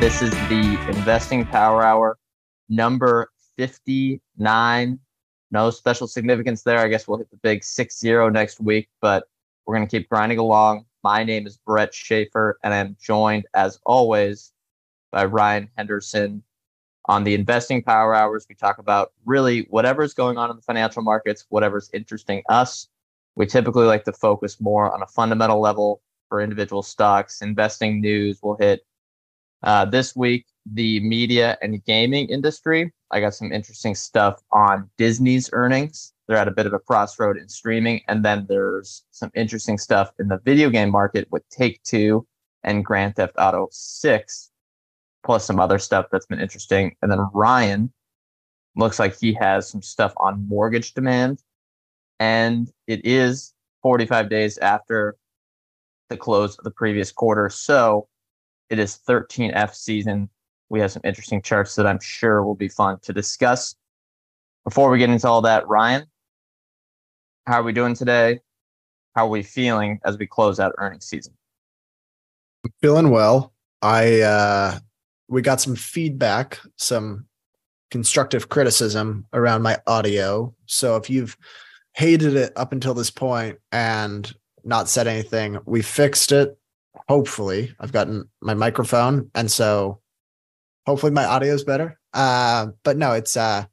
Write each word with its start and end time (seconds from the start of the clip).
This 0.00 0.22
is 0.22 0.30
the 0.48 0.78
Investing 0.88 1.44
Power 1.44 1.84
Hour 1.84 2.16
number 2.70 3.30
59. 3.58 4.98
No 5.50 5.70
special 5.70 6.06
significance 6.06 6.62
there. 6.62 6.78
I 6.78 6.88
guess 6.88 7.06
we'll 7.06 7.18
hit 7.18 7.30
the 7.30 7.36
big 7.36 7.62
6 7.62 7.98
0 7.98 8.30
next 8.30 8.60
week, 8.60 8.88
but 9.02 9.24
we're 9.66 9.76
going 9.76 9.86
to 9.86 9.90
keep 9.90 10.08
grinding 10.08 10.38
along. 10.38 10.86
My 11.04 11.22
name 11.22 11.46
is 11.46 11.58
Brett 11.58 11.92
Schafer, 11.92 12.54
and 12.64 12.72
I'm 12.72 12.96
joined, 12.98 13.44
as 13.52 13.78
always, 13.84 14.54
by 15.12 15.26
Ryan 15.26 15.68
Henderson. 15.76 16.44
On 17.04 17.22
the 17.22 17.34
Investing 17.34 17.82
Power 17.82 18.14
Hours, 18.14 18.46
we 18.48 18.54
talk 18.54 18.78
about 18.78 19.12
really 19.26 19.66
whatever's 19.68 20.14
going 20.14 20.38
on 20.38 20.48
in 20.48 20.56
the 20.56 20.62
financial 20.62 21.02
markets, 21.02 21.44
whatever's 21.50 21.90
interesting 21.92 22.42
us. 22.48 22.88
We 23.34 23.44
typically 23.44 23.84
like 23.84 24.04
to 24.04 24.14
focus 24.14 24.62
more 24.62 24.90
on 24.94 25.02
a 25.02 25.06
fundamental 25.06 25.60
level 25.60 26.00
for 26.30 26.40
individual 26.40 26.82
stocks. 26.82 27.42
Investing 27.42 28.00
news 28.00 28.40
will 28.42 28.56
hit 28.56 28.86
uh, 29.62 29.84
this 29.84 30.16
week, 30.16 30.46
the 30.66 31.00
media 31.00 31.58
and 31.62 31.84
gaming 31.84 32.28
industry. 32.28 32.92
I 33.10 33.20
got 33.20 33.34
some 33.34 33.52
interesting 33.52 33.94
stuff 33.94 34.40
on 34.52 34.88
Disney's 34.96 35.50
earnings. 35.52 36.12
They're 36.26 36.36
at 36.36 36.48
a 36.48 36.52
bit 36.52 36.66
of 36.66 36.72
a 36.72 36.78
crossroad 36.78 37.36
in 37.36 37.48
streaming. 37.48 38.02
And 38.08 38.24
then 38.24 38.46
there's 38.48 39.04
some 39.10 39.30
interesting 39.34 39.78
stuff 39.78 40.12
in 40.18 40.28
the 40.28 40.38
video 40.44 40.70
game 40.70 40.90
market 40.90 41.26
with 41.30 41.48
Take 41.50 41.82
Two 41.82 42.26
and 42.62 42.84
Grand 42.84 43.16
Theft 43.16 43.34
Auto 43.38 43.68
6, 43.70 44.50
plus 45.24 45.44
some 45.44 45.58
other 45.58 45.78
stuff 45.78 46.06
that's 46.12 46.26
been 46.26 46.40
interesting. 46.40 46.94
And 47.02 47.10
then 47.10 47.20
Ryan 47.32 47.92
looks 48.76 48.98
like 48.98 49.18
he 49.18 49.32
has 49.34 49.68
some 49.68 49.82
stuff 49.82 50.12
on 50.18 50.46
mortgage 50.48 50.94
demand. 50.94 51.42
And 52.20 52.70
it 52.86 53.00
is 53.04 53.54
45 53.82 54.28
days 54.28 54.58
after 54.58 55.16
the 56.10 56.16
close 56.16 56.58
of 56.58 56.64
the 56.64 56.70
previous 56.70 57.10
quarter. 57.10 57.48
So 57.48 58.08
it 58.70 58.78
is 58.78 59.00
13F 59.06 59.74
season. 59.74 60.30
We 60.68 60.80
have 60.80 60.92
some 60.92 61.02
interesting 61.04 61.42
charts 61.42 61.74
that 61.74 61.86
I'm 61.86 62.00
sure 62.00 62.44
will 62.44 62.54
be 62.54 62.68
fun 62.68 63.00
to 63.02 63.12
discuss. 63.12 63.74
Before 64.64 64.90
we 64.90 64.98
get 64.98 65.10
into 65.10 65.28
all 65.28 65.42
that, 65.42 65.66
Ryan, 65.66 66.06
how 67.46 67.60
are 67.60 67.64
we 67.64 67.72
doing 67.72 67.94
today? 67.94 68.38
How 69.16 69.26
are 69.26 69.30
we 69.30 69.42
feeling 69.42 69.98
as 70.04 70.16
we 70.16 70.26
close 70.26 70.60
out 70.60 70.72
earnings 70.78 71.06
season? 71.06 71.34
Feeling 72.80 73.10
well. 73.10 73.52
I 73.82 74.20
uh 74.20 74.78
we 75.28 75.42
got 75.42 75.60
some 75.60 75.74
feedback, 75.74 76.60
some 76.76 77.26
constructive 77.90 78.48
criticism 78.48 79.26
around 79.32 79.62
my 79.62 79.78
audio. 79.86 80.54
So 80.66 80.96
if 80.96 81.10
you've 81.10 81.36
hated 81.94 82.36
it 82.36 82.52
up 82.56 82.72
until 82.72 82.94
this 82.94 83.10
point 83.10 83.58
and 83.72 84.32
not 84.64 84.88
said 84.88 85.06
anything, 85.06 85.58
we 85.64 85.82
fixed 85.82 86.30
it. 86.30 86.59
Hopefully, 87.08 87.74
I've 87.80 87.92
gotten 87.92 88.28
my 88.40 88.54
microphone, 88.54 89.30
and 89.34 89.50
so 89.50 90.00
hopefully 90.86 91.12
my 91.12 91.24
audio 91.24 91.54
is 91.54 91.64
better. 91.64 91.98
Uh, 92.12 92.68
but 92.82 92.96
no, 92.96 93.12
it's 93.12 93.36
uh, 93.36 93.64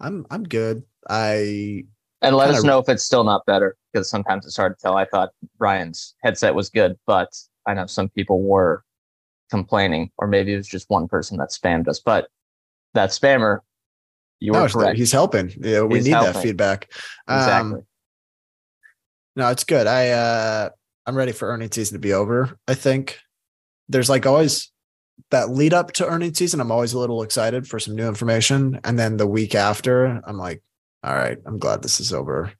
I'm 0.00 0.26
I'm 0.30 0.44
good. 0.44 0.82
I 1.08 1.84
and 2.22 2.36
let 2.36 2.50
us 2.50 2.62
know 2.62 2.78
if 2.78 2.88
it's 2.88 3.04
still 3.04 3.24
not 3.24 3.44
better 3.46 3.76
because 3.92 4.08
sometimes 4.08 4.46
it's 4.46 4.56
hard 4.56 4.76
to 4.76 4.82
tell. 4.82 4.96
I 4.96 5.04
thought 5.04 5.30
Ryan's 5.58 6.14
headset 6.22 6.54
was 6.54 6.70
good, 6.70 6.96
but 7.06 7.28
I 7.66 7.74
know 7.74 7.86
some 7.86 8.08
people 8.08 8.42
were 8.42 8.84
complaining, 9.50 10.10
or 10.18 10.26
maybe 10.26 10.52
it 10.52 10.56
was 10.56 10.68
just 10.68 10.88
one 10.90 11.08
person 11.08 11.38
that 11.38 11.50
spammed 11.50 11.88
us. 11.88 12.00
But 12.00 12.28
that 12.94 13.10
spammer, 13.10 13.60
you 14.40 14.52
were 14.52 14.60
no, 14.60 14.68
correct. 14.68 14.98
He's 14.98 15.12
helping. 15.12 15.52
Yeah, 15.60 15.82
we 15.82 15.96
He's 15.96 16.06
need 16.06 16.12
helping. 16.12 16.32
that 16.32 16.42
feedback. 16.42 16.88
Exactly. 17.28 17.80
Um, 17.80 17.86
no, 19.36 19.50
it's 19.50 19.64
good. 19.64 19.86
I 19.86 20.10
uh 20.10 20.70
I'm 21.06 21.16
ready 21.16 21.32
for 21.32 21.48
earnings 21.48 21.74
season 21.74 21.94
to 21.94 22.00
be 22.00 22.12
over. 22.12 22.58
I 22.66 22.74
think 22.74 23.18
there's 23.88 24.10
like 24.10 24.26
always 24.26 24.72
that 25.30 25.50
lead 25.50 25.72
up 25.72 25.92
to 25.92 26.06
earnings 26.06 26.38
season. 26.38 26.60
I'm 26.60 26.72
always 26.72 26.92
a 26.92 26.98
little 26.98 27.22
excited 27.22 27.66
for 27.66 27.78
some 27.78 27.94
new 27.94 28.08
information. 28.08 28.80
And 28.84 28.98
then 28.98 29.16
the 29.16 29.26
week 29.26 29.54
after, 29.54 30.20
I'm 30.26 30.36
like, 30.36 30.62
all 31.02 31.14
right, 31.14 31.38
I'm 31.46 31.58
glad 31.58 31.82
this 31.82 32.00
is 32.00 32.12
over. 32.12 32.52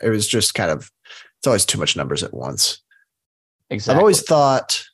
It 0.00 0.10
was 0.10 0.28
just 0.28 0.54
kind 0.54 0.70
of, 0.70 0.90
it's 1.38 1.46
always 1.46 1.66
too 1.66 1.78
much 1.78 1.96
numbers 1.96 2.22
at 2.22 2.32
once. 2.32 2.82
Exactly. 3.68 3.94
I've 3.94 4.00
always 4.00 4.22
thought, 4.22 4.84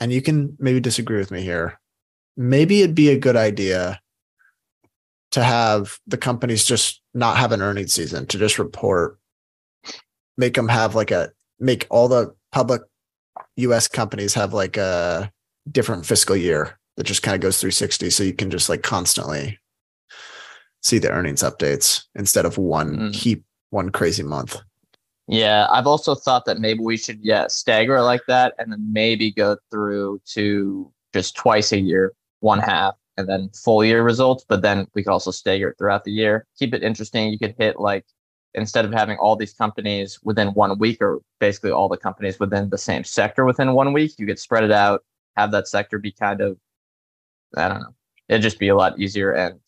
and 0.00 0.12
you 0.12 0.22
can 0.22 0.56
maybe 0.60 0.80
disagree 0.80 1.18
with 1.18 1.30
me 1.30 1.42
here, 1.42 1.80
maybe 2.36 2.82
it'd 2.82 2.94
be 2.94 3.10
a 3.10 3.18
good 3.18 3.36
idea 3.36 4.00
to 5.32 5.42
have 5.42 5.98
the 6.06 6.16
companies 6.16 6.64
just 6.64 7.02
not 7.12 7.36
have 7.36 7.50
an 7.52 7.60
earnings 7.60 7.92
season, 7.92 8.26
to 8.26 8.38
just 8.38 8.58
report, 8.58 9.18
make 10.36 10.54
them 10.54 10.68
have 10.68 10.94
like 10.94 11.10
a, 11.10 11.30
make 11.58 11.86
all 11.90 12.08
the 12.08 12.34
public 12.52 12.82
US 13.56 13.88
companies 13.88 14.34
have 14.34 14.52
like 14.52 14.76
a 14.76 15.30
different 15.70 16.06
fiscal 16.06 16.36
year 16.36 16.78
that 16.96 17.04
just 17.04 17.22
kind 17.22 17.34
of 17.34 17.40
goes 17.40 17.60
through 17.60 17.72
60, 17.72 18.10
So 18.10 18.22
you 18.22 18.32
can 18.32 18.50
just 18.50 18.68
like 18.68 18.82
constantly 18.82 19.58
see 20.82 20.98
the 20.98 21.10
earnings 21.10 21.42
updates 21.42 22.04
instead 22.14 22.44
of 22.44 22.58
one 22.58 22.96
mm. 22.96 23.14
heap, 23.14 23.44
one 23.70 23.90
crazy 23.90 24.22
month. 24.22 24.60
Yeah, 25.26 25.66
I've 25.70 25.86
also 25.86 26.14
thought 26.14 26.44
that 26.44 26.60
maybe 26.60 26.80
we 26.80 26.98
should 26.98 27.18
yeah 27.22 27.46
stagger 27.48 28.02
like 28.02 28.20
that, 28.28 28.54
and 28.58 28.70
then 28.70 28.92
maybe 28.92 29.32
go 29.32 29.56
through 29.70 30.20
to 30.32 30.92
just 31.14 31.34
twice 31.34 31.72
a 31.72 31.80
year, 31.80 32.12
one 32.40 32.58
half, 32.58 32.94
and 33.16 33.26
then 33.26 33.48
full 33.54 33.82
year 33.82 34.02
results. 34.02 34.44
But 34.46 34.60
then 34.60 34.86
we 34.94 35.02
could 35.02 35.12
also 35.12 35.30
stagger 35.30 35.70
it 35.70 35.78
throughout 35.78 36.04
the 36.04 36.12
year. 36.12 36.46
Keep 36.58 36.74
it 36.74 36.82
interesting. 36.82 37.32
You 37.32 37.38
could 37.38 37.54
hit 37.58 37.80
like 37.80 38.04
instead 38.54 38.84
of 38.84 38.92
having 38.92 39.18
all 39.18 39.36
these 39.36 39.52
companies 39.52 40.18
within 40.22 40.48
one 40.48 40.78
week, 40.78 41.00
or 41.00 41.20
basically 41.40 41.70
all 41.70 41.88
the 41.88 41.96
companies 41.96 42.38
within 42.38 42.70
the 42.70 42.78
same 42.78 43.04
sector 43.04 43.44
within 43.44 43.72
one 43.72 43.92
week, 43.92 44.12
you 44.18 44.26
could 44.26 44.38
spread 44.38 44.64
it 44.64 44.72
out. 44.72 45.04
Have 45.36 45.50
that 45.52 45.66
sector 45.68 45.98
be 45.98 46.12
kind 46.12 46.40
of, 46.40 46.56
I 47.56 47.68
don't 47.68 47.80
know, 47.80 47.94
it'd 48.28 48.42
just 48.42 48.58
be 48.58 48.68
a 48.68 48.76
lot 48.76 48.98
easier 48.98 49.32
and 49.32 49.58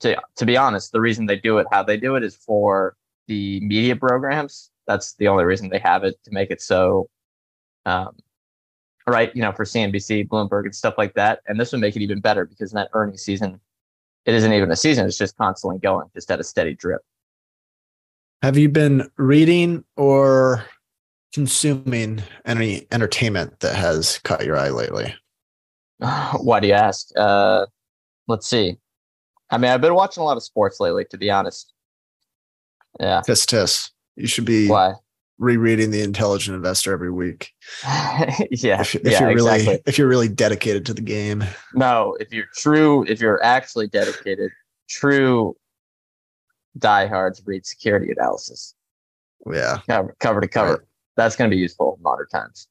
to 0.00 0.20
to 0.36 0.46
be 0.46 0.56
honest, 0.56 0.92
the 0.92 1.00
reason 1.00 1.26
they 1.26 1.36
do 1.36 1.58
it 1.58 1.66
how 1.70 1.82
they 1.82 1.96
do 1.96 2.16
it 2.16 2.24
is 2.24 2.36
for 2.36 2.96
the 3.26 3.60
media 3.60 3.94
programs. 3.96 4.70
That's 4.86 5.14
the 5.14 5.28
only 5.28 5.44
reason 5.44 5.68
they 5.68 5.78
have 5.78 6.04
it 6.04 6.16
to 6.24 6.30
make 6.32 6.50
it 6.50 6.60
so, 6.60 7.08
um, 7.84 8.16
right? 9.06 9.34
You 9.36 9.42
know, 9.42 9.52
for 9.52 9.64
CNBC, 9.64 10.28
Bloomberg, 10.28 10.64
and 10.64 10.74
stuff 10.74 10.94
like 10.96 11.14
that. 11.14 11.40
And 11.46 11.60
this 11.60 11.72
would 11.72 11.80
make 11.80 11.94
it 11.94 12.02
even 12.02 12.20
better 12.20 12.46
because 12.46 12.72
in 12.72 12.76
that 12.76 12.88
earnings 12.94 13.22
season, 13.22 13.60
it 14.24 14.34
isn't 14.34 14.52
even 14.52 14.70
a 14.70 14.76
season; 14.76 15.06
it's 15.06 15.18
just 15.18 15.36
constantly 15.36 15.78
going, 15.78 16.08
just 16.14 16.30
at 16.30 16.40
a 16.40 16.44
steady 16.44 16.74
drip. 16.74 17.02
Have 18.42 18.56
you 18.56 18.68
been 18.68 19.10
reading 19.16 19.84
or 19.96 20.64
consuming 21.34 22.22
any 22.44 22.86
entertainment 22.92 23.58
that 23.60 23.74
has 23.74 24.18
caught 24.20 24.44
your 24.44 24.56
eye 24.56 24.70
lately? 24.70 25.12
Why 25.98 26.60
do 26.60 26.68
you 26.68 26.74
ask? 26.74 27.08
Uh, 27.16 27.66
let's 28.28 28.46
see. 28.46 28.78
I 29.50 29.58
mean, 29.58 29.72
I've 29.72 29.80
been 29.80 29.94
watching 29.94 30.22
a 30.22 30.24
lot 30.24 30.36
of 30.36 30.44
sports 30.44 30.78
lately, 30.78 31.04
to 31.10 31.18
be 31.18 31.30
honest. 31.30 31.72
Yeah. 33.00 33.22
Tis 33.22 33.44
tis. 33.44 33.90
You 34.14 34.28
should 34.28 34.44
be 34.44 34.68
Why? 34.68 34.94
rereading 35.38 35.90
The 35.90 36.02
Intelligent 36.02 36.54
Investor 36.54 36.92
every 36.92 37.10
week. 37.10 37.52
yeah. 37.82 38.80
If, 38.82 38.94
if 38.94 39.04
yeah, 39.04 39.20
you're 39.20 39.34
really 39.34 39.54
exactly. 39.56 39.82
if 39.86 39.98
you're 39.98 40.08
really 40.08 40.28
dedicated 40.28 40.86
to 40.86 40.94
the 40.94 41.02
game. 41.02 41.44
No, 41.74 42.16
if 42.20 42.32
you're 42.32 42.48
true, 42.54 43.04
if 43.08 43.20
you're 43.20 43.42
actually 43.42 43.88
dedicated, 43.88 44.52
true 44.88 45.56
diehards 46.78 47.42
read 47.46 47.66
security 47.66 48.10
analysis. 48.12 48.74
Yeah. 49.50 49.78
Cover, 49.88 50.16
cover 50.20 50.40
to 50.40 50.48
cover. 50.48 50.72
Right. 50.72 50.80
That's 51.16 51.36
going 51.36 51.50
to 51.50 51.54
be 51.54 51.60
useful 51.60 51.94
in 51.96 52.02
modern 52.02 52.28
times. 52.28 52.68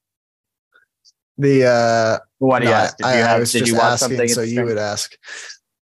The 1.36 1.66
uh 1.66 2.18
what 2.38 2.60
do 2.60 2.64
you 2.64 2.72
no, 2.72 2.78
ask? 2.78 2.96
Did 2.96 3.04
you, 3.04 3.10
I, 3.10 3.14
have, 3.14 3.36
I 3.36 3.38
was 3.38 3.52
did 3.52 3.58
just 3.60 3.70
you 3.70 3.78
watch 3.78 3.92
asking, 3.92 4.08
something? 4.08 4.28
So 4.28 4.42
you 4.42 4.64
would 4.64 4.78
ask 4.78 5.16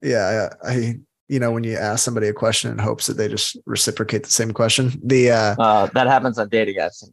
yeah, 0.02 0.50
I, 0.64 1.00
you 1.30 1.40
know, 1.40 1.52
when 1.52 1.64
you 1.64 1.78
ask 1.78 2.04
somebody 2.04 2.28
a 2.28 2.34
question 2.34 2.72
in 2.72 2.78
hopes 2.78 3.08
that 3.08 3.16
they 3.16 3.28
just 3.28 3.58
reciprocate 3.66 4.24
the 4.24 4.32
same 4.32 4.52
question. 4.52 4.92
The 5.04 5.32
uh, 5.32 5.56
uh 5.58 5.88
that 5.88 6.08
happens 6.08 6.38
on 6.38 6.50
dating 6.50 6.78
apps, 6.78 7.04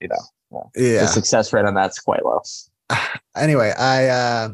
you 0.00 0.08
know. 0.08 0.70
Yeah. 0.76 1.02
The 1.02 1.06
success 1.06 1.52
rate 1.52 1.64
on 1.64 1.74
that's 1.74 1.98
quite 1.98 2.24
low. 2.24 2.42
Anyway, 3.36 3.72
I 3.78 4.08
uh 4.08 4.48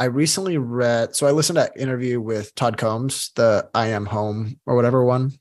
I 0.00 0.06
recently 0.06 0.56
read 0.56 1.14
so 1.14 1.26
I 1.26 1.30
listened 1.32 1.58
to 1.58 1.64
that 1.64 1.76
interview 1.76 2.22
with 2.22 2.54
Todd 2.54 2.78
Combs, 2.78 3.32
the 3.36 3.68
I 3.74 3.88
am 3.88 4.06
home 4.06 4.58
or 4.64 4.74
whatever 4.74 5.04
one. 5.04 5.32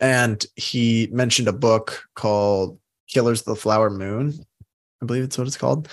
And 0.00 0.44
he 0.56 1.10
mentioned 1.12 1.46
a 1.46 1.52
book 1.52 2.02
called 2.14 2.80
Killers 3.08 3.40
of 3.40 3.44
the 3.44 3.56
Flower 3.56 3.90
Moon. 3.90 4.32
I 5.02 5.06
believe 5.06 5.22
it's 5.22 5.36
what 5.36 5.46
it's 5.46 5.58
called. 5.58 5.90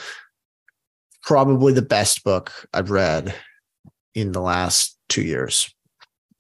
Probably 1.22 1.74
the 1.74 1.82
best 1.82 2.24
book 2.24 2.54
I've 2.74 2.92
read 2.92 3.36
in 4.16 4.32
the 4.32 4.42
last 4.42 4.98
two 5.10 5.22
years. 5.22 5.70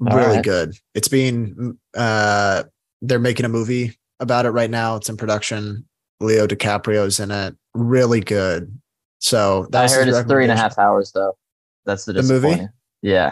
All 0.08 0.16
really 0.16 0.38
right. 0.38 0.44
good. 0.44 0.74
It's 0.96 1.10
being 1.10 1.78
uh 1.98 2.64
they're 3.02 3.20
making 3.20 3.46
a 3.46 3.50
movie 3.50 4.00
about 4.22 4.46
it 4.46 4.52
right 4.52 4.70
now. 4.70 4.96
It's 4.96 5.10
in 5.10 5.18
production. 5.18 5.86
Leo 6.22 6.48
DiCaprio's 6.48 7.20
in 7.20 7.30
it. 7.30 7.58
Really 7.74 8.22
good. 8.22 8.80
So 9.24 9.64
I 9.64 9.68
that's 9.70 9.96
heard 9.96 10.10
it's 10.10 10.22
three 10.24 10.44
and 10.44 10.52
a 10.52 10.56
half 10.58 10.78
hours 10.78 11.14
though. 11.14 11.38
That's 11.86 12.04
the, 12.04 12.12
The 12.12 12.24
movie? 12.24 12.68
Yeah. 13.02 13.31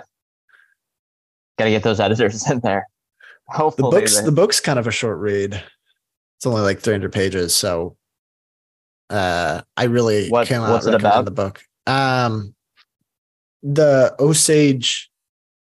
Got 1.59 1.65
to 1.65 1.71
get 1.71 1.83
those 1.83 1.99
editors 1.99 2.49
in 2.49 2.61
there. 2.61 2.87
The 3.49 3.57
Hopefully, 3.57 3.99
book's 3.99 4.17
they- 4.19 4.25
the 4.25 4.31
book's 4.31 4.61
kind 4.61 4.79
of 4.79 4.87
a 4.87 4.91
short 4.91 5.17
read. 5.19 5.53
It's 6.37 6.45
only 6.45 6.61
like 6.61 6.79
300 6.79 7.11
pages, 7.11 7.53
so 7.53 7.97
uh 9.09 9.61
I 9.75 9.83
really 9.83 10.29
What- 10.29 10.47
cannot 10.47 10.71
what's 10.71 10.85
it 10.85 10.91
recommend 10.93 11.13
about? 11.13 11.25
the 11.25 11.31
book. 11.31 11.61
Um 11.87 12.55
the 13.63 14.15
Osage 14.17 15.11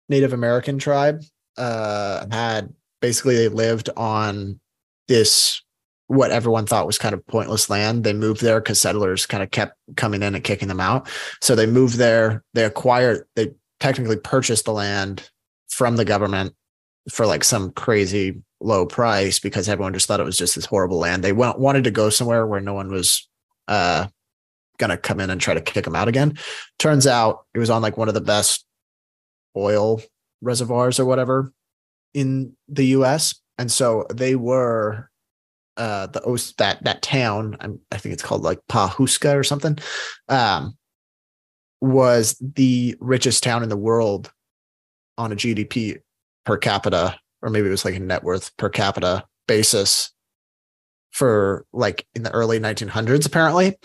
Native 0.08 0.32
American 0.32 0.80
tribe 0.80 1.22
uh 1.58 2.26
had 2.32 2.74
basically 3.02 3.36
they 3.36 3.50
lived 3.50 3.90
on 3.98 4.60
this 5.10 5.62
what 6.08 6.32
everyone 6.32 6.66
thought 6.66 6.86
was 6.86 6.98
kind 6.98 7.14
of 7.14 7.26
pointless 7.28 7.70
land. 7.70 8.04
They 8.04 8.14
moved 8.14 8.42
there 8.42 8.60
because 8.60 8.82
settlers 8.82 9.26
kind 9.26 9.44
of 9.44 9.52
kept 9.52 9.78
coming 9.96 10.22
in 10.22 10.36
and 10.36 10.44
kicking 10.44 10.68
them 10.68 10.80
out. 10.80 11.08
So 11.42 11.56
they 11.56 11.66
moved 11.66 11.98
there. 11.98 12.44
They 12.54 12.66
acquired. 12.66 13.26
They 13.36 13.54
technically 13.80 14.18
purchased 14.18 14.66
the 14.66 14.74
land 14.74 15.30
from 15.70 15.96
the 15.96 16.06
government 16.06 16.54
for 17.10 17.26
like 17.26 17.44
some 17.44 17.72
crazy 17.72 18.42
low 18.62 18.86
price 18.86 19.40
because 19.40 19.68
everyone 19.68 19.94
just 19.94 20.08
thought 20.08 20.20
it 20.20 20.26
was 20.26 20.38
just 20.38 20.56
this 20.56 20.66
horrible 20.66 21.00
land. 21.00 21.24
They 21.24 21.34
went, 21.34 21.60
wanted 21.60 21.84
to 21.86 21.92
go 21.92 22.10
somewhere 22.10 22.46
where 22.48 22.62
no 22.62 22.74
one 22.74 22.90
was 22.90 23.28
uh, 23.68 24.08
gonna 24.78 24.98
come 24.98 25.20
in 25.20 25.30
and 25.30 25.40
try 25.40 25.54
to 25.54 25.62
kick 25.62 25.86
them 25.86 25.96
out 25.96 26.08
again. 26.08 26.38
Turns 26.80 27.08
out 27.08 27.46
it 27.54 27.60
was 27.60 27.70
on 27.70 27.82
like 27.82 27.98
one 27.98 28.08
of 28.08 28.14
the 28.14 28.22
best 28.22 28.66
oil 29.56 30.02
reservoirs 30.42 31.00
or 31.00 31.06
whatever 31.06 31.54
in 32.14 32.56
the 32.68 32.86
U.S. 32.88 33.36
And 33.58 33.72
so 33.72 34.06
they 34.14 34.36
were 34.36 35.10
uh 35.78 36.08
the 36.08 36.24
Os- 36.26 36.54
that 36.54 36.84
that 36.84 37.02
town 37.02 37.58
I'm, 37.60 37.80
I 37.92 37.98
think 37.98 38.14
it's 38.14 38.24
called 38.24 38.44
like 38.44 38.60
Pawhuska 38.70 39.36
or 39.36 39.44
something 39.44 39.78
um 40.30 40.78
was 41.82 42.38
the 42.40 42.96
richest 43.00 43.44
town 43.44 43.64
in 43.64 43.70
the 43.70 43.78
world 43.78 44.32
on 45.18 45.32
a 45.32 45.36
GDP 45.36 46.00
per 46.46 46.58
capita 46.58 47.18
or 47.42 47.50
maybe 47.50 47.68
it 47.68 47.72
was 47.72 47.86
like 47.86 47.96
a 47.96 48.00
net 48.00 48.24
worth 48.24 48.56
per 48.58 48.70
capita 48.70 49.26
basis 49.48 50.12
for 51.12 51.66
like 51.74 52.08
in 52.16 52.24
the 52.24 52.32
early 52.32 52.60
1900s 52.60 53.28
apparently. 53.28 53.78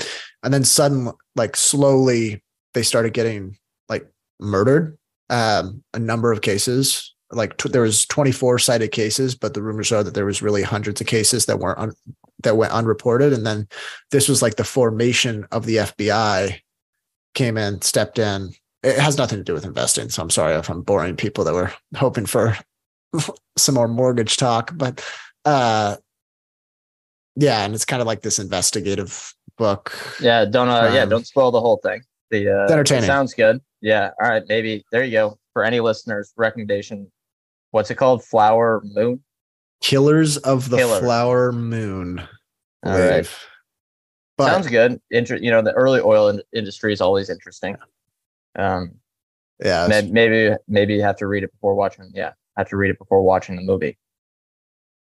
And 0.42 0.54
then 0.54 0.64
suddenly 0.64 1.12
like 1.36 1.56
slowly 1.56 2.42
they 2.74 2.82
started 2.82 3.12
getting 3.12 3.56
like 3.88 4.06
murdered 4.40 4.96
um 5.30 5.82
a 5.92 5.98
number 5.98 6.32
of 6.32 6.40
cases 6.40 7.07
like 7.30 7.56
tw- 7.56 7.72
there 7.72 7.82
was 7.82 8.06
24 8.06 8.58
cited 8.58 8.92
cases 8.92 9.34
but 9.34 9.54
the 9.54 9.62
rumors 9.62 9.92
are 9.92 10.02
that 10.02 10.14
there 10.14 10.24
was 10.24 10.42
really 10.42 10.62
hundreds 10.62 11.00
of 11.00 11.06
cases 11.06 11.46
that 11.46 11.58
weren't 11.58 11.78
un- 11.78 11.92
that 12.42 12.56
went 12.56 12.72
unreported 12.72 13.32
and 13.32 13.46
then 13.46 13.68
this 14.10 14.28
was 14.28 14.42
like 14.42 14.56
the 14.56 14.64
formation 14.64 15.46
of 15.52 15.66
the 15.66 15.76
FBI 15.76 16.60
came 17.34 17.56
in 17.56 17.80
stepped 17.82 18.18
in 18.18 18.50
it 18.82 18.98
has 18.98 19.18
nothing 19.18 19.38
to 19.38 19.44
do 19.44 19.52
with 19.52 19.64
investing 19.64 20.08
so 20.08 20.22
i'm 20.22 20.30
sorry 20.30 20.54
if 20.54 20.68
i'm 20.70 20.82
boring 20.82 21.14
people 21.14 21.44
that 21.44 21.54
were 21.54 21.72
hoping 21.96 22.26
for 22.26 22.56
some 23.56 23.74
more 23.74 23.86
mortgage 23.86 24.36
talk 24.36 24.72
but 24.74 25.04
uh 25.44 25.96
yeah 27.36 27.64
and 27.64 27.74
it's 27.74 27.84
kind 27.84 28.00
of 28.00 28.06
like 28.06 28.22
this 28.22 28.38
investigative 28.38 29.34
book 29.58 29.92
yeah, 30.20 30.44
don't 30.44 30.68
uh, 30.68 30.90
yeah, 30.94 31.04
don't 31.04 31.26
spoil 31.26 31.50
the 31.50 31.60
whole 31.60 31.78
thing. 31.78 32.00
The 32.30 32.48
uh, 32.48 32.72
entertaining. 32.72 33.06
sounds 33.06 33.34
good. 33.34 33.60
Yeah. 33.80 34.10
All 34.22 34.28
right. 34.28 34.42
Maybe 34.48 34.84
there 34.92 35.04
you 35.04 35.12
go. 35.12 35.38
For 35.52 35.64
any 35.64 35.80
listeners, 35.80 36.32
recommendation. 36.36 37.10
What's 37.70 37.90
it 37.90 37.96
called? 37.96 38.24
Flower 38.24 38.82
Moon. 38.84 39.22
killers 39.80 40.36
of 40.38 40.70
the 40.70 40.78
Killer. 40.78 41.00
flower 41.00 41.52
moon 41.52 42.18
I 42.82 42.90
All 42.90 42.98
right. 42.98 43.08
believe. 43.10 43.38
but 44.36 44.46
Sounds 44.50 44.66
good. 44.68 45.00
Inter- 45.10 45.36
you 45.36 45.50
know, 45.50 45.62
the 45.62 45.72
early 45.72 46.00
oil 46.00 46.28
in- 46.30 46.42
industry 46.52 46.92
is 46.92 47.00
always 47.00 47.30
interesting. 47.30 47.76
Um, 48.58 48.92
yeah 49.62 49.84
it's- 49.86 50.04
may- 50.04 50.10
maybe 50.10 50.56
maybe 50.68 50.94
you 50.94 51.02
have 51.02 51.16
to 51.16 51.26
read 51.26 51.42
it 51.44 51.52
before 51.52 51.74
watching. 51.74 52.10
Yeah, 52.14 52.32
have 52.56 52.68
to 52.70 52.76
read 52.76 52.90
it 52.90 52.98
before 52.98 53.22
watching 53.22 53.56
the 53.56 53.62
movie. 53.62 53.98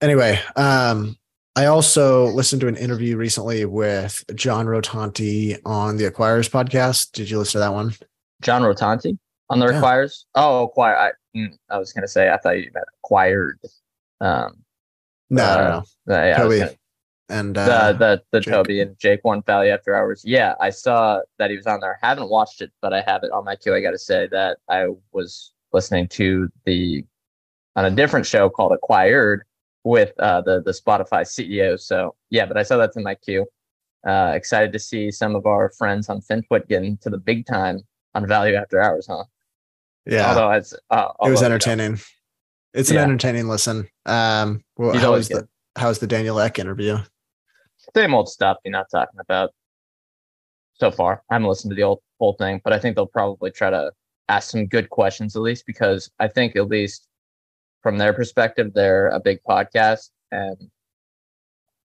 anyway, 0.02 0.40
um, 0.56 1.16
I 1.56 1.66
also 1.66 2.26
listened 2.28 2.62
to 2.62 2.68
an 2.68 2.76
interview 2.78 3.18
recently 3.18 3.66
with 3.66 4.24
John 4.36 4.66
Rotonti 4.68 5.60
on 5.66 5.98
the 5.98 6.10
Acquirers 6.10 6.50
podcast. 6.50 7.12
Did 7.12 7.30
you 7.30 7.38
listen 7.40 7.54
to 7.54 7.60
that 7.60 7.74
one? 7.74 7.94
John 8.42 8.62
Rotonti 8.64 9.18
on 9.50 9.60
the 9.60 9.68
Yeah. 9.68 9.74
requires. 9.76 10.26
Oh, 10.34 10.64
acquire. 10.64 10.96
I, 10.98 11.12
mm, 11.36 11.58
I 11.70 11.78
was 11.78 11.94
gonna 11.94 12.08
say 12.08 12.30
I 12.30 12.38
thought 12.38 12.58
you 12.58 12.72
meant 12.74 12.86
acquired. 13.04 13.60
Um, 14.20 14.64
No, 15.30 15.44
Uh, 15.44 15.58
no, 15.58 15.84
no. 16.16 16.24
yeah, 16.26 16.38
Toby, 16.38 16.60
gonna- 16.60 16.72
And 17.30 17.56
the 17.56 17.62
uh, 17.62 17.94
the 17.94 18.24
the 18.32 18.40
Jake. 18.42 18.54
Toby 18.54 18.82
and 18.82 19.00
Jake 19.00 19.24
One 19.24 19.42
Value 19.44 19.72
After 19.72 19.96
Hours. 19.96 20.22
Yeah, 20.26 20.56
I 20.60 20.70
saw 20.70 21.22
that 21.40 21.50
he 21.50 21.56
was 21.56 21.66
on 21.68 21.80
there. 21.80 21.98
I 22.04 22.06
Haven't 22.08 22.30
watched 22.30 22.62
it, 22.62 22.72
but 22.82 22.92
I 22.94 23.02
have 23.02 23.24
it 23.24 23.32
on 23.32 23.46
my 23.46 23.56
queue. 23.56 23.74
I 23.74 23.80
got 23.82 23.92
to 23.92 23.98
say 23.98 24.28
that 24.32 24.58
I 24.68 24.88
was 25.14 25.54
listening 25.72 26.08
to 26.10 26.50
the 26.66 27.06
on 27.78 27.86
a 27.86 27.92
different 27.92 28.26
show 28.26 28.50
called 28.50 28.74
Acquired 28.74 29.44
with 29.86 30.12
uh, 30.20 30.42
the 30.42 30.62
the 30.62 30.72
Spotify 30.72 31.22
CEO. 31.22 31.80
So 31.80 32.16
yeah, 32.30 32.46
but 32.46 32.58
I 32.58 32.64
saw 32.64 32.76
that's 32.78 32.98
in 32.98 33.04
my 33.04 33.16
queue. 33.16 33.46
Uh, 34.06 34.34
excited 34.36 34.74
to 34.74 34.80
see 34.80 35.10
some 35.12 35.36
of 35.36 35.46
our 35.46 35.70
friends 35.78 36.10
on 36.10 36.20
FinTwit 36.22 36.68
getting 36.68 36.98
to 36.98 37.10
the 37.10 37.18
big 37.20 37.46
time 37.46 37.80
on 38.16 38.28
Value 38.28 38.56
After 38.56 38.82
Hours, 38.82 39.08
huh? 39.10 39.24
Yeah, 40.06 40.30
Although 40.30 40.52
it's 40.52 40.74
uh, 40.74 40.78
it 40.78 40.80
was 40.90 41.12
although, 41.20 41.32
you 41.32 41.36
know, 41.42 41.46
entertaining. 41.46 42.00
It's 42.74 42.90
an 42.90 42.96
Yeah. 42.96 43.04
entertaining 43.04 43.48
listen. 43.48 43.88
Um, 44.06 44.64
well, 44.78 44.94
He's 44.94 45.02
how 45.02 45.12
was 45.12 45.30
the 45.30 45.48
how's 45.76 46.00
the 46.00 46.08
Daniel 46.08 46.40
Ek 46.40 46.60
interview? 46.60 46.98
same 47.96 48.14
old 48.14 48.30
stuff 48.30 48.58
you're 48.64 48.72
not 48.72 48.86
talking 48.92 49.20
about 49.20 49.52
so 50.74 50.92
far. 50.92 51.24
I 51.30 51.36
haven't 51.36 51.48
listened 51.50 51.72
to 51.72 51.76
the 51.76 51.84
old 51.84 52.00
whole 52.20 52.34
thing, 52.34 52.62
but 52.64 52.74
I 52.74 52.80
think 52.80 52.96
they'll 52.96 53.06
probably 53.08 53.52
try 53.52 53.70
to 53.70 53.92
ask 54.30 54.52
some 54.52 54.68
good 54.68 54.90
questions 54.90 55.36
at 55.36 55.42
least 55.42 55.66
because 55.66 56.10
I 56.20 56.28
think 56.28 56.56
at 56.56 56.68
least 56.68 57.08
from 57.84 57.98
their 57.98 58.14
perspective, 58.14 58.72
they're 58.74 59.10
a 59.10 59.20
big 59.20 59.40
podcast 59.48 60.10
and 60.32 60.70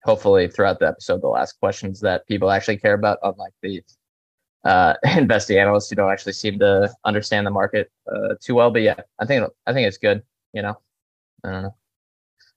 hopefully 0.03 0.47
throughout 0.47 0.79
the 0.79 0.87
episode 0.87 1.21
they'll 1.21 1.35
ask 1.37 1.57
questions 1.59 1.99
that 2.01 2.27
people 2.27 2.51
actually 2.51 2.77
care 2.77 2.93
about, 2.93 3.17
unlike 3.23 3.53
the 3.63 3.81
uh, 4.65 4.95
investing 5.17 5.57
analysts 5.57 5.89
who 5.89 5.95
don't 5.95 6.11
actually 6.11 6.33
seem 6.33 6.59
to 6.59 6.91
understand 7.05 7.47
the 7.47 7.51
market 7.51 7.91
uh, 8.11 8.35
too 8.41 8.55
well. 8.55 8.71
But 8.71 8.81
yeah, 8.81 8.99
I 9.19 9.25
think 9.25 9.47
I 9.65 9.73
think 9.73 9.87
it's 9.87 9.97
good. 9.97 10.21
You 10.53 10.61
know, 10.63 10.77
I 11.43 11.51
don't 11.51 11.63
know. 11.63 11.75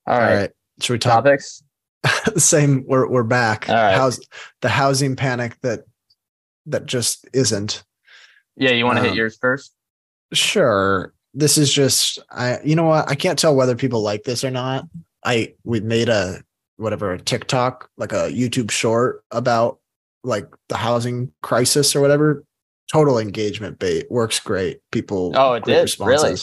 All 0.07 0.19
right, 0.19 0.51
Should 0.81 0.95
we 0.95 0.99
talk 0.99 1.25
topics. 1.25 1.63
the 2.33 2.41
same? 2.41 2.85
We're 2.87 3.09
we're 3.09 3.23
back. 3.25 3.69
All 3.69 3.75
right. 3.75 3.95
How's 3.95 4.21
the 4.63 4.69
housing 4.69 5.17
panic 5.17 5.57
that 5.63 5.85
that 6.67 6.87
just 6.87 7.29
isn't? 7.33 7.85
Yeah, 8.57 8.71
you 8.71 8.85
want 8.85 8.97
to 8.97 9.03
Um, 9.03 9.09
hit 9.09 9.17
yours 9.17 9.37
first? 9.41 9.75
Sure. 10.33 11.13
This 11.35 11.59
is 11.59 11.73
just 11.73 12.19
I 12.31 12.59
you 12.65 12.75
know 12.75 12.85
what? 12.85 13.09
I 13.09 13.15
can't 13.15 13.39
tell 13.39 13.55
whether 13.55 13.77
people 13.77 14.01
like 14.03 14.25
this 14.25 14.45
or 14.45 14.51
not. 14.51 14.87
I 15.25 15.55
we 15.65 15.81
made 15.81 16.09
a 16.09 16.43
whatever 16.77 17.13
a 17.13 17.19
TikTok, 17.19 17.91
like 17.97 18.13
a 18.13 18.31
YouTube 18.31 18.71
short 18.71 19.25
about 19.31 19.79
like 20.25 20.47
the 20.69 20.77
housing 20.77 21.33
crisis 21.43 21.95
or 21.97 22.01
whatever. 22.01 22.45
Total 22.93 23.19
engagement 23.19 23.79
bait. 23.79 24.11
Works 24.11 24.41
great. 24.41 24.81
People 24.93 25.33
Oh, 25.37 25.53
it 25.55 25.65
did? 25.65 25.95
Really? 26.01 26.37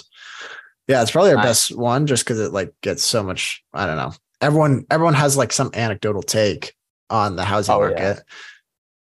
Yeah, 0.87 1.01
it's 1.01 1.09
probably 1.11 1.31
our 1.31 1.37
Nice. 1.37 1.45
best 1.69 1.75
one 1.77 2.05
just 2.05 2.23
because 2.23 2.39
it 2.39 2.53
like 2.53 2.71
gets 2.81 3.03
so 3.03 3.23
much, 3.23 3.63
I 3.73 3.87
don't 3.87 3.97
know. 3.97 4.13
Everyone 4.41 4.85
everyone 4.91 5.15
has 5.15 5.35
like 5.37 5.51
some 5.51 5.71
anecdotal 5.73 6.21
take 6.21 6.75
on 7.09 7.35
the 7.35 7.43
housing 7.43 7.73
Oh, 7.73 7.81
yeah. 7.87 7.99
market. 7.99 8.23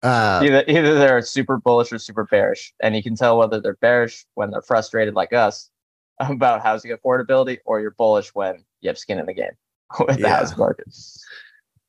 Uh 0.03 0.41
either 0.43 0.63
either 0.67 0.95
they're 0.95 1.21
super 1.21 1.57
bullish 1.57 1.91
or 1.91 1.99
super 1.99 2.23
bearish, 2.25 2.73
and 2.81 2.95
you 2.95 3.03
can 3.03 3.15
tell 3.15 3.37
whether 3.37 3.59
they're 3.61 3.75
bearish 3.81 4.25
when 4.35 4.49
they're 4.51 4.61
frustrated 4.61 5.13
like 5.13 5.33
us 5.33 5.69
about 6.19 6.61
housing 6.63 6.91
affordability, 6.91 7.59
or 7.65 7.79
you're 7.81 7.91
bullish 7.91 8.29
when 8.33 8.63
you 8.81 8.89
have 8.89 8.97
skin 8.97 9.19
in 9.19 9.25
the 9.27 9.33
game 9.33 9.51
with 9.99 10.15
the 10.17 10.23
Yeah. 10.23 10.37
housing 10.37 10.57
market. 10.57 10.87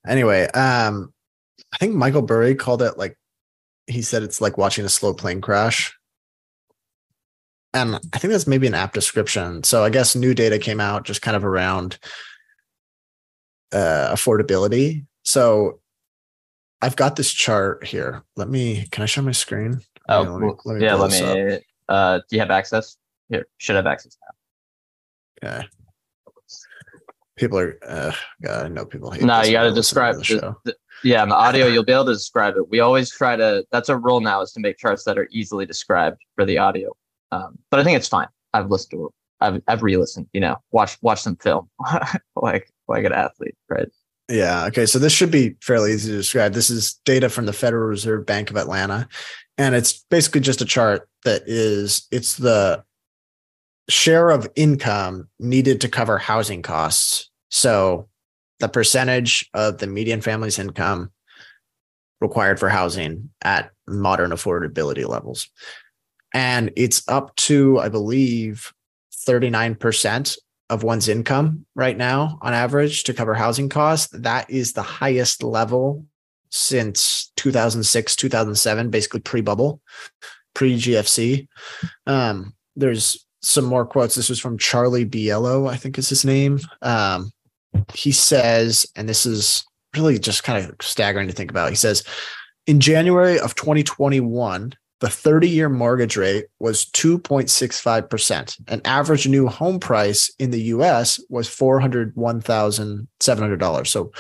anyway, 0.07 0.47
um, 0.49 1.13
I 1.73 1.77
think 1.79 1.95
Michael 1.95 2.23
Burry 2.23 2.55
called 2.55 2.83
it 2.83 2.99
like 2.99 3.17
he 3.87 4.03
said 4.03 4.23
it's 4.23 4.41
like 4.41 4.59
watching 4.59 4.85
a 4.85 4.88
slow 4.88 5.15
plane 5.15 5.41
crash. 5.41 5.95
And 7.75 7.97
I 8.12 8.19
think 8.19 8.33
that's 8.33 8.47
maybe 8.47 8.67
an 8.67 8.75
apt 8.75 8.95
description. 8.95 9.62
So 9.62 9.85
I 9.85 9.91
guess 9.91 10.17
new 10.17 10.35
data 10.35 10.59
came 10.59 10.81
out 10.81 11.05
just 11.05 11.23
kind 11.23 11.37
of 11.37 11.45
around 11.45 11.99
uh 13.73 14.11
affordability. 14.12 15.05
So 15.25 15.81
I've 16.81 16.97
got 16.97 17.17
this 17.17 17.33
chart 17.33 17.85
here. 17.87 18.23
Let 18.37 18.49
me 18.49 18.87
can 18.91 19.03
I 19.03 19.07
share 19.07 19.25
my 19.25 19.33
screen? 19.33 19.81
Oh, 20.09 20.23
Yeah, 20.23 20.29
let 20.31 20.41
me- 20.41 20.53
let 20.65 20.77
me 20.79 20.85
yeah. 20.85 20.95
Let 20.95 21.11
me. 21.11 21.59
Uh, 21.88 22.19
do 22.29 22.37
you 22.37 22.41
have 22.41 22.50
access? 22.50 22.97
Here, 23.31 23.47
should 23.59 23.77
have 23.77 23.87
access 23.87 24.17
now. 25.43 25.49
Okay. 25.59 25.67
People 27.37 27.59
are 27.59 27.79
uh 27.87 28.12
God, 28.43 28.67
I 28.67 28.69
know 28.69 28.85
people 28.87 29.11
hate 29.11 29.23
No, 29.23 29.43
you 29.43 29.53
got 29.53 29.61
to 29.61 29.67
when 29.67 29.75
they 29.75 29.77
listen 29.79 29.95
describe 29.95 30.17
the 30.17 30.25
show. 30.25 30.61
the- 30.65 30.77
Yeah, 31.05 31.23
in 31.23 31.28
the 31.28 31.35
audio, 31.35 31.67
you'll 31.67 31.85
be 31.85 31.93
able 31.93 32.07
to 32.07 32.12
describe 32.12 32.57
it. 32.57 32.69
We 32.69 32.81
always 32.81 33.11
try 33.11 33.37
to. 33.37 33.64
That's 33.71 33.88
a 33.88 33.97
rule 33.97 34.21
now 34.21 34.40
is 34.43 34.52
to 34.52 34.61
make 34.61 34.78
charts 34.78 35.05
that 35.05 35.19
are 35.19 35.28
easily 35.31 35.67
described 35.67 36.19
for 36.35 36.45
the 36.45 36.59
audio. 36.59 36.95
Um, 37.31 37.59
but 37.71 37.81
I 37.81 37.85
think 37.85 37.97
it's 37.97 38.09
fine. 38.09 38.28
I've 38.55 38.71
listened 38.71 38.93
to. 38.93 39.12
I've 39.40 39.62
I've 39.69 39.83
re-listened. 39.83 40.28
You 40.33 40.40
know, 40.40 40.57
watch 40.73 40.99
watch 41.02 41.23
some 41.23 41.37
film, 41.37 41.69
like 42.37 42.73
like 42.88 43.05
an 43.05 43.12
athlete, 43.12 43.57
right? 43.69 43.88
Yeah. 44.28 44.67
Okay. 44.67 44.87
So 44.87 44.99
this 44.99 45.12
should 45.12 45.31
be 45.31 45.57
fairly 45.62 45.93
easy 45.93 46.11
to 46.11 46.17
describe. 46.17 46.52
This 46.52 46.71
is 46.71 46.95
data 47.05 47.28
from 47.28 47.47
the 47.47 47.52
Federal 47.52 47.88
Reserve 47.88 48.26
Bank 48.26 48.50
of 48.50 48.57
Atlanta, 48.57 49.09
and 49.57 49.75
it's 49.75 50.05
basically 50.11 50.40
just 50.40 50.61
a 50.61 50.67
chart 50.67 51.09
that 51.25 51.43
is 51.47 52.07
it's 52.11 52.37
the 52.37 52.85
share 53.88 54.31
of 54.31 54.49
income 54.55 55.28
needed 55.38 55.81
to 55.81 55.88
cover 55.88 56.19
housing 56.19 56.62
costs. 56.62 57.31
So 57.50 58.09
the 58.61 58.69
percentage 58.69 59.49
of 59.55 59.79
the 59.79 59.87
median 59.87 60.21
family's 60.21 60.59
income 60.59 61.11
required 62.21 62.59
for 62.59 62.69
housing 62.69 63.31
at 63.43 63.71
modern 63.87 64.31
affordability 64.31 65.07
levels. 65.07 65.49
And 66.35 66.73
it's 66.77 67.09
up 67.09 67.35
to, 67.37 67.79
I 67.79 67.88
believe, 67.88 68.73
39% 69.27 70.37
of 70.71 70.83
one's 70.83 71.09
income 71.09 71.65
right 71.75 71.97
now 71.97 72.38
on 72.43 72.53
average 72.53 73.05
to 73.05 73.15
cover 73.15 73.35
housing 73.35 73.69
costs. 73.69 74.09
That 74.12 74.50
is 74.50 74.73
the 74.73 74.83
highest 74.83 75.43
level 75.43 76.05
since 76.50 77.33
2006, 77.37 78.17
2007, 78.17 78.91
basically 78.91 79.21
pre 79.21 79.41
bubble, 79.41 79.81
pre 80.55 80.77
GFC. 80.77 81.49
Um, 82.07 82.55
there's 82.77 83.27
some 83.41 83.65
more 83.65 83.87
quotes. 83.87 84.15
This 84.15 84.29
was 84.29 84.41
from 84.41 84.59
Charlie 84.59 85.07
Biello, 85.07 85.71
I 85.71 85.77
think 85.77 85.99
is 85.99 86.09
his 86.09 86.25
name. 86.25 86.59
Um, 86.83 87.31
he 87.95 88.13
says, 88.13 88.87
and 88.97 89.09
this 89.09 89.27
is 89.27 89.65
really 89.97 90.19
just 90.19 90.45
kind 90.45 90.65
of 90.65 90.75
staggering 90.81 91.29
to 91.29 91.35
think 91.35 91.51
about. 91.51 91.71
He 91.71 91.77
says, 91.77 92.05
in 92.67 92.81
January 92.81 93.41
of 93.41 93.55
2021, 93.55 94.75
the 95.01 95.09
30 95.09 95.49
year 95.49 95.69
mortgage 95.69 96.17
rate 96.17 96.47
was 96.59 96.87
2.65%. 96.87 98.69
An 98.69 98.81
average 98.85 99.29
new 99.29 99.47
home 99.47 99.79
price 99.79 100.29
in 100.39 100.51
the 100.51 100.63
US 100.63 101.21
was 101.29 101.47
$401,700. 101.49 103.87
So 103.87 104.11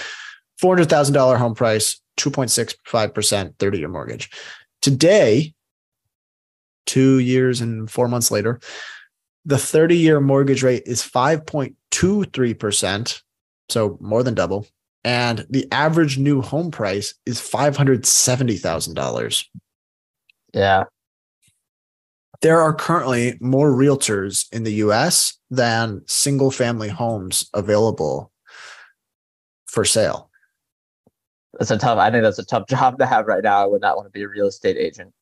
$400,000 0.62 1.36
home 1.36 1.54
price, 1.54 2.00
2.65% 2.18 3.58
30 3.58 3.78
year 3.78 3.88
mortgage. 3.88 4.30
Today, 4.80 5.52
two 6.86 7.18
years 7.18 7.60
and 7.60 7.90
four 7.90 8.06
months 8.08 8.30
later, 8.30 8.60
the 9.44 9.58
30 9.58 9.96
year 9.96 10.20
mortgage 10.20 10.62
rate 10.62 10.84
is 10.86 11.02
5.23%, 11.02 13.22
so 13.68 13.98
more 14.00 14.22
than 14.22 14.34
double. 14.34 14.66
And 15.04 15.46
the 15.48 15.66
average 15.72 16.18
new 16.18 16.42
home 16.42 16.70
price 16.70 17.14
is 17.24 17.40
$570,000. 17.40 19.44
Yeah. 20.52 20.84
There 22.40 22.60
are 22.60 22.74
currently 22.74 23.36
more 23.40 23.72
realtors 23.72 24.46
in 24.52 24.64
the 24.64 24.74
US 24.74 25.38
than 25.50 26.02
single 26.06 26.50
family 26.50 26.88
homes 26.88 27.48
available 27.54 28.32
for 29.66 29.84
sale. 29.84 30.30
That's 31.58 31.70
a 31.70 31.78
tough, 31.78 31.98
I 31.98 32.10
think 32.10 32.22
that's 32.22 32.38
a 32.38 32.44
tough 32.44 32.66
job 32.68 32.98
to 32.98 33.06
have 33.06 33.26
right 33.26 33.42
now. 33.42 33.62
I 33.62 33.66
would 33.66 33.82
not 33.82 33.96
want 33.96 34.06
to 34.06 34.12
be 34.12 34.22
a 34.22 34.28
real 34.28 34.46
estate 34.46 34.76
agent. 34.76 35.12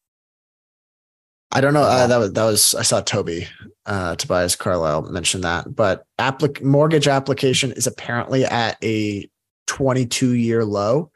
I 1.52 1.60
don't 1.60 1.74
know. 1.74 1.82
Uh, 1.82 2.06
that 2.06 2.16
was 2.18 2.32
that 2.32 2.44
was 2.44 2.74
I 2.74 2.82
saw 2.82 3.00
Toby 3.00 3.46
uh, 3.86 4.16
Tobias 4.16 4.56
Carlisle 4.56 5.02
mention 5.02 5.42
that, 5.42 5.74
but 5.74 6.04
applic- 6.18 6.62
mortgage 6.62 7.08
application 7.08 7.72
is 7.72 7.86
apparently 7.86 8.44
at 8.44 8.76
a 8.82 9.28
22 9.66 10.32
year 10.32 10.64
low. 10.64 11.10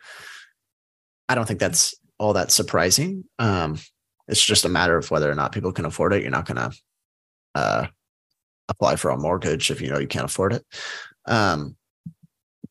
I 1.28 1.34
don't 1.34 1.46
think 1.46 1.60
that's 1.60 1.94
all 2.18 2.34
that 2.34 2.52
surprising. 2.52 3.24
Um, 3.38 3.78
it's 4.28 4.44
just 4.44 4.64
a 4.64 4.68
matter 4.68 4.96
of 4.96 5.10
whether 5.10 5.30
or 5.30 5.34
not 5.34 5.52
people 5.52 5.72
can 5.72 5.84
afford 5.84 6.12
it. 6.12 6.22
You're 6.22 6.30
not 6.30 6.46
going 6.46 6.56
to 6.56 6.78
uh, 7.56 7.86
apply 8.68 8.96
for 8.96 9.10
a 9.10 9.16
mortgage 9.16 9.70
if 9.70 9.80
you 9.80 9.90
know 9.90 9.98
you 9.98 10.06
can't 10.06 10.24
afford 10.24 10.52
it. 10.52 10.64
Um, 11.26 11.76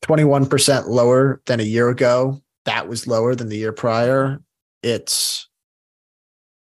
21% 0.04 0.88
lower 0.88 1.42
than 1.46 1.60
a 1.60 1.64
year 1.64 1.90
ago. 1.90 2.42
That 2.66 2.88
was 2.88 3.08
lower 3.08 3.36
than 3.36 3.50
the 3.50 3.58
year 3.58 3.74
prior. 3.74 4.40
It's 4.82 5.49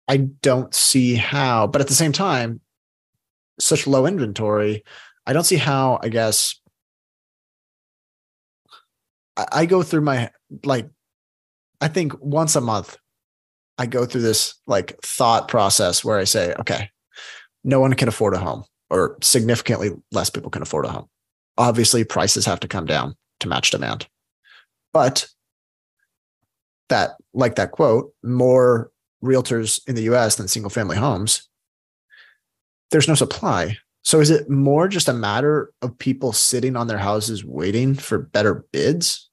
I 0.07 0.17
don't 0.17 0.74
see 0.74 1.15
how, 1.15 1.67
but 1.67 1.81
at 1.81 1.88
the 1.88 1.93
same 1.93 2.12
time, 2.12 2.62
such 3.59 3.88
low 3.88 4.05
inventory, 4.05 4.83
I 5.25 5.33
don't 5.33 5.43
see 5.43 5.55
how, 5.55 6.00
I 6.01 6.09
guess. 6.09 6.59
I, 9.51 9.65
go 9.65 9.83
through 9.83 10.01
my 10.01 10.31
like 10.63 10.88
I 11.81 11.89
think 11.89 12.13
once 12.21 12.55
a 12.55 12.62
month 12.62 12.97
I 13.77 13.85
go 13.85 14.05
through 14.05 14.21
this 14.21 14.55
like 14.65 14.97
thought 15.01 15.47
process 15.47 16.05
where 16.05 16.17
I 16.17 16.24
say, 16.24 16.53
okay, 16.59 16.89
no 17.63 17.79
one 17.79 17.93
can 17.93 18.07
afford 18.07 18.33
a 18.33 18.39
home, 18.39 18.63
or 18.89 19.17
significantly 19.21 19.91
less 20.12 20.29
people 20.29 20.50
can 20.50 20.62
afford 20.62 20.85
a 20.85 20.89
home. 20.89 21.07
Obviously, 21.57 22.03
prices 22.03 22.45
have 22.45 22.59
to 22.62 22.67
come 22.67 22.85
down 22.85 23.15
to 23.41 23.50
match 23.50 23.71
demand. 23.71 24.07
But 24.93 25.27
that, 26.89 27.12
like 27.33 27.55
that 27.55 27.71
quote, 27.71 28.13
more 28.24 28.91
realtors 29.25 29.82
in 29.88 29.96
the 29.96 30.03
US 30.03 30.36
than 30.36 30.48
single 30.48 30.70
family 30.70 30.98
homes, 30.98 31.50
there's 32.91 33.08
no 33.08 33.15
supply. 33.15 33.77
So 34.03 34.20
is 34.20 34.29
it 34.29 34.50
more 34.50 34.88
just 34.88 35.08
a 35.08 35.13
matter 35.13 35.72
of 35.82 35.98
people 35.98 36.32
sitting 36.32 36.75
on 36.75 36.88
their 36.88 37.00
houses 37.00 37.44
waiting 37.44 37.96
for 37.96 38.20
better 38.20 38.65
bids? 38.72 39.29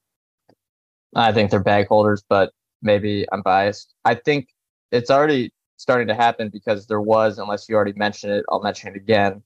I 1.14 1.32
think 1.32 1.50
they're 1.50 1.60
bag 1.60 1.88
holders, 1.88 2.24
but 2.26 2.52
maybe 2.80 3.26
I'm 3.32 3.42
biased. 3.42 3.94
I 4.04 4.14
think 4.14 4.48
it's 4.90 5.10
already 5.10 5.52
starting 5.76 6.08
to 6.08 6.14
happen 6.14 6.48
because 6.48 6.86
there 6.86 7.00
was, 7.00 7.38
unless 7.38 7.68
you 7.68 7.74
already 7.74 7.92
mentioned 7.94 8.32
it, 8.32 8.44
I'll 8.48 8.62
mention 8.62 8.94
it 8.94 8.96
again. 8.96 9.42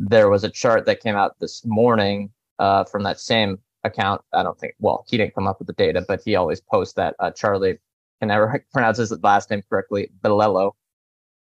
There 0.00 0.28
was 0.28 0.42
a 0.42 0.50
chart 0.50 0.86
that 0.86 1.00
came 1.00 1.14
out 1.14 1.38
this 1.38 1.64
morning 1.64 2.30
uh, 2.58 2.84
from 2.84 3.04
that 3.04 3.20
same 3.20 3.58
account. 3.84 4.22
I 4.32 4.42
don't 4.42 4.58
think, 4.58 4.74
well, 4.80 5.04
he 5.08 5.16
didn't 5.16 5.34
come 5.34 5.46
up 5.46 5.58
with 5.58 5.68
the 5.68 5.74
data, 5.74 6.04
but 6.06 6.20
he 6.24 6.34
always 6.34 6.60
posts 6.60 6.94
that. 6.94 7.14
Uh, 7.20 7.30
Charlie 7.30 7.78
can 8.20 8.28
never 8.28 8.64
pronounce 8.72 8.98
his 8.98 9.12
last 9.22 9.50
name 9.50 9.62
correctly, 9.68 10.10
Bilello, 10.22 10.72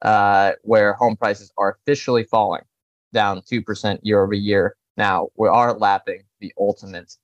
uh, 0.02 0.54
where 0.64 0.94
home 0.94 1.16
prices 1.16 1.52
are 1.58 1.78
officially 1.82 2.24
falling 2.24 2.64
down 3.14 3.42
2% 3.42 4.00
year 4.04 4.24
over 4.24 4.34
year. 4.34 4.76
Now, 4.98 5.30
we 5.38 5.48
are 5.48 5.74
lapping 5.74 6.24
the 6.40 6.54
ultimate 6.58 7.16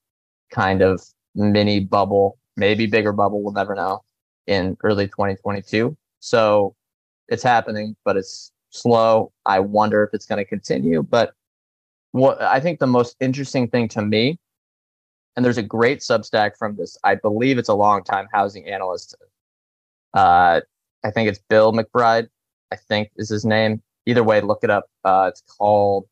kind 0.52 0.82
of 0.82 1.02
mini 1.36 1.80
bubble, 1.80 2.38
maybe 2.56 2.86
bigger 2.86 3.12
bubble, 3.12 3.42
we'll 3.42 3.54
never 3.54 3.76
know, 3.76 4.04
in 4.48 4.78
early 4.84 5.08
2022. 5.08 5.98
So 6.20 6.76
it's 7.28 7.44
happening, 7.44 7.96
but 8.06 8.18
it's 8.18 8.52
slow. 8.70 9.32
I 9.46 9.60
wonder 9.60 10.04
if 10.04 10.14
it's 10.14 10.26
going 10.26 10.38
to 10.38 10.46
continue. 10.46 11.04
But 11.04 11.34
what 12.12 12.42
I 12.42 12.60
think 12.60 12.80
the 12.80 12.88
most 12.88 13.16
interesting 13.20 13.68
thing 13.68 13.88
to 13.90 14.02
me, 14.02 14.38
and 15.36 15.44
there's 15.44 15.58
a 15.58 15.64
great 15.64 16.00
Substack 16.00 16.58
from 16.58 16.76
this, 16.76 16.98
I 17.04 17.16
believe 17.16 17.58
it's 17.58 17.70
a 17.70 17.74
long 17.74 18.04
time 18.04 18.28
housing 18.32 18.68
analyst, 18.68 19.16
uh, 20.14 20.62
I 21.04 21.12
think 21.12 21.30
it's 21.30 21.40
Bill 21.50 21.74
McBride. 21.74 22.28
I 22.72 22.76
think 22.76 23.10
is 23.18 23.30
his 23.30 23.46
name. 23.46 23.82
Either 24.06 24.24
way, 24.24 24.42
look 24.42 24.60
it 24.64 24.70
up. 24.70 24.86
Uh, 25.04 25.28
it's 25.30 25.42
called. 25.42 26.08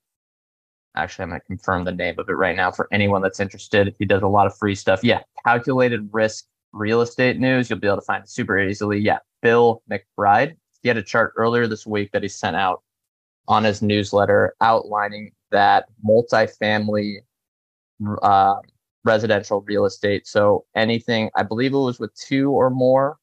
Actually, 0.95 1.23
I'm 1.23 1.29
going 1.29 1.41
to 1.41 1.47
confirm 1.47 1.85
the 1.85 1.91
name 1.91 2.19
of 2.19 2.27
it 2.27 2.33
right 2.33 2.55
now 2.55 2.69
for 2.69 2.87
anyone 2.91 3.21
that's 3.21 3.39
interested. 3.39 3.95
He 3.97 4.05
does 4.05 4.21
a 4.21 4.27
lot 4.27 4.45
of 4.45 4.57
free 4.57 4.75
stuff. 4.75 5.03
Yeah, 5.03 5.21
calculated 5.45 6.09
risk 6.11 6.45
real 6.73 7.01
estate 7.01 7.39
news. 7.39 7.69
You'll 7.69 7.79
be 7.79 7.87
able 7.87 7.97
to 7.97 8.03
find 8.03 8.23
it 8.23 8.29
super 8.29 8.59
easily. 8.59 8.99
Yeah, 8.99 9.19
Bill 9.41 9.81
McBride. 9.89 10.55
He 10.81 10.89
had 10.89 10.97
a 10.97 11.03
chart 11.03 11.33
earlier 11.37 11.67
this 11.67 11.85
week 11.85 12.11
that 12.11 12.23
he 12.23 12.29
sent 12.29 12.55
out 12.55 12.81
on 13.47 13.63
his 13.63 13.81
newsletter 13.81 14.55
outlining 14.61 15.31
that 15.51 15.85
multifamily 16.07 17.17
uh, 18.21 18.55
residential 19.03 19.61
real 19.61 19.85
estate. 19.85 20.27
So 20.27 20.65
anything, 20.75 21.29
I 21.35 21.43
believe 21.43 21.73
it 21.73 21.77
was 21.77 21.99
with 21.99 22.13
two 22.15 22.51
or 22.51 22.69
more 22.69 23.17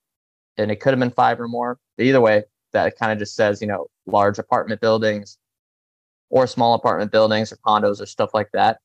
and 0.59 0.71
it 0.71 0.81
could 0.81 0.91
have 0.91 0.99
been 0.99 1.11
five 1.11 1.41
or 1.41 1.49
more. 1.49 1.79
But 1.97 2.07
either 2.07 2.21
way, 2.21 2.45
that 2.73 2.99
kind 2.99 3.13
of 3.13 3.19
just 3.19 3.35
says, 3.35 3.61
you 3.61 3.69
know, 3.69 3.87
large 4.07 4.39
apartment 4.39 4.81
buildings 4.81 5.39
or 6.31 6.47
small 6.47 6.75
apartment 6.75 7.13
buildings 7.13 7.53
or 7.53 7.57
condos 7.57 8.01
or 8.01 8.07
stuff 8.07 8.31
like 8.35 8.51
that. 8.53 8.79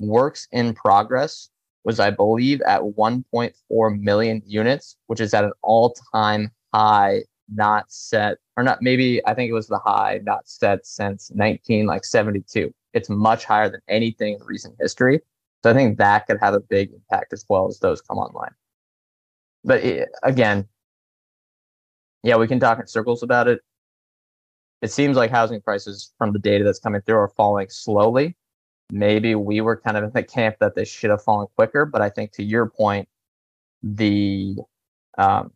Works 0.00 0.48
in 0.52 0.74
progress 0.74 1.48
was, 1.84 2.00
I 2.00 2.10
believe, 2.10 2.60
at 2.62 2.80
1.4 2.80 4.00
million 4.00 4.42
units, 4.44 4.96
which 5.06 5.20
is 5.20 5.34
at 5.34 5.44
an 5.44 5.52
all 5.62 5.94
time 6.12 6.50
high, 6.74 7.22
not 7.52 7.90
set, 7.90 8.38
or 8.56 8.62
not, 8.62 8.82
maybe 8.82 9.20
I 9.26 9.34
think 9.34 9.50
it 9.50 9.54
was 9.54 9.68
the 9.68 9.78
high 9.78 10.20
not 10.22 10.48
set 10.48 10.86
since 10.86 11.30
19 11.34 11.86
like 11.86 12.04
72. 12.04 12.72
It's 12.94 13.08
much 13.08 13.44
higher 13.44 13.70
than 13.70 13.80
anything 13.88 14.34
in 14.34 14.40
recent 14.44 14.76
history. 14.78 15.20
So 15.62 15.70
I 15.70 15.74
think 15.74 15.98
that 15.98 16.26
could 16.26 16.38
have 16.40 16.54
a 16.54 16.60
big 16.60 16.92
impact 16.92 17.32
as 17.32 17.44
well 17.48 17.68
as 17.68 17.78
those 17.78 18.00
come 18.00 18.18
online. 18.18 18.54
But 19.64 19.84
it, 19.84 20.08
again, 20.22 20.68
yeah, 22.22 22.36
we 22.36 22.46
can 22.46 22.60
talk 22.60 22.78
in 22.78 22.86
circles 22.86 23.22
about 23.22 23.48
it. 23.48 23.60
It 24.80 24.90
seems 24.90 25.16
like 25.16 25.30
housing 25.30 25.60
prices 25.60 26.12
from 26.18 26.32
the 26.32 26.38
data 26.38 26.64
that's 26.64 26.80
coming 26.80 27.00
through 27.02 27.16
are 27.16 27.28
falling 27.28 27.68
slowly. 27.68 28.36
Maybe 28.90 29.34
we 29.34 29.60
were 29.60 29.76
kind 29.76 29.96
of 29.96 30.04
in 30.04 30.10
the 30.12 30.22
camp 30.22 30.56
that 30.60 30.74
they 30.74 30.84
should 30.84 31.10
have 31.10 31.22
fallen 31.22 31.46
quicker, 31.56 31.86
but 31.86 32.02
I 32.02 32.10
think 32.10 32.32
to 32.32 32.42
your 32.42 32.68
point, 32.68 33.08
the 33.82 34.56
um, 35.18 35.52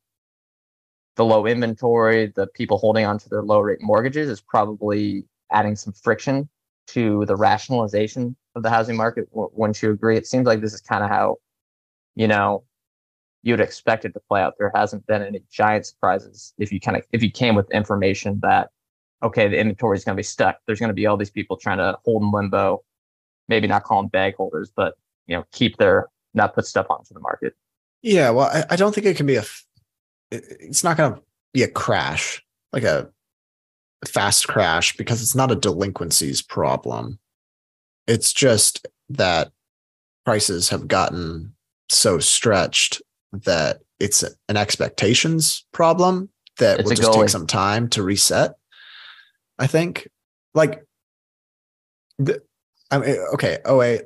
the 1.16 1.24
low 1.24 1.46
inventory, 1.46 2.32
the 2.34 2.46
people 2.46 2.78
holding 2.78 3.04
on 3.04 3.18
to 3.18 3.28
their 3.28 3.42
low 3.42 3.60
rate 3.60 3.78
mortgages 3.80 4.28
is 4.28 4.40
probably 4.40 5.24
adding 5.50 5.74
some 5.76 5.92
friction 5.92 6.48
to 6.88 7.24
the 7.26 7.36
rationalization 7.36 8.36
of 8.54 8.62
the 8.62 8.70
housing 8.70 8.96
market. 8.96 9.28
Wouldn't 9.32 9.82
you 9.82 9.90
agree? 9.90 10.16
It 10.16 10.26
seems 10.26 10.46
like 10.46 10.60
this 10.60 10.74
is 10.74 10.80
kind 10.80 11.02
of 11.02 11.10
how, 11.10 11.36
you 12.14 12.28
know, 12.28 12.64
you'd 13.46 13.60
expect 13.60 14.04
it 14.04 14.12
to 14.12 14.20
play 14.28 14.42
out. 14.42 14.54
There 14.58 14.72
hasn't 14.74 15.06
been 15.06 15.22
any 15.22 15.40
giant 15.50 15.86
surprises 15.86 16.52
if 16.58 16.72
you 16.72 16.80
kind 16.80 16.96
of 16.96 17.04
if 17.12 17.22
you 17.22 17.30
came 17.30 17.54
with 17.54 17.70
information 17.70 18.40
that 18.40 18.70
okay, 19.22 19.46
the 19.48 19.56
inventory 19.56 19.96
is 19.96 20.04
going 20.04 20.14
to 20.14 20.18
be 20.18 20.24
stuck. 20.24 20.58
There's 20.66 20.80
going 20.80 20.88
to 20.88 20.94
be 20.94 21.06
all 21.06 21.16
these 21.16 21.30
people 21.30 21.56
trying 21.56 21.78
to 21.78 21.96
hold 22.04 22.22
in 22.22 22.32
limbo, 22.32 22.84
maybe 23.48 23.66
not 23.68 23.84
call 23.84 24.02
them 24.02 24.08
bag 24.08 24.34
holders, 24.34 24.72
but 24.74 24.94
you 25.26 25.36
know, 25.36 25.44
keep 25.52 25.76
their 25.76 26.08
not 26.34 26.54
put 26.54 26.66
stuff 26.66 26.86
onto 26.90 27.14
the 27.14 27.20
market. 27.20 27.54
Yeah, 28.02 28.30
well, 28.30 28.50
I, 28.52 28.64
I 28.70 28.76
don't 28.76 28.94
think 28.94 29.06
it 29.06 29.16
can 29.16 29.26
be 29.26 29.36
a. 29.36 29.44
It's 30.32 30.82
not 30.82 30.96
going 30.96 31.14
to 31.14 31.22
be 31.54 31.62
a 31.62 31.68
crash 31.68 32.42
like 32.72 32.82
a 32.82 33.08
fast 34.06 34.48
crash 34.48 34.96
because 34.96 35.22
it's 35.22 35.36
not 35.36 35.52
a 35.52 35.56
delinquencies 35.56 36.42
problem. 36.42 37.20
It's 38.08 38.32
just 38.32 38.86
that 39.08 39.52
prices 40.24 40.68
have 40.70 40.88
gotten 40.88 41.54
so 41.88 42.18
stretched 42.18 43.00
that 43.44 43.80
it's 43.98 44.22
an 44.48 44.56
expectations 44.56 45.66
problem 45.72 46.28
that 46.58 46.80
it's 46.80 46.88
will 46.88 46.96
just 46.96 47.12
take 47.12 47.28
some 47.28 47.46
time 47.46 47.88
to 47.90 48.02
reset. 48.02 48.52
I 49.58 49.66
think, 49.66 50.08
like, 50.54 50.84
the, 52.18 52.42
I 52.90 52.98
mean, 52.98 53.16
okay, 53.34 53.58
oh 53.64 53.78
wait, 53.78 54.02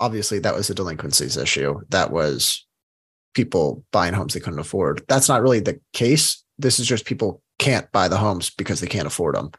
obviously 0.00 0.38
that 0.40 0.54
was 0.54 0.70
a 0.70 0.74
delinquencies 0.74 1.36
issue. 1.36 1.80
That 1.90 2.10
was 2.10 2.66
people 3.34 3.84
buying 3.92 4.14
homes 4.14 4.34
they 4.34 4.40
couldn't 4.40 4.58
afford. 4.58 5.02
That's 5.08 5.28
not 5.28 5.42
really 5.42 5.60
the 5.60 5.80
case. 5.92 6.42
This 6.58 6.78
is 6.78 6.86
just 6.86 7.06
people 7.06 7.42
can't 7.58 7.90
buy 7.92 8.08
the 8.08 8.16
homes 8.16 8.50
because 8.50 8.80
they 8.80 8.86
can't 8.86 9.06
afford 9.06 9.34
them. 9.34 9.52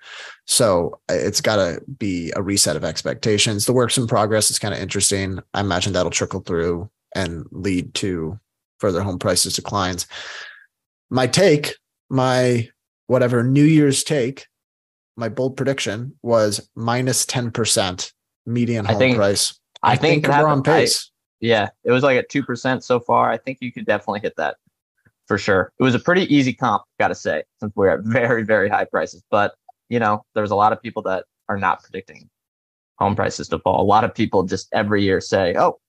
So 0.48 1.00
uh, 1.10 1.14
it's 1.14 1.40
got 1.40 1.58
to 1.58 1.82
be 2.00 2.34
a 2.36 2.42
reset 2.42 2.76
of 2.76 2.84
expectations. 2.84 3.66
The 3.66 3.74
works 3.74 3.98
in 3.98 4.08
progress 4.08 4.50
is 4.50 4.60
kind 4.60 4.74
of 4.74 4.80
interesting. 4.80 5.40
I 5.54 5.62
imagine 5.62 5.94
that'll 5.94 6.12
trickle 6.12 6.42
through 6.42 6.90
and 7.16 7.46
lead 7.52 7.94
to 7.96 8.40
further 8.82 9.02
home 9.02 9.20
prices 9.20 9.56
declines. 9.56 10.08
My 11.10 11.28
take, 11.28 11.76
my 12.10 12.68
whatever 13.08 13.44
New 13.44 13.64
Year's 13.64 14.04
take, 14.04 14.48
my 15.16 15.30
bold 15.30 15.56
prediction 15.56 16.14
was 16.24 16.70
minus 16.76 17.26
10% 17.26 18.12
median 18.46 18.86
home 18.86 18.98
think, 18.98 19.18
price. 19.18 19.58
I, 19.84 19.94
I 19.94 19.96
think, 19.96 20.26
think 20.26 20.36
we're 20.36 20.48
on 20.48 20.64
pace. 20.64 21.10
I, 21.10 21.46
yeah, 21.46 21.70
it 21.84 21.92
was 21.92 22.04
like 22.04 22.18
at 22.18 22.30
2% 22.30 22.84
so 22.84 23.00
far. 23.00 23.32
I 23.32 23.38
think 23.38 23.60
you 23.62 23.72
could 23.72 23.86
definitely 23.86 24.20
hit 24.22 24.34
that 24.38 24.58
for 25.28 25.38
sure. 25.38 25.72
It 25.80 25.84
was 25.84 25.96
a 25.96 26.00
pretty 26.00 26.34
easy 26.34 26.54
comp, 26.54 26.84
got 27.00 27.10
to 27.10 27.16
say, 27.16 27.44
since 27.60 27.72
we're 27.76 27.90
at 27.90 28.00
very, 28.04 28.44
very 28.44 28.70
high 28.70 28.86
prices. 28.86 29.24
But, 29.32 29.54
you 29.90 30.00
know, 30.00 30.24
there's 30.36 30.52
a 30.52 30.56
lot 30.56 30.74
of 30.74 30.82
people 30.82 31.02
that 31.04 31.26
are 31.50 31.58
not 31.58 31.84
predicting 31.84 32.30
home 32.98 33.16
prices 33.16 33.48
to 33.50 33.60
fall. 33.60 33.82
A 33.82 33.84
lot 33.84 34.04
of 34.04 34.14
people 34.14 34.44
just 34.44 34.68
every 34.74 35.04
year 35.04 35.20
say, 35.20 35.56
oh, 35.58 35.80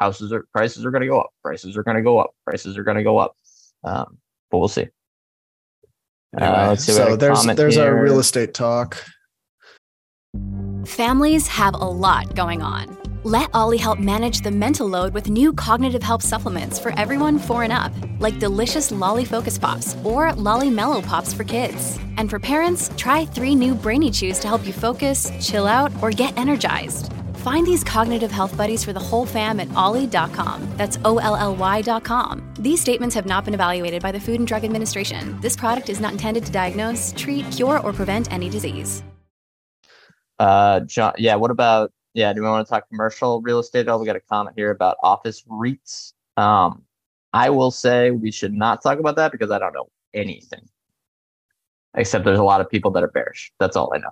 houses 0.00 0.32
are 0.32 0.46
prices 0.52 0.84
are 0.84 0.90
going 0.90 1.02
to 1.02 1.08
go 1.08 1.20
up, 1.20 1.30
prices 1.42 1.76
are 1.76 1.82
going 1.84 1.96
to 1.96 2.02
go 2.02 2.18
up, 2.18 2.30
prices 2.44 2.76
are 2.76 2.82
going 2.82 2.96
to 2.96 3.04
go 3.04 3.18
up. 3.18 3.36
Um, 3.84 4.18
but 4.50 4.58
we'll 4.58 4.68
see. 4.68 4.88
Uh, 6.40 6.44
anyway, 6.44 6.58
uh, 6.58 6.76
see 6.76 6.92
so 6.92 7.16
there's 7.16 7.44
there's 7.44 7.76
here. 7.76 7.84
our 7.84 8.02
real 8.02 8.18
estate 8.18 8.54
talk. 8.54 9.04
Families 10.86 11.46
have 11.46 11.74
a 11.74 11.78
lot 11.78 12.34
going 12.34 12.62
on. 12.62 12.96
Let 13.22 13.50
Olly 13.52 13.76
help 13.76 13.98
manage 13.98 14.40
the 14.40 14.50
mental 14.50 14.88
load 14.88 15.12
with 15.12 15.28
new 15.28 15.52
cognitive 15.52 16.02
help 16.02 16.22
supplements 16.22 16.78
for 16.78 16.98
everyone 16.98 17.38
four 17.38 17.64
and 17.64 17.72
up, 17.72 17.92
like 18.18 18.38
delicious 18.38 18.90
Lolly 18.90 19.26
Focus 19.26 19.58
Pops 19.58 19.94
or 20.04 20.32
Lolly 20.32 20.70
Mellow 20.70 21.02
Pops 21.02 21.34
for 21.34 21.44
kids. 21.44 21.98
And 22.16 22.30
for 22.30 22.38
parents, 22.38 22.90
try 22.96 23.26
three 23.26 23.54
new 23.54 23.74
Brainy 23.74 24.10
Chews 24.10 24.38
to 24.38 24.48
help 24.48 24.66
you 24.66 24.72
focus, 24.72 25.30
chill 25.38 25.66
out, 25.66 25.92
or 26.02 26.10
get 26.10 26.36
energized. 26.38 27.12
Find 27.40 27.66
these 27.66 27.82
cognitive 27.82 28.30
health 28.30 28.54
buddies 28.54 28.84
for 28.84 28.92
the 28.92 29.00
whole 29.00 29.24
fam 29.24 29.60
at 29.60 29.74
olly.com. 29.74 30.68
That's 30.76 30.98
O 31.06 31.16
L 31.16 31.36
L 31.36 31.56
Y.com. 31.56 32.52
These 32.58 32.82
statements 32.82 33.14
have 33.14 33.24
not 33.24 33.46
been 33.46 33.54
evaluated 33.54 34.02
by 34.02 34.12
the 34.12 34.20
Food 34.20 34.40
and 34.40 34.46
Drug 34.46 34.62
Administration. 34.62 35.40
This 35.40 35.56
product 35.56 35.88
is 35.88 36.00
not 36.00 36.12
intended 36.12 36.44
to 36.44 36.52
diagnose, 36.52 37.14
treat, 37.16 37.50
cure, 37.50 37.80
or 37.80 37.94
prevent 37.94 38.30
any 38.30 38.50
disease. 38.50 39.02
Uh, 40.38 40.80
John, 40.80 41.14
yeah, 41.16 41.34
what 41.34 41.50
about 41.50 41.92
yeah, 42.12 42.32
do 42.34 42.42
we 42.42 42.48
want 42.48 42.66
to 42.66 42.70
talk 42.70 42.86
commercial 42.88 43.40
real 43.40 43.58
estate? 43.58 43.88
Oh, 43.88 43.96
we 43.96 44.04
got 44.04 44.16
a 44.16 44.20
comment 44.20 44.54
here 44.54 44.70
about 44.70 44.96
office 45.02 45.42
REITs. 45.44 46.12
Um, 46.36 46.82
I 47.32 47.48
will 47.48 47.70
say 47.70 48.10
we 48.10 48.30
should 48.32 48.52
not 48.52 48.82
talk 48.82 48.98
about 48.98 49.16
that 49.16 49.32
because 49.32 49.50
I 49.50 49.58
don't 49.58 49.72
know 49.72 49.88
anything. 50.12 50.68
Except 51.94 52.26
there's 52.26 52.38
a 52.38 52.44
lot 52.44 52.60
of 52.60 52.68
people 52.68 52.90
that 52.90 53.02
are 53.02 53.10
bearish. 53.10 53.50
That's 53.58 53.76
all 53.76 53.90
I 53.94 53.98
know. 53.98 54.10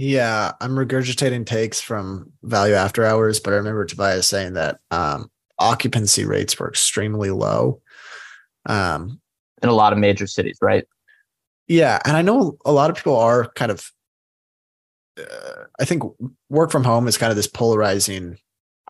Yeah, 0.00 0.52
I'm 0.60 0.76
regurgitating 0.76 1.44
takes 1.44 1.80
from 1.80 2.30
Value 2.44 2.74
After 2.74 3.04
Hours, 3.04 3.40
but 3.40 3.52
I 3.52 3.56
remember 3.56 3.84
Tobias 3.84 4.28
saying 4.28 4.52
that 4.52 4.78
um, 4.92 5.28
occupancy 5.58 6.24
rates 6.24 6.56
were 6.56 6.68
extremely 6.68 7.32
low. 7.32 7.82
Um, 8.66 9.20
in 9.60 9.68
a 9.68 9.74
lot 9.74 9.92
of 9.92 9.98
major 9.98 10.28
cities, 10.28 10.56
right? 10.62 10.84
Yeah, 11.66 11.98
and 12.04 12.16
I 12.16 12.22
know 12.22 12.56
a 12.64 12.70
lot 12.70 12.90
of 12.90 12.96
people 12.96 13.16
are 13.16 13.50
kind 13.56 13.72
of 13.72 13.90
I 15.80 15.84
think 15.84 16.04
work 16.48 16.70
from 16.70 16.84
home 16.84 17.08
is 17.08 17.18
kind 17.18 17.30
of 17.30 17.36
this 17.36 17.48
polarizing 17.48 18.38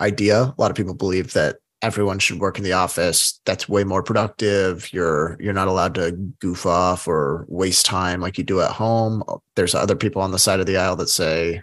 idea. 0.01 0.43
A 0.43 0.55
lot 0.59 0.71
of 0.71 0.77
people 0.77 0.93
believe 0.93 1.33
that 1.33 1.57
everyone 1.83 2.19
should 2.19 2.41
work 2.41 2.59
in 2.59 2.65
the 2.65 2.73
office. 2.73 3.41
That's 3.45 3.69
way 3.69 3.85
more 3.85 4.03
productive. 4.03 4.93
You're 4.93 5.37
you're 5.41 5.53
not 5.53 5.69
allowed 5.69 5.95
to 5.97 6.13
goof 6.41 6.67
off 6.67 7.07
or 7.07 7.47
waste 7.49 7.87
time 7.87 8.21
like 8.21 8.39
you 8.39 8.45
do 8.45 8.61
at 8.61 8.73
home. 8.73 9.23
There's 9.57 9.75
other 9.75 9.97
people 9.97 10.23
on 10.23 10.33
the 10.33 10.39
side 10.39 10.61
of 10.61 10.67
the 10.67 10.77
aisle 10.77 10.97
that 10.97 11.09
say 11.09 11.63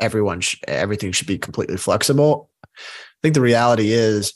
everyone 0.00 0.40
sh- 0.40 0.60
everything 0.66 1.12
should 1.12 1.28
be 1.28 1.38
completely 1.38 1.76
flexible. 1.76 2.50
I 2.64 3.20
think 3.22 3.34
the 3.34 3.40
reality 3.40 3.92
is 3.92 4.32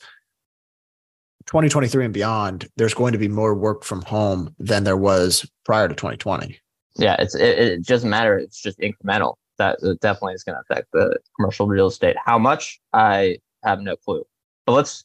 2023 1.47 2.05
and 2.05 2.15
beyond 2.15 2.69
there's 2.77 2.95
going 2.95 3.13
to 3.13 3.19
be 3.19 3.29
more 3.29 3.55
work 3.55 3.85
from 3.85 4.03
home 4.03 4.55
than 4.59 4.85
there 4.85 4.97
was 4.97 5.51
prior 5.65 5.89
to 5.89 5.95
2020 5.95 6.59
yeah, 6.99 7.17
it's 7.19 7.35
it, 7.35 7.59
it 7.59 7.87
doesn't 7.87 8.11
matter. 8.11 8.37
It's 8.37 8.61
just 8.61 8.79
incremental. 8.81 9.37
That 9.59 9.79
definitely 10.01 10.35
is 10.35 10.45
going 10.45 10.57
to 10.57 10.61
affect 10.61 10.89
the 10.93 11.19
commercial 11.37 11.67
real 11.67 11.87
estate. 11.87 12.17
How 12.23 12.39
much? 12.39 12.81
I 12.93 13.39
have 13.65 13.81
no 13.81 13.97
clue. 13.97 14.25
But 14.69 14.75
let's 14.75 15.03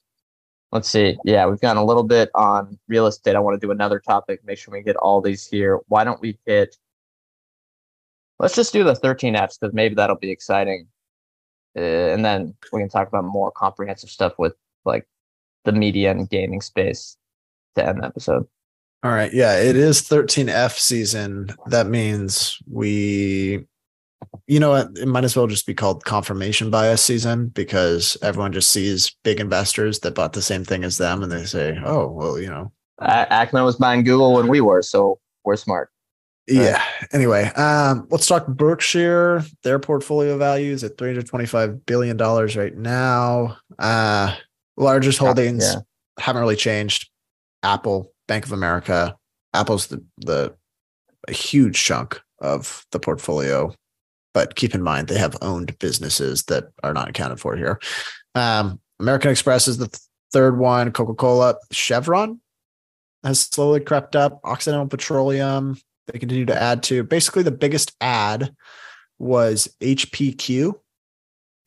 let's 0.74 0.90
see. 0.90 1.18
Yeah, 1.24 1.46
we've 1.46 1.62
gone 1.62 1.78
a 1.78 1.86
little 1.86 2.04
bit 2.04 2.30
on 2.36 2.78
real 2.90 3.08
estate. 3.08 3.38
I 3.38 3.40
want 3.40 3.56
to 3.56 3.66
do 3.66 3.72
another 3.72 3.98
topic. 3.98 4.44
Make 4.44 4.58
sure 4.58 4.74
we 4.74 4.82
get 4.82 4.98
all 4.98 5.22
these 5.22 5.48
here. 5.48 5.80
Why 5.88 6.04
don't 6.04 6.20
we 6.20 6.38
hit? 6.46 6.76
Let's 8.40 8.58
just 8.58 8.74
do 8.74 8.84
the 8.84 8.94
13 8.94 9.38
Fs 9.38 9.58
because 9.58 9.74
maybe 9.74 9.96
that'll 9.96 10.18
be 10.18 10.32
exciting, 10.32 10.88
uh, 11.78 11.80
and 11.80 12.26
then 12.26 12.56
we 12.74 12.82
can 12.82 12.90
talk 12.90 13.08
about 13.08 13.24
more 13.24 13.52
comprehensive 13.52 14.10
stuff 14.10 14.34
with 14.38 14.54
like 14.84 15.08
the 15.64 15.72
media 15.72 16.12
and 16.12 16.30
gaming 16.30 16.60
space 16.60 17.16
to 17.76 17.88
end 17.88 18.02
the 18.02 18.06
episode. 18.06 18.46
All 19.02 19.12
right. 19.12 19.34
Yeah, 19.34 19.62
it 19.62 19.78
is 19.78 20.02
13F 20.02 20.78
season. 20.78 21.56
That 21.68 21.88
means 21.88 22.60
we, 22.70 23.66
you 24.48 24.60
know 24.60 24.70
what? 24.72 24.90
It 24.96 25.08
might 25.08 25.24
as 25.24 25.36
well 25.36 25.48
just 25.48 25.66
be 25.66 25.74
called 25.74 26.06
confirmation 26.06 26.70
bias 26.70 27.02
season 27.02 27.48
because 27.48 28.18
everyone 28.22 28.54
just 28.54 28.70
sees 28.70 29.16
big 29.24 29.40
investors 29.40 30.00
that 30.00 30.16
bought 30.16 30.34
the 30.34 30.42
same 30.42 30.64
thing 30.64 30.84
as 30.84 30.98
them 30.98 31.24
and 31.24 31.32
they 31.32 31.46
say, 31.46 31.78
oh, 31.86 32.08
well, 32.08 32.40
you 32.40 32.50
know. 32.50 32.72
Ackman 33.02 33.66
was 33.66 33.76
buying 33.76 34.04
Google 34.04 34.34
when 34.34 34.48
we 34.48 34.62
were, 34.62 34.82
so 34.82 35.20
we're 35.44 35.56
smart. 35.56 35.90
Yeah. 36.48 36.84
Anyway, 37.12 37.46
um, 37.56 38.08
let's 38.10 38.28
talk 38.28 38.48
Berkshire. 38.48 39.44
Their 39.64 39.80
portfolio 39.80 40.38
values 40.38 40.84
at 40.84 40.98
$325 40.98 41.86
billion 41.86 42.18
right 42.18 42.76
now. 42.76 43.58
Uh, 43.80 44.36
largest 44.76 45.20
holdings 45.20 45.64
yeah. 45.64 45.80
haven't 46.20 46.42
really 46.42 46.56
changed. 46.56 47.10
Apple, 47.64 48.12
Bank 48.28 48.46
of 48.46 48.52
America. 48.52 49.16
Apple's 49.54 49.88
the 49.88 50.04
the 50.18 50.54
a 51.28 51.32
huge 51.32 51.82
chunk 51.82 52.22
of 52.40 52.86
the 52.92 53.00
portfolio, 53.00 53.74
but 54.34 54.56
keep 54.56 54.76
in 54.76 54.82
mind 54.82 55.08
they 55.08 55.18
have 55.18 55.38
owned 55.42 55.78
businesses 55.80 56.44
that 56.44 56.66
are 56.84 56.94
not 56.94 57.10
accounted 57.10 57.40
for 57.40 57.56
here. 57.56 57.80
Um, 58.36 58.80
American 59.00 59.32
Express 59.32 59.68
is 59.68 59.78
the 59.78 59.88
th- 59.88 60.00
third 60.32 60.58
one. 60.58 60.92
Coca 60.92 61.14
Cola, 61.14 61.56
Chevron 61.72 62.40
has 63.24 63.42
slowly 63.42 63.80
crept 63.80 64.16
up. 64.16 64.40
Occidental 64.44 64.88
Petroleum 64.88 65.78
they 66.08 66.20
continue 66.20 66.46
to 66.46 66.62
add 66.62 66.84
to. 66.84 67.04
Basically, 67.04 67.44
the 67.44 67.52
biggest 67.52 67.96
add 68.02 68.54
was 69.20 69.74
HPQ. 69.82 70.74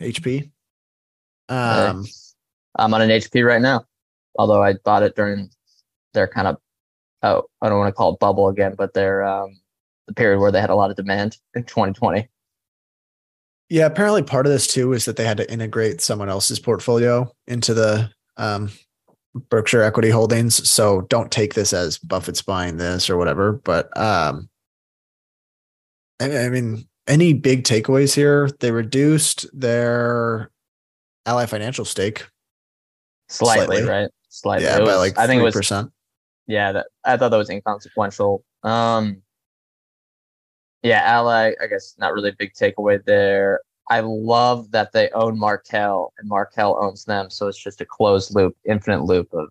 HP. 0.03 0.51
Um, 1.49 2.05
I'm 2.79 2.93
on 2.93 3.03
an 3.03 3.09
HP 3.09 3.47
right 3.47 3.63
now, 3.63 3.85
although 4.39 4.63
I 4.63 4.75
bought 4.85 5.03
it 5.03 5.17
during 5.17 5.51
their 6.13 6.29
kind 6.29 6.49
of 6.49 6.57
oh 7.23 7.45
I 7.63 7.69
don't 7.69 7.79
want 7.79 7.89
to 7.89 7.97
call 7.97 8.15
it 8.15 8.21
bubble 8.21 8.49
again, 8.49 8.75
but 8.77 8.93
their 8.93 9.25
um, 9.25 9.59
the 10.07 10.15
period 10.15 10.41
where 10.41 10.53
they 10.53 10.61
had 10.61 10.71
a 10.71 10.75
lot 10.75 10.91
of 10.91 10.97
demand 10.97 11.39
in 11.55 11.65
2020. 11.65 12.29
Yeah, 13.69 13.87
apparently 13.87 14.23
part 14.23 14.47
of 14.47 14.53
this 14.53 14.67
too 14.67 14.93
is 14.93 15.05
that 15.07 15.17
they 15.17 15.25
had 15.25 15.39
to 15.39 15.51
integrate 15.51 16.01
someone 16.01 16.29
else's 16.29 16.61
portfolio 16.61 17.31
into 17.47 17.75
the 17.75 18.11
um, 18.37 18.71
Berkshire 19.51 19.83
Equity 19.83 20.11
Holdings. 20.11 20.69
So 20.69 21.03
don't 21.03 21.31
take 21.33 21.55
this 21.55 21.73
as 21.73 21.99
Buffett's 21.99 22.43
buying 22.43 22.77
this 22.77 23.11
or 23.11 23.17
whatever. 23.17 23.53
But 23.53 23.97
um, 23.97 24.49
I, 26.21 26.45
I 26.45 26.49
mean, 26.49 26.87
any 27.09 27.33
big 27.33 27.65
takeaways 27.65 28.15
here? 28.15 28.49
They 28.61 28.71
reduced 28.71 29.47
their 29.53 30.51
Ally 31.27 31.47
Financial 31.47 31.85
stake 31.85 32.27
Slightly, 33.29 33.79
Slightly. 33.79 33.91
right? 33.91 34.11
Slightly. 34.29 34.67
yeah, 34.67 34.79
by 34.81 34.95
like 34.95 35.19
I 35.19 35.27
think 35.27 35.41
it 35.41 35.45
was 35.45 35.55
percent. 35.55 35.91
Yeah, 36.47 36.73
that, 36.73 36.87
I 37.05 37.17
thought 37.17 37.31
that 37.31 37.37
was 37.37 37.51
inconsequential. 37.51 38.45
Um, 38.63 39.23
yeah, 40.83 41.03
Ally, 41.05 41.53
I 41.63 41.67
guess 41.67 41.95
not 41.99 42.13
really 42.13 42.31
a 42.31 42.37
big 42.39 42.53
takeaway 42.55 43.05
there. 43.05 43.61
I 43.89 44.01
love 44.01 44.71
that 44.73 44.93
they 44.93 45.11
own 45.11 45.39
Markel 45.39 46.13
and 46.19 46.29
Markel 46.29 46.77
owns 46.81 47.05
them, 47.05 47.31
so 47.31 47.49
it's 47.49 47.59
just 47.59 47.81
a 47.81 47.87
closed 47.87 48.35
loop, 48.35 48.57
infinite 48.65 49.05
loop 49.05 49.33
of 49.33 49.49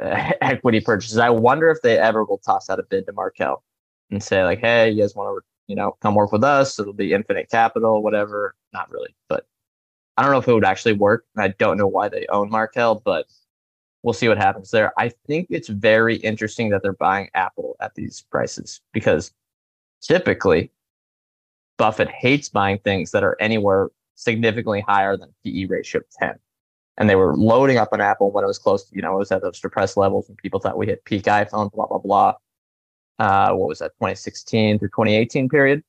uh, 0.00 0.32
equity 0.40 0.80
purchases. 0.80 1.18
I 1.18 1.30
wonder 1.30 1.70
if 1.70 1.82
they 1.82 1.98
ever 1.98 2.24
will 2.24 2.38
toss 2.38 2.70
out 2.70 2.78
a 2.78 2.84
bid 2.84 3.06
to 3.06 3.12
Markel 3.12 3.62
and 4.10 4.22
say 4.22 4.44
like, 4.44 4.60
"Hey, 4.60 4.90
you 4.90 5.02
guys 5.02 5.14
want 5.14 5.36
to, 5.36 5.44
you 5.66 5.76
know, 5.76 5.96
come 6.00 6.14
work 6.14 6.32
with 6.32 6.44
us? 6.44 6.78
It'll 6.78 6.92
be 6.92 7.12
infinite 7.12 7.50
capital, 7.50 8.02
whatever." 8.02 8.54
Not 8.72 8.90
really, 8.90 9.14
but 9.28 9.46
I 10.16 10.22
don't 10.22 10.32
know 10.32 10.38
if 10.38 10.48
it 10.48 10.54
would 10.54 10.64
actually 10.64 10.94
work. 10.94 11.24
and 11.34 11.44
I 11.44 11.48
don't 11.58 11.76
know 11.76 11.86
why 11.88 12.08
they 12.08 12.26
own 12.28 12.50
Markel, 12.50 13.02
but 13.04 13.26
we'll 14.02 14.14
see 14.14 14.28
what 14.28 14.38
happens 14.38 14.70
there. 14.70 14.92
I 14.98 15.10
think 15.26 15.48
it's 15.50 15.68
very 15.68 16.16
interesting 16.16 16.70
that 16.70 16.82
they're 16.82 16.92
buying 16.92 17.28
Apple 17.34 17.76
at 17.80 17.94
these 17.94 18.24
prices 18.30 18.80
because 18.92 19.32
typically 20.02 20.70
Buffett 21.78 22.08
hates 22.08 22.48
buying 22.48 22.78
things 22.78 23.10
that 23.10 23.22
are 23.22 23.36
anywhere 23.40 23.90
significantly 24.14 24.80
higher 24.86 25.16
than 25.16 25.34
PE 25.44 25.66
ratio 25.66 26.00
of 26.00 26.06
10. 26.18 26.38
And 26.98 27.10
they 27.10 27.16
were 27.16 27.36
loading 27.36 27.76
up 27.76 27.90
on 27.92 28.00
Apple 28.00 28.30
when 28.32 28.42
it 28.44 28.46
was 28.46 28.58
close, 28.58 28.84
to, 28.88 28.96
you 28.96 29.02
know, 29.02 29.14
it 29.14 29.18
was 29.18 29.30
at 29.32 29.42
those 29.42 29.60
depressed 29.60 29.96
levels 29.98 30.28
when 30.28 30.36
people 30.36 30.58
thought 30.60 30.78
we 30.78 30.86
hit 30.86 31.04
peak 31.04 31.24
iPhone, 31.24 31.70
blah, 31.72 31.86
blah, 31.86 31.98
blah. 31.98 32.34
Uh, 33.18 33.52
what 33.54 33.68
was 33.68 33.80
that, 33.80 33.92
2016 33.96 34.78
through 34.78 34.88
2018 34.88 35.48
period? 35.50 35.82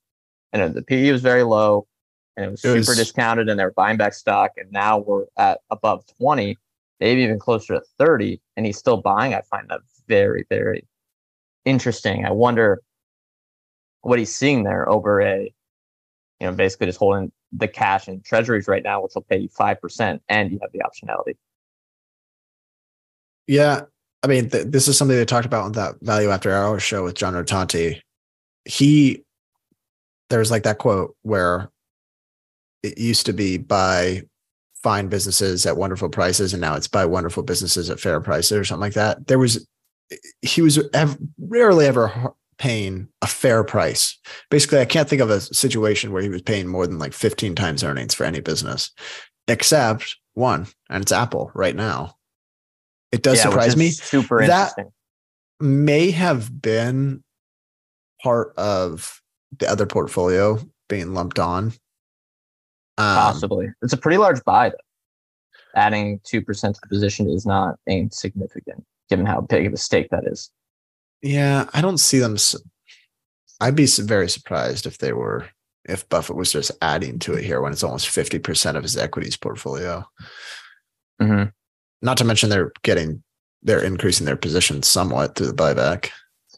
And 0.52 0.74
the 0.74 0.82
PE 0.82 1.12
was 1.12 1.22
very 1.22 1.44
low 1.44 1.88
and 2.36 2.46
it 2.46 2.52
was 2.52 2.60
It 2.60 2.68
super 2.68 2.78
was- 2.92 2.98
discounted 2.98 3.48
and 3.48 3.58
they 3.60 3.64
were 3.64 3.72
buying 3.72 3.98
back 3.98 4.14
stock. 4.14 4.52
And 4.58 4.70
now 4.72 4.98
we're 5.00 5.26
at 5.38 5.62
above 5.70 6.06
20 6.20 6.58
maybe 7.00 7.22
even 7.22 7.38
closer 7.38 7.76
to 7.76 7.82
30 8.00 8.42
and 8.56 8.66
he's 8.66 8.76
still 8.80 8.98
buying 8.98 9.36
i 9.36 9.42
find 9.42 9.70
that 9.70 9.82
very 10.08 10.48
very 10.50 10.84
interesting 11.64 12.26
i 12.26 12.32
wonder 12.32 12.82
what 14.02 14.20
he's 14.20 14.34
seeing 14.36 14.64
there 14.64 14.88
over 14.90 15.22
a 15.22 15.52
you 16.40 16.48
know 16.48 16.54
basically 16.54 16.88
just 16.88 17.00
holding 17.00 17.32
the 17.52 17.68
cash 17.68 18.08
in 18.08 18.22
treasuries 18.22 18.68
right 18.68 18.84
now 18.84 19.02
which 19.02 19.14
will 19.16 19.24
pay 19.24 19.38
you 19.38 19.50
5% 19.50 20.20
and 20.30 20.52
you 20.52 20.60
have 20.62 20.72
the 20.72 20.80
optionality 20.80 21.36
Yeah. 23.48 23.84
I 24.24 24.28
mean, 24.28 24.50
th- 24.50 24.68
this 24.68 24.88
is 24.88 24.98
something 24.98 25.16
they 25.16 25.26
talked 25.26 25.46
about 25.46 25.64
on 25.64 25.72
that 25.74 25.96
Value 26.02 26.30
After 26.30 26.52
Hours 26.52 26.84
show 26.84 27.04
with 27.04 27.16
John 27.16 27.34
Rotonti. 27.34 28.02
He, 28.66 29.24
there's 30.30 30.52
like 30.52 30.64
that 30.64 30.80
quote 30.80 31.16
where 31.22 31.70
it 32.84 32.98
used 32.98 33.26
to 33.28 33.34
be 33.34 33.58
buy 33.58 34.24
fine 34.84 35.08
businesses 35.08 35.66
at 35.66 35.78
wonderful 35.78 36.10
prices, 36.10 36.54
and 36.54 36.62
now 36.62 36.76
it's 36.76 36.88
buy 36.88 37.06
wonderful 37.06 37.44
businesses 37.44 37.90
at 37.90 38.00
fair 38.00 38.20
prices 38.20 38.58
or 38.58 38.66
something 38.66 38.82
like 38.82 38.94
that. 38.94 39.28
There 39.28 39.40
was, 39.40 39.66
he 40.42 40.62
was 40.62 40.80
rarely 41.38 41.86
ever 41.86 42.34
paying 42.58 43.08
a 43.22 43.28
fair 43.28 43.64
price. 43.64 44.18
Basically, 44.50 44.80
I 44.80 44.86
can't 44.86 45.08
think 45.08 45.22
of 45.22 45.30
a 45.30 45.42
situation 45.42 46.12
where 46.12 46.22
he 46.22 46.30
was 46.30 46.42
paying 46.42 46.68
more 46.68 46.88
than 46.88 47.00
like 47.00 47.14
15 47.14 47.56
times 47.56 47.84
earnings 47.84 48.14
for 48.14 48.24
any 48.26 48.40
business, 48.40 48.92
except 49.48 50.18
one, 50.34 50.68
and 50.90 51.02
it's 51.02 51.12
Apple 51.12 51.52
right 51.54 51.76
now. 51.76 52.16
It 53.12 53.24
does 53.24 53.38
Yeah, 53.38 53.44
surprise 53.44 53.78
me 53.78 53.90
super 53.92 54.40
That- 54.46 54.50
interesting 54.78 54.92
may 55.60 56.12
have 56.12 56.62
been 56.62 57.24
part 58.22 58.54
of 58.58 59.22
the 59.58 59.68
other 59.70 59.86
portfolio 59.88 60.60
being 60.88 61.14
lumped 61.14 61.40
on. 61.40 61.74
Um, 63.00 63.16
possibly 63.16 63.68
it's 63.82 63.94
a 63.94 63.98
pretty 63.98 64.18
large 64.18 64.44
buy 64.44 64.70
though 64.70 64.76
adding 65.76 66.20
2% 66.20 66.74
to 66.74 66.80
the 66.82 66.88
position 66.90 67.30
is 67.30 67.46
not 67.46 67.76
insignificant 67.88 68.84
given 69.10 69.26
how 69.26 69.42
big 69.42 69.68
of 69.68 69.74
a 69.74 69.78
stake 69.78 70.10
that 70.10 70.26
is 70.26 70.50
yeah, 71.22 71.70
I 71.74 71.82
don't 71.82 72.00
see 72.00 72.20
them. 72.20 72.38
I'd 73.60 73.76
be 73.76 73.88
very 73.88 74.30
surprised 74.30 74.86
if 74.86 74.98
they 75.00 75.14
were, 75.14 75.48
if 75.86 76.08
Buffett 76.10 76.36
was 76.36 76.52
just 76.52 76.72
adding 76.82 77.20
to 77.20 77.34
it 77.34 77.44
here 77.44 77.62
when 77.62 77.72
it's 77.72 77.84
almost 77.84 78.08
50% 78.08 78.76
of 78.76 78.84
his 78.84 78.98
equities 78.98 79.38
portfolio. 79.38 80.06
Mhm. 81.22 81.52
Not 82.02 82.18
to 82.18 82.24
mention 82.24 82.50
they're 82.50 82.72
getting, 82.84 83.24
they're 83.64 83.84
increasing 83.84 84.26
their 84.26 84.38
position 84.38 84.84
somewhat 84.84 85.36
through 85.36 85.48
the 85.48 85.54
buyback, 85.54 86.12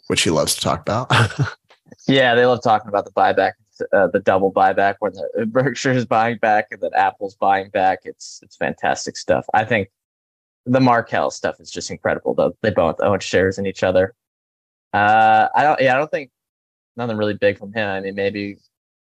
which 0.08 0.24
he 0.24 0.30
loves 0.30 0.56
to 0.56 0.62
talk 0.62 0.82
about. 0.82 1.10
Yeah, 2.08 2.36
they 2.36 2.46
love 2.46 2.64
talking 2.64 2.88
about 2.88 3.06
the 3.06 3.12
buyback, 3.12 3.54
uh, 3.94 4.08
the 4.08 4.20
double 4.20 4.52
buyback, 4.52 4.96
when 5.00 5.14
the 5.14 5.46
Berkshire 5.52 5.92
is 5.92 6.06
buying 6.06 6.38
back 6.38 6.68
and 6.72 6.82
then 6.82 6.92
Apple's 6.96 7.36
buying 7.36 7.70
back. 7.70 8.00
It's 8.04 8.40
it's 8.44 8.56
fantastic 8.56 9.18
stuff. 9.18 9.46
I 9.54 9.64
think 9.64 9.90
the 10.66 10.80
Markel 10.80 11.32
stuff 11.32 11.60
is 11.60 11.72
just 11.72 11.92
incredible. 11.92 12.34
Though 12.34 12.56
they 12.62 12.72
both 12.72 13.00
own 13.02 13.20
shares 13.20 13.58
in 13.58 13.66
each 13.66 13.84
other. 13.84 14.14
Uh, 14.94 15.48
I 15.56 15.64
don't. 15.64 15.82
Yeah, 15.82 15.96
I 15.96 15.98
don't 15.98 16.12
think 16.12 16.32
nothing 16.96 17.18
really 17.18 17.36
big 17.36 17.58
from 17.58 17.74
him. 17.74 17.88
I 17.88 18.02
mean, 18.02 18.16
maybe. 18.16 18.58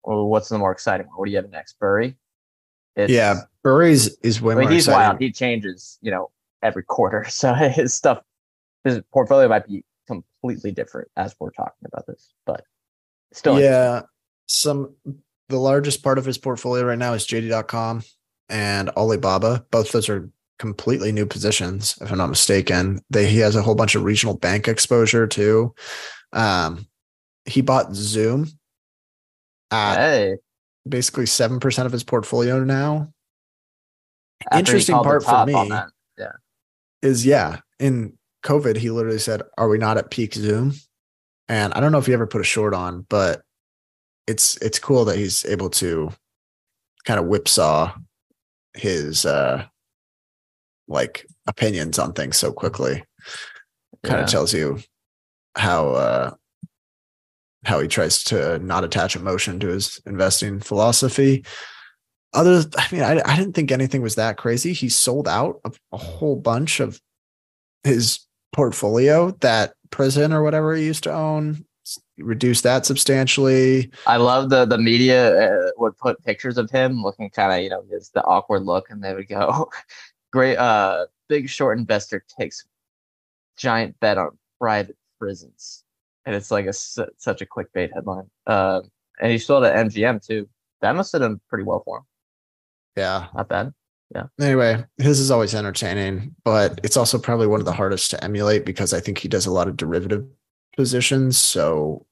well, 0.05 0.27
what's 0.27 0.49
the 0.49 0.59
more 0.59 0.73
exciting 0.73 1.07
one? 1.07 1.17
What 1.17 1.27
do 1.27 1.31
you 1.31 1.37
have 1.37 1.51
next, 1.51 1.79
Burry? 1.79 2.17
It's, 2.97 3.13
yeah, 3.13 3.43
Burry's 3.63 4.17
is 4.23 4.41
way 4.41 4.55
I 4.55 4.57
mean, 4.57 4.65
more 4.65 4.73
he's 4.73 4.87
exciting. 4.87 5.09
wild. 5.09 5.21
He 5.21 5.31
changes, 5.31 5.99
you 6.01 6.11
know, 6.11 6.31
every 6.63 6.83
quarter. 6.83 7.25
So 7.29 7.53
his 7.53 7.95
stuff, 7.95 8.23
his 8.85 9.01
portfolio 9.13 9.49
might 9.49 9.67
be 9.67 9.85
completely 10.07 10.73
different 10.73 11.09
as 11.17 11.35
we're 11.39 11.51
talking 11.51 11.85
about 11.85 12.07
this, 12.07 12.33
but 12.47 12.63
still, 13.33 13.61
yeah 13.61 14.03
some 14.47 14.95
the 15.49 15.59
largest 15.59 16.03
part 16.03 16.19
of 16.19 16.25
his 16.25 16.39
portfolio 16.39 16.85
right 16.85 16.99
now 16.99 17.13
is 17.13 17.27
jd.com 17.27 18.03
and 18.49 18.89
alibaba 18.91 19.65
both 19.71 19.91
those 19.93 20.09
are 20.09 20.31
completely 20.59 21.13
new 21.13 21.27
positions 21.27 21.99
if 22.01 22.11
i'm 22.11 22.19
not 22.19 22.29
mistaken. 22.31 23.01
They 23.11 23.27
he 23.27 23.39
has 23.39 23.57
a 23.57 23.63
whole 23.63 23.75
bunch 23.75 23.95
of 23.95 24.05
regional 24.05 24.37
bank 24.37 24.69
exposure 24.69 25.27
too. 25.27 25.75
Um 26.33 26.87
he 27.45 27.61
bought 27.61 27.95
zoom 27.95 28.49
at 29.71 29.97
Hey, 29.97 30.37
basically 30.89 31.25
7% 31.27 31.87
of 31.87 31.93
his 31.93 32.03
portfolio 32.05 32.65
now. 32.65 33.13
After 34.51 34.59
Interesting 34.59 34.97
part 35.03 35.23
for 35.25 35.45
me- 35.47 35.69
that. 35.71 35.89
is 37.03 37.27
yeah 37.27 37.59
in 37.79 38.17
covid 38.43 38.77
he 38.77 38.91
literally 38.91 39.19
said 39.19 39.43
are 39.59 39.69
we 39.69 39.77
not 39.79 39.99
at 39.99 40.11
peak 40.11 40.35
zoom? 40.35 40.73
And 41.49 41.73
i 41.75 41.81
don't 41.81 41.93
know 41.93 41.99
if 41.99 42.07
he 42.07 42.13
ever 42.15 42.27
put 42.27 42.41
a 42.41 42.45
short 42.45 42.73
on 42.75 43.05
but 43.09 43.43
it's 44.27 44.57
it's 44.59 44.79
cool 44.79 45.05
that 45.05 45.17
he's 45.17 45.45
able 45.45 45.71
to 45.71 46.11
kind 47.05 47.21
of 47.21 47.27
whipsaw 47.27 47.93
his 48.75 49.25
uh 49.27 49.65
like 50.89 51.27
opinions 51.47 51.99
on 51.99 52.13
things 52.13 52.37
so 52.37 52.53
quickly. 52.53 53.03
Kind 54.03 54.19
Yeah. 54.19 54.25
of 54.25 54.29
tells 54.31 54.53
you 54.55 54.79
how 55.57 55.89
uh 55.91 56.35
how 57.65 57.81
he 57.81 57.89
tries 57.89 58.23
to 58.25 58.59
not 58.61 58.85
attach 58.85 59.17
emotion 59.17 59.59
to 59.61 59.69
his 59.69 60.01
investing 60.07 60.61
philosophy. 60.61 61.45
Other 62.35 62.65
i 62.77 62.87
mean 62.93 63.03
I, 63.03 63.21
I 63.25 63.37
didn't 63.37 63.55
think 63.55 63.73
anything 63.73 64.03
was 64.03 64.15
that 64.17 64.37
crazy. 64.37 64.73
He 64.73 64.89
sold 64.89 65.27
out 65.27 65.61
of 65.65 65.79
a 65.93 65.97
whole 65.97 66.37
bunch 66.37 66.81
of 66.81 67.01
his 67.85 68.21
portfolio 68.53 69.31
that 69.41 69.75
prison 69.91 70.33
or 70.33 70.43
whatever 70.43 70.75
he 70.75 70.85
used 70.85 71.05
to 71.05 71.13
own. 71.13 71.65
Reduced 72.19 72.63
that 72.65 72.85
substantially. 72.87 73.91
I 74.07 74.17
love 74.17 74.51
the 74.51 74.65
the 74.65 74.79
media 74.79 75.53
uh, 75.53 75.71
would 75.77 75.97
put 75.99 76.23
pictures 76.25 76.59
of 76.59 76.71
him 76.71 77.03
looking 77.03 77.31
kind 77.31 77.53
of 77.53 77.61
you 77.63 77.71
know 77.71 77.85
just 77.91 78.13
the 78.15 78.25
awkward 78.25 78.63
look, 78.65 78.91
and 78.91 79.03
they 79.05 79.15
would 79.15 79.29
go, 79.29 79.71
"Great, 80.37 80.57
uh, 80.59 81.07
big 81.29 81.49
short 81.49 81.79
investor 81.79 82.23
takes 82.39 82.65
giant 83.57 83.99
bet 84.01 84.19
on 84.19 84.37
private 84.61 84.97
prisons," 85.19 85.83
and 86.27 86.37
it's 86.37 86.51
like 86.51 86.67
a 86.67 86.75
such 86.75 87.41
a 87.41 87.47
clickbait 87.47 87.91
headline. 87.95 88.29
Um, 88.47 88.91
and 89.19 89.33
he 89.33 89.39
sold 89.39 89.65
at 89.65 89.75
MGM 89.87 90.21
too. 90.27 90.47
That 90.83 90.95
must 90.95 91.13
have 91.13 91.23
done 91.23 91.41
pretty 91.49 91.65
well 91.65 91.83
for 91.87 91.99
him. 91.99 92.05
yeah 92.97 93.29
Not 93.35 93.49
bad. 93.49 93.73
Yeah. 94.15 94.27
Anyway 94.39 94.85
his 94.99 95.19
is 95.19 95.31
always 95.31 95.55
entertaining 95.55 96.35
but 96.45 96.79
it's 96.85 96.99
also 96.99 97.19
probably 97.19 97.47
one 97.47 97.61
of 97.61 97.67
the 97.67 97.73
hardest 97.73 98.11
to 98.13 98.23
emulate 98.23 98.65
because 98.65 98.93
i 98.93 99.01
think 99.01 99.19
he 99.19 99.27
does 99.27 99.47
a 99.47 99.51
lot 99.51 99.67
of 99.67 99.77
derivative 99.77 100.25
positions 100.77 101.39
so 101.39 102.07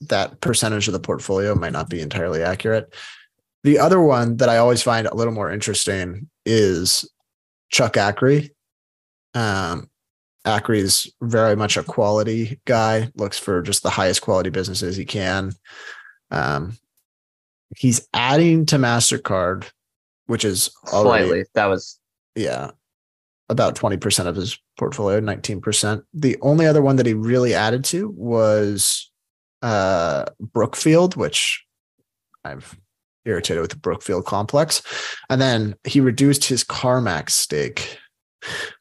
that 0.00 0.40
percentage 0.40 0.88
of 0.88 0.92
the 0.92 1.00
portfolio 1.00 1.54
might 1.54 1.72
not 1.72 1.88
be 1.88 2.02
entirely 2.02 2.42
accurate 2.42 2.92
the 3.64 3.78
other 3.78 4.02
one 4.02 4.36
that 4.36 4.50
i 4.50 4.58
always 4.58 4.82
find 4.82 5.06
a 5.06 5.14
little 5.14 5.32
more 5.32 5.50
interesting 5.50 6.28
is 6.44 7.08
Chuck 7.70 7.94
Akre 7.94 8.50
um 9.34 9.88
is 10.68 11.12
very 11.20 11.54
much 11.54 11.76
a 11.76 11.82
quality 11.82 12.58
guy 12.64 13.10
looks 13.16 13.38
for 13.38 13.60
just 13.60 13.82
the 13.82 13.90
highest 13.90 14.22
quality 14.22 14.48
businesses 14.48 14.96
he 14.96 15.04
can 15.04 15.52
um 16.30 16.78
he's 17.76 18.08
adding 18.14 18.64
to 18.64 18.76
mastercard 18.76 19.66
which 20.28 20.44
is 20.44 20.70
already 20.92 21.26
Slightly. 21.26 21.44
That 21.54 21.66
was 21.66 21.98
yeah. 22.36 22.70
about 23.48 23.74
20% 23.74 24.26
of 24.26 24.36
his 24.36 24.58
portfolio, 24.78 25.20
19%. 25.20 26.02
The 26.14 26.36
only 26.42 26.66
other 26.66 26.82
one 26.82 26.96
that 26.96 27.06
he 27.06 27.14
really 27.14 27.54
added 27.54 27.84
to 27.86 28.10
was 28.10 29.10
uh, 29.62 30.26
Brookfield, 30.38 31.16
which 31.16 31.64
I've 32.44 32.78
irritated 33.28 33.60
with 33.60 33.70
the 33.70 33.76
Brookfield 33.76 34.24
complex. 34.24 34.82
And 35.30 35.40
then 35.40 35.74
he 35.84 36.00
reduced 36.00 36.44
his 36.44 36.64
CarMax 36.64 37.30
stake. 37.30 37.98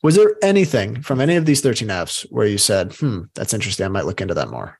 Was 0.03 0.15
there 0.15 0.35
anything 0.41 1.01
from 1.01 1.19
any 1.19 1.35
of 1.35 1.45
these 1.45 1.61
13 1.61 1.89
Fs 1.89 2.25
where 2.29 2.47
you 2.47 2.57
said, 2.57 2.93
hmm, 2.93 3.21
that's 3.35 3.53
interesting. 3.53 3.85
I 3.85 3.89
might 3.89 4.05
look 4.05 4.21
into 4.21 4.33
that 4.35 4.49
more? 4.49 4.79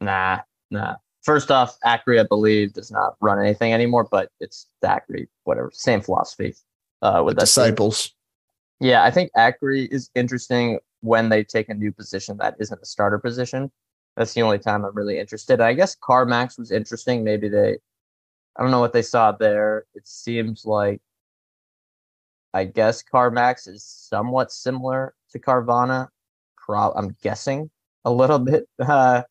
Nah, 0.00 0.40
nah. 0.70 0.96
First 1.22 1.50
off, 1.50 1.76
Akre, 1.84 2.20
I 2.20 2.24
believe, 2.24 2.72
does 2.72 2.90
not 2.90 3.14
run 3.20 3.38
anything 3.38 3.72
anymore, 3.72 4.08
but 4.10 4.30
it's 4.40 4.66
Akre, 4.84 5.28
whatever, 5.44 5.70
same 5.72 6.00
philosophy. 6.00 6.54
Uh, 7.00 7.22
with 7.24 7.36
the 7.36 7.40
disciples. 7.40 8.14
Yeah, 8.80 9.02
I 9.02 9.10
think 9.10 9.30
Akre 9.36 9.88
is 9.90 10.10
interesting 10.14 10.78
when 11.00 11.28
they 11.28 11.42
take 11.44 11.68
a 11.68 11.74
new 11.74 11.92
position 11.92 12.36
that 12.38 12.56
isn't 12.58 12.80
a 12.80 12.86
starter 12.86 13.18
position. 13.18 13.70
That's 14.16 14.34
the 14.34 14.42
only 14.42 14.58
time 14.58 14.84
I'm 14.84 14.94
really 14.94 15.18
interested. 15.18 15.60
I 15.60 15.72
guess 15.72 15.96
CarMax 15.96 16.58
was 16.58 16.70
interesting. 16.70 17.24
Maybe 17.24 17.48
they, 17.48 17.78
I 18.56 18.62
don't 18.62 18.70
know 18.70 18.80
what 18.80 18.92
they 18.92 19.02
saw 19.02 19.32
there. 19.32 19.86
It 19.94 20.06
seems 20.06 20.64
like, 20.64 21.00
I 22.54 22.64
guess 22.64 23.02
CarMax 23.02 23.68
is 23.68 23.84
somewhat 23.84 24.52
similar 24.52 25.14
to 25.30 25.38
Carvana. 25.38 26.08
I'm 26.68 27.16
guessing 27.22 27.70
a 28.04 28.12
little 28.12 28.38
bit 28.38 28.68
uh, 28.78 29.22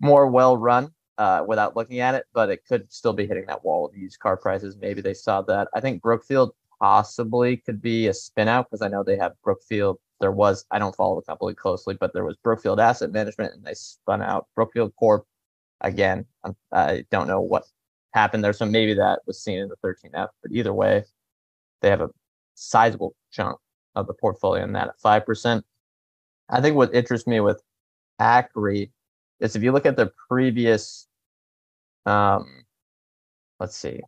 more 0.00 0.26
well 0.26 0.56
run 0.56 0.92
uh, 1.18 1.44
without 1.46 1.76
looking 1.76 2.00
at 2.00 2.14
it, 2.14 2.24
but 2.32 2.50
it 2.50 2.64
could 2.66 2.92
still 2.92 3.12
be 3.12 3.26
hitting 3.26 3.46
that 3.46 3.64
wall 3.64 3.86
of 3.86 3.96
used 3.96 4.18
car 4.18 4.36
prices. 4.36 4.76
Maybe 4.80 5.00
they 5.00 5.14
saw 5.14 5.42
that. 5.42 5.68
I 5.74 5.80
think 5.80 6.02
Brookfield 6.02 6.52
possibly 6.80 7.58
could 7.58 7.80
be 7.80 8.08
a 8.08 8.14
spin 8.14 8.48
out 8.48 8.68
because 8.68 8.82
I 8.82 8.88
know 8.88 9.02
they 9.02 9.16
have 9.16 9.32
Brookfield. 9.42 9.98
There 10.20 10.32
was, 10.32 10.64
I 10.70 10.78
don't 10.78 10.94
follow 10.94 11.16
the 11.16 11.22
company 11.22 11.54
closely, 11.54 11.96
but 11.98 12.12
there 12.12 12.24
was 12.24 12.36
Brookfield 12.42 12.80
Asset 12.80 13.12
Management 13.12 13.54
and 13.54 13.64
they 13.64 13.74
spun 13.74 14.22
out 14.22 14.48
Brookfield 14.54 14.94
Corp 14.96 15.26
again. 15.80 16.26
I'm, 16.42 16.56
I 16.72 17.04
don't 17.10 17.28
know 17.28 17.40
what 17.40 17.64
happened 18.14 18.42
there. 18.42 18.52
So 18.52 18.64
maybe 18.64 18.94
that 18.94 19.20
was 19.26 19.42
seen 19.42 19.58
in 19.58 19.68
the 19.68 19.76
13F, 19.84 20.28
but 20.42 20.52
either 20.52 20.72
way, 20.72 21.04
they 21.82 21.90
have 21.90 22.00
a 22.00 22.10
sizable 22.54 23.14
chunk 23.30 23.58
of 23.94 24.06
the 24.06 24.14
portfolio 24.14 24.64
in 24.64 24.72
that 24.72 24.88
at 24.88 25.00
5%. 25.04 25.62
I 26.48 26.60
think 26.60 26.76
what 26.76 26.94
interests 26.94 27.26
me 27.26 27.40
with 27.40 27.62
Akre 28.20 28.90
is 29.40 29.56
if 29.56 29.62
you 29.62 29.72
look 29.72 29.86
at 29.86 29.96
the 29.96 30.12
previous, 30.28 31.08
um, 32.06 32.64
let's 33.60 33.76
see, 33.76 34.00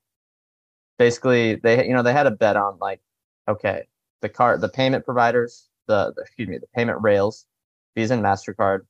basically 0.98 1.56
they 1.56 1.86
you 1.86 1.94
know 1.94 2.02
they 2.02 2.12
had 2.12 2.26
a 2.26 2.30
bet 2.30 2.56
on 2.56 2.78
like 2.78 3.00
okay 3.48 3.86
the 4.22 4.28
card 4.28 4.60
the 4.60 4.68
payment 4.68 5.04
providers 5.04 5.68
the, 5.86 6.12
the 6.16 6.22
excuse 6.22 6.48
me 6.48 6.58
the 6.58 6.66
payment 6.74 7.00
rails 7.02 7.46
Visa 7.94 8.14
and 8.14 8.22
Mastercard 8.22 8.80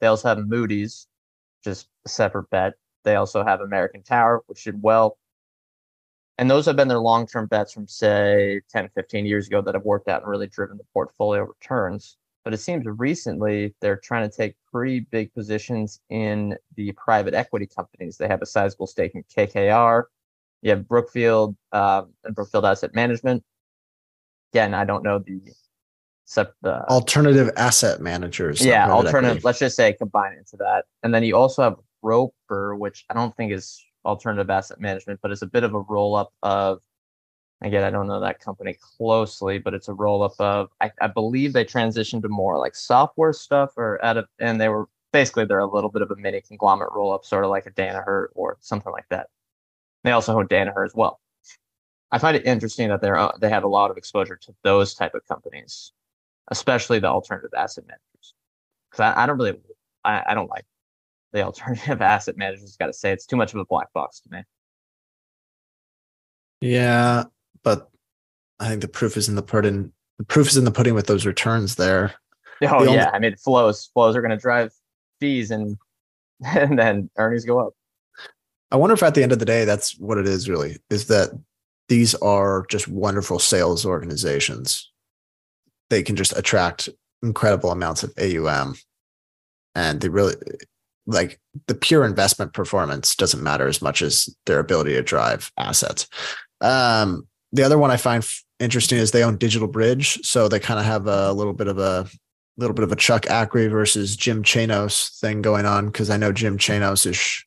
they 0.00 0.06
also 0.06 0.28
have 0.28 0.38
Moody's 0.38 1.06
just 1.64 1.88
a 2.04 2.08
separate 2.08 2.48
bet 2.50 2.74
they 3.06 3.16
also 3.16 3.42
have 3.42 3.62
American 3.62 4.02
Tower 4.02 4.42
which 4.46 4.64
did 4.64 4.82
well 4.82 5.16
and 6.36 6.50
those 6.50 6.66
have 6.66 6.76
been 6.76 6.88
their 6.88 6.98
long-term 6.98 7.46
bets 7.46 7.72
from 7.72 7.88
say 7.88 8.60
10 8.70 8.90
15 8.94 9.24
years 9.24 9.46
ago 9.46 9.62
that 9.62 9.74
have 9.74 9.84
worked 9.84 10.08
out 10.08 10.20
and 10.20 10.30
really 10.30 10.46
driven 10.46 10.76
the 10.76 10.84
portfolio 10.92 11.42
returns 11.44 12.18
but 12.44 12.52
it 12.52 12.58
seems 12.58 12.84
recently 12.86 13.74
they're 13.80 13.96
trying 13.96 14.28
to 14.28 14.36
take 14.36 14.54
pretty 14.70 15.00
big 15.00 15.32
positions 15.32 16.00
in 16.10 16.54
the 16.74 16.92
private 16.92 17.32
equity 17.32 17.66
companies 17.66 18.18
they 18.18 18.28
have 18.28 18.42
a 18.42 18.46
sizable 18.46 18.86
stake 18.86 19.14
in 19.14 19.22
KKR 19.24 20.04
you 20.62 20.70
have 20.70 20.88
Brookfield 20.88 21.56
um, 21.72 22.12
and 22.24 22.34
Brookfield 22.34 22.64
Asset 22.64 22.94
Management. 22.94 23.44
Again, 24.52 24.74
I 24.74 24.84
don't 24.84 25.04
know 25.04 25.18
the 25.20 25.40
the 26.62 26.84
alternative 26.88 27.50
asset 27.56 28.00
managers. 28.00 28.64
Yeah, 28.64 28.90
alternative. 28.90 29.36
Equity. 29.36 29.44
Let's 29.44 29.58
just 29.60 29.76
say 29.76 29.92
combine 29.92 30.32
into 30.32 30.56
that, 30.56 30.86
and 31.02 31.14
then 31.14 31.22
you 31.22 31.36
also 31.36 31.62
have 31.62 31.76
Roper, 32.02 32.76
which 32.76 33.04
I 33.10 33.14
don't 33.14 33.36
think 33.36 33.52
is 33.52 33.82
alternative 34.04 34.50
asset 34.50 34.80
management, 34.80 35.20
but 35.22 35.30
it's 35.32 35.42
a 35.42 35.46
bit 35.46 35.64
of 35.64 35.74
a 35.74 35.80
roll 35.80 36.14
up 36.14 36.32
of. 36.42 36.80
Again, 37.62 37.84
I 37.84 37.90
don't 37.90 38.06
know 38.06 38.20
that 38.20 38.38
company 38.38 38.76
closely, 38.98 39.58
but 39.58 39.72
it's 39.72 39.88
a 39.88 39.94
roll 39.94 40.22
up 40.22 40.34
of. 40.38 40.68
I, 40.80 40.90
I 41.00 41.06
believe 41.06 41.52
they 41.54 41.64
transitioned 41.64 42.22
to 42.22 42.28
more 42.28 42.58
like 42.58 42.74
software 42.74 43.32
stuff, 43.32 43.70
or 43.76 44.02
out 44.04 44.18
of, 44.18 44.26
and 44.38 44.60
they 44.60 44.68
were 44.68 44.88
basically 45.12 45.46
they're 45.46 45.58
a 45.60 45.66
little 45.66 45.90
bit 45.90 46.02
of 46.02 46.10
a 46.10 46.16
mini 46.16 46.42
conglomerate 46.42 46.92
roll 46.92 47.12
up, 47.14 47.24
sort 47.24 47.44
of 47.44 47.50
like 47.50 47.66
a 47.66 47.70
Danaher 47.70 48.26
or 48.34 48.58
something 48.60 48.92
like 48.92 49.08
that. 49.08 49.28
They 50.04 50.12
also 50.12 50.38
own 50.38 50.48
Danaher 50.48 50.84
as 50.84 50.94
well. 50.94 51.20
I 52.12 52.18
find 52.18 52.36
it 52.36 52.46
interesting 52.46 52.88
that 52.90 53.00
they're 53.00 53.18
uh, 53.18 53.32
they 53.40 53.48
have 53.48 53.64
a 53.64 53.68
lot 53.68 53.90
of 53.90 53.96
exposure 53.96 54.36
to 54.36 54.54
those 54.62 54.94
type 54.94 55.14
of 55.14 55.26
companies, 55.26 55.92
especially 56.48 56.98
the 56.98 57.08
alternative 57.08 57.52
asset 57.56 57.84
managers. 57.86 58.34
Because 58.90 59.00
I, 59.00 59.22
I, 59.22 59.26
don't 59.26 59.38
really, 59.38 59.58
I, 60.04 60.22
I 60.28 60.34
don't 60.34 60.50
like 60.50 60.64
the 61.36 61.44
alternative 61.44 62.00
asset 62.02 62.36
managers. 62.36 62.76
Got 62.76 62.86
to 62.86 62.92
say, 62.92 63.12
it's 63.12 63.26
too 63.26 63.36
much 63.36 63.54
of 63.54 63.60
a 63.60 63.64
black 63.64 63.92
box 63.92 64.20
to 64.20 64.28
me. 64.30 64.42
Yeah, 66.60 67.24
but 67.62 67.90
I 68.58 68.68
think 68.68 68.80
the 68.80 68.88
proof 68.88 69.16
is 69.16 69.28
in 69.28 69.36
the 69.36 69.42
pudding. 69.42 69.92
The 70.18 70.24
proof 70.24 70.48
is 70.48 70.56
in 70.56 70.64
the 70.64 70.72
pudding 70.72 70.94
with 70.94 71.06
those 71.06 71.26
returns 71.26 71.76
there. 71.76 72.14
Oh 72.62 72.84
the 72.84 72.92
yeah, 72.92 73.06
only- 73.06 73.12
I 73.12 73.18
mean 73.18 73.36
flows. 73.36 73.90
Flows 73.92 74.16
are 74.16 74.22
going 74.22 74.30
to 74.30 74.36
drive 74.36 74.72
fees 75.20 75.50
and 75.50 75.76
and 76.46 76.78
then 76.78 77.10
earnings 77.16 77.44
go 77.44 77.60
up. 77.60 77.74
I 78.70 78.76
wonder 78.76 78.94
if 78.94 79.02
at 79.02 79.14
the 79.14 79.22
end 79.22 79.32
of 79.32 79.38
the 79.38 79.44
day, 79.44 79.64
that's 79.64 79.98
what 79.98 80.18
it 80.18 80.26
is 80.26 80.48
really, 80.48 80.78
is 80.90 81.06
that 81.06 81.30
these 81.88 82.14
are 82.16 82.66
just 82.68 82.88
wonderful 82.88 83.38
sales 83.38 83.86
organizations. 83.86 84.90
They 85.88 86.02
can 86.02 86.16
just 86.16 86.36
attract 86.36 86.88
incredible 87.22 87.70
amounts 87.70 88.02
of 88.02 88.12
AUM. 88.18 88.74
And 89.76 90.00
they 90.00 90.08
really 90.08 90.34
like 91.06 91.40
the 91.66 91.74
pure 91.74 92.04
investment 92.04 92.52
performance 92.52 93.14
doesn't 93.14 93.42
matter 93.42 93.66
as 93.66 93.80
much 93.80 94.02
as 94.02 94.34
their 94.46 94.58
ability 94.58 94.94
to 94.94 95.02
drive 95.02 95.50
assets. 95.56 96.08
Um, 96.60 97.26
the 97.52 97.62
other 97.62 97.78
one 97.78 97.90
I 97.90 97.96
find 97.96 98.22
f- 98.22 98.44
interesting 98.58 98.98
is 98.98 99.10
they 99.10 99.22
own 99.22 99.36
Digital 99.36 99.68
Bridge. 99.68 100.18
So 100.22 100.48
they 100.48 100.58
kind 100.58 100.80
of 100.80 100.86
have 100.86 101.06
a 101.06 101.32
little 101.32 101.52
bit 101.52 101.68
of 101.68 101.78
a 101.78 102.08
little 102.56 102.74
bit 102.74 102.82
of 102.82 102.92
a 102.92 102.96
Chuck 102.96 103.22
Akre 103.22 103.70
versus 103.70 104.16
Jim 104.16 104.42
Chanos 104.42 105.18
thing 105.20 105.42
going 105.42 105.66
on 105.66 105.86
because 105.86 106.10
I 106.10 106.16
know 106.16 106.32
Jim 106.32 106.58
Chanos 106.58 107.06
is 107.06 107.44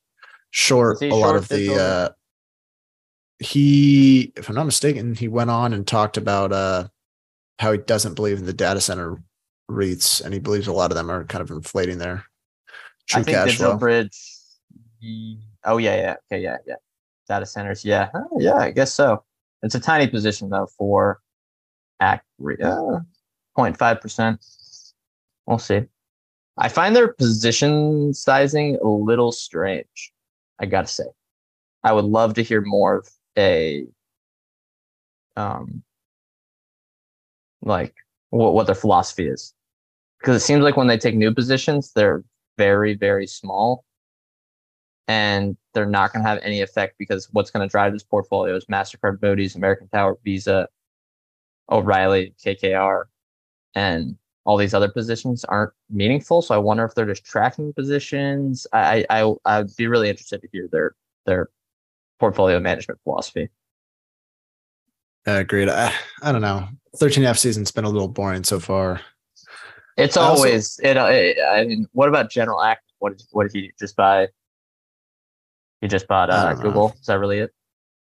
short 0.51 1.01
a 1.01 1.13
lot 1.13 1.35
of 1.35 1.47
the 1.47 1.75
uh 1.75 2.09
he 3.39 4.33
if 4.35 4.49
i'm 4.49 4.55
not 4.55 4.65
mistaken 4.65 5.15
he 5.15 5.27
went 5.27 5.49
on 5.49 5.73
and 5.73 5.85
talked 5.87 6.17
about 6.17 6.51
uh 6.51 6.87
how 7.59 7.71
he 7.71 7.77
doesn't 7.77 8.15
believe 8.15 8.39
in 8.39 8.45
the 8.45 8.53
data 8.53 8.81
center 8.81 9.21
REITs 9.69 10.23
and 10.23 10.33
he 10.33 10.39
believes 10.39 10.67
a 10.67 10.73
lot 10.73 10.91
of 10.91 10.97
them 10.97 11.11
are 11.11 11.25
kind 11.25 11.41
of 11.41 11.51
inflating 11.51 11.99
their 11.99 12.25
true 13.09 13.21
I 13.21 13.23
think 13.23 13.43
Digital 13.45 13.71
flow. 13.71 13.77
Bridge. 13.77 14.17
Oh 15.65 15.77
yeah, 15.77 15.95
yeah, 15.95 16.15
okay, 16.31 16.41
yeah, 16.41 16.57
yeah. 16.65 16.75
Data 17.27 17.45
centers, 17.45 17.83
yeah, 17.85 18.09
oh, 18.13 18.37
yeah, 18.39 18.55
I 18.55 18.71
guess 18.71 18.93
so. 18.93 19.23
It's 19.61 19.75
a 19.75 19.79
tiny 19.79 20.07
position 20.07 20.49
though 20.49 20.67
for 20.77 21.19
Act 21.99 22.25
uh, 22.41 22.99
0.5 23.57 24.01
percent. 24.01 24.45
We'll 25.45 25.59
see. 25.59 25.81
I 26.57 26.69
find 26.69 26.95
their 26.95 27.13
position 27.13 28.13
sizing 28.13 28.77
a 28.81 28.87
little 28.87 29.31
strange. 29.31 30.13
I 30.59 30.65
gotta 30.65 30.87
say, 30.87 31.05
I 31.83 31.93
would 31.93 32.05
love 32.05 32.33
to 32.35 32.43
hear 32.43 32.61
more 32.61 32.97
of 32.97 33.09
a, 33.37 33.85
um, 35.35 35.83
like 37.61 37.93
what 38.29 38.53
what 38.53 38.65
their 38.65 38.75
philosophy 38.75 39.27
is, 39.27 39.53
because 40.19 40.35
it 40.35 40.45
seems 40.45 40.63
like 40.63 40.77
when 40.77 40.87
they 40.87 40.97
take 40.97 41.15
new 41.15 41.33
positions, 41.33 41.91
they're 41.93 42.23
very 42.59 42.93
very 42.93 43.25
small, 43.25 43.85
and 45.07 45.55
they're 45.73 45.85
not 45.85 46.11
going 46.11 46.23
to 46.23 46.29
have 46.29 46.39
any 46.43 46.61
effect 46.61 46.95
because 46.99 47.29
what's 47.31 47.51
going 47.51 47.67
to 47.67 47.71
drive 47.71 47.93
this 47.93 48.03
portfolio 48.03 48.55
is 48.55 48.65
Mastercard, 48.65 49.21
Moody's, 49.21 49.55
American 49.55 49.87
Tower, 49.87 50.17
Visa, 50.25 50.67
O'Reilly, 51.71 52.33
KKR, 52.43 53.05
and 53.75 54.17
all 54.45 54.57
these 54.57 54.73
other 54.73 54.89
positions 54.89 55.45
aren't 55.45 55.71
meaningful. 55.89 56.41
So 56.41 56.53
I 56.55 56.57
wonder 56.57 56.83
if 56.83 56.95
they're 56.95 57.05
just 57.05 57.23
tracking 57.25 57.71
positions. 57.73 58.67
I 58.73 59.05
I 59.09 59.33
I'd 59.45 59.75
be 59.77 59.87
really 59.87 60.09
interested 60.09 60.41
to 60.41 60.49
hear 60.51 60.67
their 60.71 60.95
their 61.25 61.49
portfolio 62.19 62.59
management 62.59 62.99
philosophy. 63.03 63.49
agreed. 65.39 65.69
I, 65.69 65.93
I 66.21 66.31
don't 66.31 66.41
know. 66.41 66.67
13F 66.97 67.37
season's 67.37 67.71
been 67.71 67.85
a 67.85 67.89
little 67.89 68.07
boring 68.07 68.43
so 68.43 68.59
far. 68.59 69.01
It's 69.99 70.17
always 70.17 70.79
also, 70.79 70.89
it, 70.89 70.97
it, 70.97 71.37
I 71.43 71.65
mean, 71.65 71.87
what 71.93 72.09
about 72.09 72.29
General 72.29 72.61
Act? 72.61 72.83
What 72.99 73.17
did 73.17 73.27
what 73.31 73.43
did 73.43 73.53
he 73.53 73.71
just 73.79 73.95
buy? 73.95 74.27
He 75.81 75.87
just 75.87 76.07
bought 76.07 76.29
uh, 76.29 76.53
Google. 76.55 76.89
Know. 76.89 76.93
Is 76.99 77.05
that 77.05 77.19
really 77.19 77.39
it? 77.39 77.51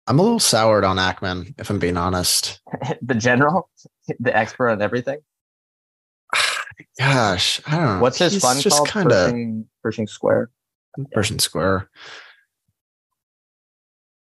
I'm 0.08 0.20
a 0.20 0.22
little 0.22 0.40
soured 0.40 0.84
on 0.84 0.98
Ackman, 0.98 1.54
if 1.60 1.70
I'm 1.70 1.80
being 1.80 1.98
honest. 1.98 2.62
the 3.02 3.16
general, 3.16 3.70
the 4.20 4.36
expert 4.36 4.70
on 4.70 4.82
everything. 4.82 5.20
Gosh, 7.00 7.60
I 7.66 7.76
don't 7.76 7.86
know. 7.86 8.00
What's 8.02 8.20
his 8.20 8.34
He's 8.34 8.42
fund 8.42 8.62
just 8.62 8.78
called? 8.78 8.90
Kind 8.90 9.12
of 9.12 9.34
Pershing 9.82 10.08
Square. 10.08 10.52
Pershing 11.12 11.40
Square. 11.40 11.90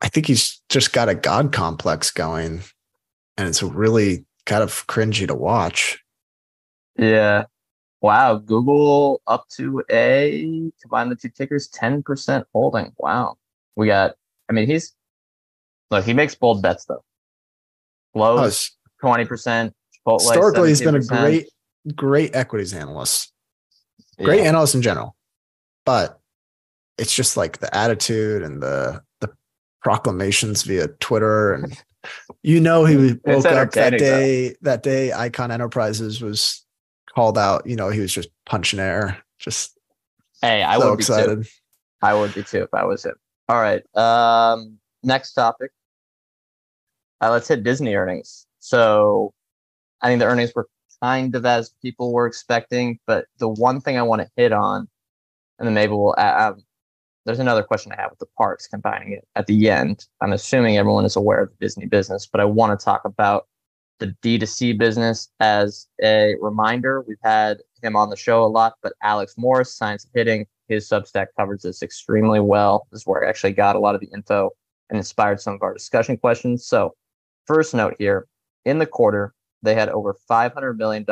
I 0.02 0.10
think 0.10 0.28
he's 0.28 0.62
just 0.70 0.94
got 0.94 1.10
a 1.10 1.16
god 1.16 1.54
complex 1.54 2.12
going, 2.12 2.62
and 3.38 3.48
it's 3.48 3.64
really 3.64 4.26
kind 4.46 4.64
of 4.64 4.86
cringy 4.88 5.28
to 5.28 5.36
watch. 5.36 6.04
Yeah. 6.98 7.46
Wow. 8.04 8.36
Google 8.36 9.22
up 9.26 9.48
to 9.56 9.82
a 9.90 10.70
combine 10.82 11.10
the 11.10 11.16
two 11.16 11.30
tickers, 11.30 11.70
10% 11.70 12.44
holding. 12.54 12.92
Wow. 12.98 13.38
We 13.78 13.88
got, 13.88 14.16
I 14.50 14.54
mean, 14.54 14.68
he's, 14.68 14.94
look, 15.90 16.04
he 16.06 16.14
makes 16.14 16.36
bold 16.36 16.62
bets 16.62 16.86
though. 16.86 17.04
Oh, 18.14 18.20
Lowe's, 18.20 18.76
20%. 19.02 19.72
Chipotle, 20.06 20.20
historically, 20.22 20.70
he's 20.70 20.82
been 20.82 20.96
a 20.96 21.00
great, 21.02 21.48
great 21.96 22.36
equities 22.36 22.74
analyst. 22.74 23.32
Great 24.22 24.42
Yeah. 24.44 24.50
analyst 24.50 24.76
in 24.76 24.82
general. 24.82 25.16
But 25.86 26.20
it's 26.98 27.16
just 27.16 27.38
like 27.38 27.60
the 27.60 27.76
attitude 27.76 28.44
and 28.44 28.62
the 28.62 29.02
the 29.22 29.30
proclamations 29.82 30.64
via 30.64 30.88
Twitter 31.00 31.54
and 31.54 31.82
you 32.44 32.60
know 32.60 32.86
he 32.86 32.96
woke 33.26 33.46
up 33.46 33.72
that 33.72 33.94
entertaining, 33.94 34.00
though. 34.00 34.20
day 34.20 34.56
that 34.62 34.84
day 34.84 35.12
Icahn 35.14 35.52
Enterprises 35.52 36.22
was 36.22 36.63
called 37.14 37.38
out, 37.38 37.66
you 37.66 37.76
know, 37.76 37.90
he 37.90 38.00
was 38.00 38.14
just 38.14 38.30
punching 38.46 38.80
air, 38.80 39.24
just 39.40 39.78
Hey, 40.44 40.62
I 40.62 40.78
so 40.78 40.90
would 40.90 40.98
be 40.98 41.06
too. 41.06 41.44
I 42.02 42.14
would 42.14 42.34
be 42.34 42.44
too 42.44 42.64
if 42.64 42.74
I 42.74 42.84
was 42.84 43.06
him. 43.06 43.16
All 43.48 43.62
right. 43.62 43.82
Um, 43.96 44.78
next 45.02 45.34
topic. 45.34 45.72
Uh, 47.22 47.32
let's 47.32 47.48
hit 47.48 47.64
Disney 47.64 47.96
earnings. 47.96 48.46
So 48.60 49.34
I 50.02 50.10
think 50.10 50.20
the 50.20 50.26
earnings 50.26 50.52
were 50.54 50.68
kind 51.02 51.34
of 51.34 51.46
as 51.46 51.74
people 51.82 52.12
were 52.12 52.28
expecting, 52.28 53.00
but 53.08 53.28
the 53.38 53.48
one 53.48 53.80
thing 53.80 53.98
I 53.98 54.04
want 54.04 54.22
to 54.22 54.30
hit 54.36 54.52
on, 54.52 54.90
and 55.60 55.68
then 55.68 55.74
maybe 55.74 55.94
we'll. 55.94 56.16
Uh, 56.18 56.52
um, 56.54 56.64
there's 57.26 57.40
another 57.40 57.64
question 57.64 57.94
I 57.94 58.02
have 58.02 58.12
with 58.12 58.20
the 58.20 58.28
parks, 58.38 58.68
combining 58.68 59.14
it 59.14 59.26
at 59.38 59.48
the 59.48 59.70
end. 59.70 60.08
I'm 60.20 60.34
assuming 60.34 60.76
everyone 60.76 61.06
is 61.06 61.16
aware 61.16 61.44
of 61.44 61.52
the 61.52 61.56
Disney 61.62 61.86
business, 61.86 62.28
but 62.30 62.42
I 62.42 62.46
want 62.46 62.78
to 62.78 62.84
talk 62.84 63.06
about 63.06 63.48
the 64.04 64.16
D2C 64.22 64.78
business 64.78 65.30
as 65.40 65.88
a 66.04 66.36
reminder. 66.42 67.06
We've 67.08 67.16
had 67.24 67.60
him 67.82 67.96
on 67.96 68.10
the 68.10 68.18
show 68.18 68.44
a 68.44 68.48
lot, 68.48 68.74
but 68.84 68.94
Alex 69.02 69.36
Morris, 69.38 69.74
Science 69.74 70.04
of 70.04 70.12
Hitting, 70.14 70.46
his 70.68 70.90
Substack 70.90 71.28
covers 71.38 71.62
this 71.62 71.82
extremely 71.82 72.42
well. 72.42 72.86
This 72.92 73.02
is 73.02 73.08
where 73.08 73.26
I 73.26 73.30
actually 73.30 73.54
got 73.54 73.78
a 73.78 73.80
lot 73.80 73.96
of 73.96 74.02
the 74.02 74.10
info 74.14 74.50
and 74.90 74.98
inspired 74.98 75.40
some 75.40 75.54
of 75.54 75.62
our 75.62 75.74
discussion 75.74 76.18
questions. 76.18 76.66
So, 76.66 76.96
first 77.46 77.74
note 77.74 77.96
here 77.98 78.28
in 78.66 78.78
the 78.78 78.86
quarter, 78.86 79.34
they 79.62 79.74
had 79.74 79.88
over 79.88 80.18
$500 80.30 80.76
million 80.76 81.06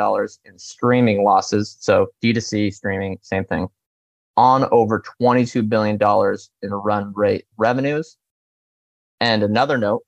in 0.44 0.58
streaming 0.58 1.24
losses. 1.24 1.78
So, 1.80 2.08
D2C 2.22 2.74
streaming, 2.74 3.18
same 3.22 3.46
thing, 3.46 3.68
on 4.36 4.68
over 4.70 5.02
$22 5.18 5.66
billion 5.66 5.98
in 6.62 6.70
run 6.74 7.14
rate 7.16 7.46
revenues. 7.56 8.18
And 9.18 9.42
another 9.42 9.78
note 9.78 10.02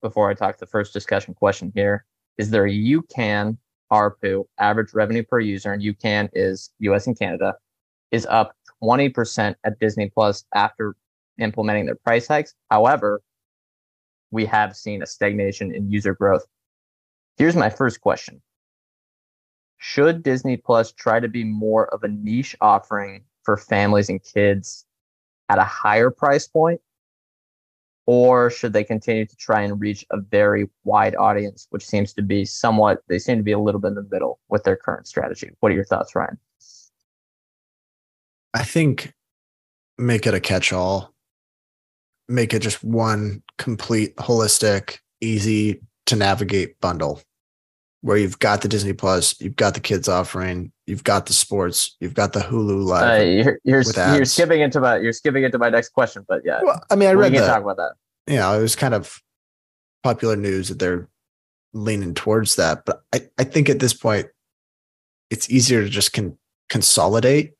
before 0.00 0.30
I 0.30 0.34
talk 0.34 0.58
the 0.58 0.66
first 0.66 0.92
discussion 0.92 1.34
question 1.34 1.72
here 1.74 2.06
is 2.40 2.48
their 2.48 2.66
UCAN 2.66 3.58
ARPU, 3.92 4.46
average 4.58 4.94
revenue 4.94 5.22
per 5.22 5.40
user, 5.40 5.74
and 5.74 5.82
UCAN 5.82 6.30
is 6.32 6.70
US 6.78 7.06
and 7.06 7.18
Canada, 7.18 7.54
is 8.12 8.24
up 8.30 8.56
20% 8.82 9.54
at 9.62 9.78
Disney 9.78 10.08
Plus 10.08 10.44
after 10.54 10.96
implementing 11.38 11.84
their 11.84 11.96
price 11.96 12.26
hikes. 12.26 12.54
However, 12.70 13.20
we 14.30 14.46
have 14.46 14.74
seen 14.74 15.02
a 15.02 15.06
stagnation 15.06 15.74
in 15.74 15.90
user 15.90 16.14
growth. 16.14 16.46
Here's 17.36 17.56
my 17.56 17.68
first 17.68 18.00
question 18.00 18.40
Should 19.76 20.22
Disney 20.22 20.56
Plus 20.56 20.92
try 20.92 21.20
to 21.20 21.28
be 21.28 21.44
more 21.44 21.92
of 21.92 22.04
a 22.04 22.08
niche 22.08 22.56
offering 22.62 23.24
for 23.42 23.58
families 23.58 24.08
and 24.08 24.22
kids 24.24 24.86
at 25.50 25.58
a 25.58 25.64
higher 25.64 26.10
price 26.10 26.48
point? 26.48 26.80
Or 28.12 28.50
should 28.50 28.72
they 28.72 28.82
continue 28.82 29.24
to 29.24 29.36
try 29.36 29.60
and 29.60 29.80
reach 29.80 30.04
a 30.10 30.20
very 30.20 30.68
wide 30.82 31.14
audience, 31.14 31.68
which 31.70 31.86
seems 31.86 32.12
to 32.14 32.22
be 32.22 32.44
somewhat, 32.44 33.04
they 33.06 33.20
seem 33.20 33.36
to 33.36 33.44
be 33.44 33.52
a 33.52 33.58
little 33.60 33.80
bit 33.80 33.90
in 33.90 33.94
the 33.94 34.08
middle 34.10 34.40
with 34.48 34.64
their 34.64 34.74
current 34.74 35.06
strategy? 35.06 35.52
What 35.60 35.70
are 35.70 35.76
your 35.76 35.84
thoughts, 35.84 36.16
Ryan? 36.16 36.36
I 38.52 38.64
think 38.64 39.14
make 39.96 40.26
it 40.26 40.34
a 40.34 40.40
catch 40.40 40.72
all. 40.72 41.14
Make 42.28 42.52
it 42.52 42.62
just 42.62 42.82
one 42.82 43.44
complete, 43.58 44.16
holistic, 44.16 44.98
easy 45.20 45.80
to 46.06 46.16
navigate 46.16 46.80
bundle 46.80 47.22
where 48.02 48.16
you've 48.16 48.38
got 48.38 48.62
the 48.62 48.68
Disney 48.68 48.92
Plus, 48.94 49.38
you've 49.40 49.56
got 49.56 49.74
the 49.74 49.80
kids 49.80 50.08
offering, 50.08 50.72
you've 50.86 51.04
got 51.04 51.26
the 51.26 51.32
sports, 51.34 51.96
you've 52.00 52.14
got 52.14 52.32
the 52.32 52.40
Hulu 52.40 52.70
Uh, 52.70 52.84
live. 52.84 53.22
you're 53.44 53.58
you're, 53.64 54.14
you're 54.16 54.24
skipping 54.24 54.60
into 54.62 54.80
my 54.80 54.96
you're 54.98 55.12
skipping 55.12 55.44
into 55.44 55.58
my 55.58 55.68
next 55.68 55.90
question, 55.90 56.24
but 56.28 56.40
yeah, 56.44 56.60
well, 56.62 56.82
I 56.90 56.96
mean, 56.96 57.08
I 57.08 57.14
we 57.14 57.22
read 57.22 57.32
can 57.32 57.42
that. 57.42 57.48
talk 57.48 57.62
about 57.62 57.76
that. 57.76 57.92
you 58.26 58.36
know, 58.38 58.58
it 58.58 58.62
was 58.62 58.74
kind 58.76 58.94
of 58.94 59.20
popular 60.02 60.36
news 60.36 60.68
that 60.68 60.78
they're 60.78 61.08
leaning 61.74 62.14
towards 62.14 62.56
that. 62.56 62.84
But 62.86 63.02
I, 63.14 63.28
I 63.38 63.44
think 63.44 63.68
at 63.68 63.78
this 63.80 63.92
point, 63.94 64.26
it's 65.30 65.50
easier 65.50 65.82
to 65.82 65.88
just 65.90 66.12
con- 66.12 66.38
consolidate 66.70 67.52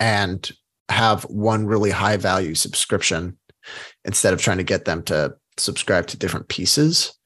and 0.00 0.50
have 0.88 1.22
one 1.24 1.66
really 1.66 1.90
high 1.90 2.16
value 2.16 2.54
subscription 2.54 3.38
instead 4.04 4.32
of 4.32 4.40
trying 4.40 4.56
to 4.58 4.64
get 4.64 4.84
them 4.84 5.02
to 5.04 5.34
subscribe 5.56 6.06
to 6.08 6.16
different 6.16 6.48
pieces. 6.48 7.17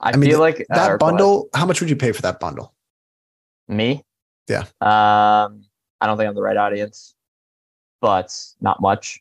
I, 0.00 0.10
I 0.12 0.16
mean, 0.16 0.30
feel 0.30 0.40
like 0.40 0.60
uh, 0.70 0.74
That 0.74 0.98
bundle, 0.98 1.48
how 1.54 1.66
much 1.66 1.80
would 1.80 1.90
you 1.90 1.96
pay 1.96 2.12
for 2.12 2.22
that 2.22 2.40
bundle? 2.40 2.74
me, 3.68 4.02
Yeah. 4.48 4.62
Um, 4.80 5.62
I 6.00 6.06
don't 6.06 6.16
think 6.16 6.28
I'm 6.28 6.34
the 6.34 6.42
right 6.42 6.56
audience, 6.56 7.14
but 8.00 8.34
not 8.60 8.80
much. 8.80 9.20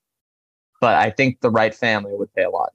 But 0.81 0.95
I 0.95 1.11
think 1.11 1.41
the 1.41 1.51
right 1.51 1.75
family 1.75 2.13
would 2.15 2.33
pay 2.33 2.43
a 2.43 2.49
lot. 2.49 2.71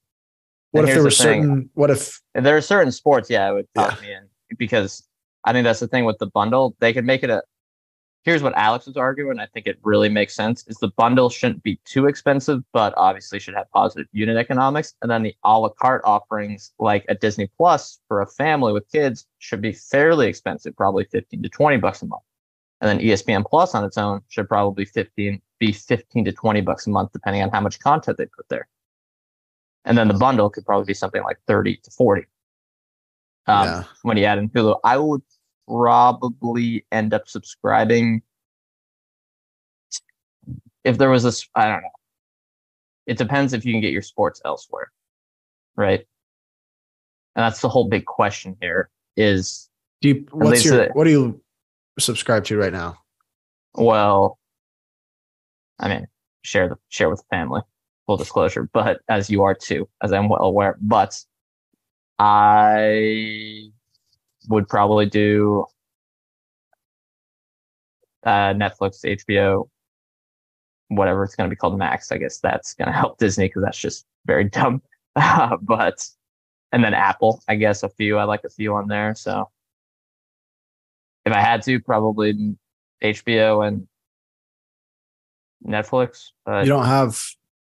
What 0.71 0.83
And 0.83 0.89
if 0.91 0.95
there 0.95 1.03
were 1.03 1.11
the 1.11 1.17
thing. 1.17 1.43
certain, 1.43 1.71
what 1.75 1.91
if, 1.91 2.21
And 2.35 2.45
there 2.47 2.57
are 2.57 2.61
certain 2.61 2.93
sports, 2.93 3.29
yeah, 3.31 3.47
I 3.49 3.53
would 3.53 3.67
Ah. 3.77 3.89
let 3.89 4.03
me 4.03 4.13
in 4.13 4.29
because 4.59 5.03
I 5.45 5.53
think 5.53 5.65
that's 5.65 5.81
the 5.81 5.89
thing 5.89 6.05
with 6.05 6.19
the 6.19 6.27
bundle. 6.27 6.77
They 6.81 6.93
could 6.93 7.05
make 7.05 7.23
it 7.23 7.31
a. 7.31 7.43
Here's 8.25 8.43
what 8.43 8.57
Alex 8.57 8.87
was 8.87 8.97
arguing. 8.97 9.39
I 9.39 9.47
think 9.47 9.67
it 9.67 9.79
really 9.83 10.09
makes 10.09 10.35
sense: 10.35 10.67
is 10.67 10.79
the 10.79 10.89
bundle 10.89 11.29
shouldn't 11.29 11.63
be 11.63 11.79
too 11.85 12.07
expensive, 12.07 12.63
but 12.73 12.95
obviously 12.97 13.39
should 13.39 13.55
have 13.55 13.71
positive 13.71 14.07
unit 14.13 14.39
economics. 14.39 14.95
And 15.03 15.11
then 15.11 15.23
the 15.23 15.37
a 15.45 15.59
la 15.59 15.69
carte 15.69 16.03
offerings, 16.05 16.73
like 16.79 17.05
at 17.09 17.21
Disney 17.21 17.51
Plus 17.59 18.01
for 18.09 18.23
a 18.23 18.27
family 18.27 18.73
with 18.73 18.91
kids, 18.91 19.27
should 19.39 19.61
be 19.61 19.73
fairly 19.73 20.27
expensive, 20.27 20.75
probably 20.75 21.05
fifteen 21.05 21.43
to 21.43 21.51
twenty 21.51 21.77
bucks 21.77 22.01
a 22.01 22.07
month. 22.07 22.23
And 22.81 22.89
then 22.89 23.07
ESPN 23.07 23.45
Plus 23.45 23.75
on 23.75 23.85
its 23.85 23.99
own 23.99 24.23
should 24.29 24.49
probably 24.49 24.87
fifteen 24.87 25.43
be 25.59 25.73
fifteen 25.73 26.25
to 26.25 26.33
twenty 26.33 26.63
bucks 26.63 26.87
a 26.87 26.91
month, 26.91 27.13
depending 27.13 27.43
on 27.43 27.51
how 27.51 27.61
much 27.61 27.79
content 27.79 28.17
they 28.17 28.27
put 28.27 28.49
there. 28.49 28.69
And 29.85 29.99
then 29.99 30.09
the 30.09 30.15
bundle 30.15 30.49
could 30.49 30.65
probably 30.65 30.87
be 30.87 30.95
something 30.95 31.23
like 31.23 31.39
thirty 31.47 31.77
to 31.77 31.91
forty 31.91 32.25
um, 33.47 33.67
yeah, 33.67 33.85
when 34.03 34.17
you 34.17 34.25
add 34.25 34.39
in 34.39 34.49
Hulu. 34.49 34.81
I 34.83 34.97
would 34.97 35.23
probably 35.69 36.85
end 36.93 37.15
up 37.15 37.29
subscribing 37.29 38.23
if 40.85 40.99
there 40.99 41.11
was 41.11 41.25
a 41.25 41.33
I 41.59 41.69
don't 41.69 41.83
know. 41.83 41.89
It 43.07 43.19
depends 43.19 43.53
if 43.53 43.65
you 43.65 43.73
can 43.73 43.81
get 43.81 43.93
your 43.93 44.03
sports 44.03 44.41
elsewhere, 44.45 44.91
right? 45.77 46.07
And 47.37 47.43
that's 47.43 47.61
the 47.61 47.69
whole 47.69 47.89
big 47.89 48.07
question 48.07 48.57
here. 48.61 48.91
Is 49.17 49.69
do 50.01 50.09
you, 50.09 50.27
what's 50.33 50.65
your, 50.65 50.89
what 50.93 51.05
do 51.05 51.11
you 51.11 51.41
subscribe 51.99 52.45
to 52.47 52.57
right 52.57 52.73
now? 52.73 52.99
well, 53.75 54.39
I 55.79 55.89
mean, 55.89 56.07
share 56.43 56.69
the 56.69 56.77
share 56.89 57.11
with 57.11 57.21
the 57.21 57.37
family, 57.37 57.63
full 58.07 58.17
disclosure, 58.17 58.69
but 58.73 59.01
as 59.09 59.29
you 59.29 59.43
are 59.43 59.55
too, 59.55 59.89
as 60.03 60.13
I'm 60.13 60.29
well 60.29 60.43
aware. 60.43 60.77
But 60.81 61.21
I 62.19 63.71
would 64.49 64.69
probably 64.69 65.07
do 65.07 65.67
uh, 68.25 68.53
Netflix, 68.55 69.05
HBO, 69.05 69.69
whatever 70.89 71.25
it's 71.25 71.35
going 71.35 71.49
to 71.49 71.55
be 71.55 71.57
called, 71.57 71.79
Max. 71.79 72.11
I 72.13 72.19
guess 72.19 72.39
that's 72.41 72.75
going 72.75 72.87
to 72.93 72.93
help 72.93 73.19
Disney 73.19 73.49
because 73.49 73.63
that's 73.63 73.79
just 73.79 74.07
very 74.27 74.45
dumb. 74.45 74.83
but 75.63 76.07
and 76.73 76.83
then 76.83 76.95
Apple, 76.95 77.43
I 77.49 77.55
guess 77.55 77.83
a 77.83 77.89
few. 77.89 78.19
I 78.19 78.25
like 78.25 78.45
a 78.45 78.51
few 78.51 78.75
on 78.75 78.89
there. 78.89 79.15
So 79.15 79.51
if 81.25 81.33
I 81.33 81.41
had 81.41 81.63
to, 81.63 81.81
probably 81.81 82.57
HBO 83.03 83.67
and 83.67 83.87
Netflix. 85.67 86.31
You 86.47 86.67
don't 86.67 86.87
have 86.87 87.21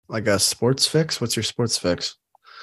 like 0.08 0.28
a 0.28 0.40
sports 0.40 0.88
fix? 0.88 1.20
What's 1.20 1.36
your 1.36 1.44
sports 1.44 1.78
fix? 1.78 2.18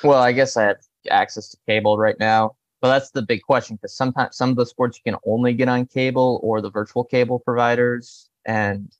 well, 0.05 0.20
I 0.20 0.32
guess 0.32 0.57
I 0.57 0.64
have 0.64 0.76
access 1.11 1.49
to 1.51 1.57
cable 1.66 1.99
right 1.99 2.18
now. 2.18 2.57
But 2.81 2.89
that's 2.91 3.11
the 3.11 3.22
big 3.22 3.43
question 3.43 3.76
because 3.76 3.97
sometimes 3.97 4.37
some 4.37 4.51
of 4.51 4.57
the 4.57 4.66
sports 4.66 4.99
you 5.05 5.12
can 5.12 5.18
only 5.26 5.53
get 5.53 5.68
on 5.68 5.87
cable 5.87 6.39
or 6.43 6.61
the 6.61 6.70
virtual 6.70 7.03
cable 7.05 7.39
providers, 7.41 8.29
and 8.47 8.91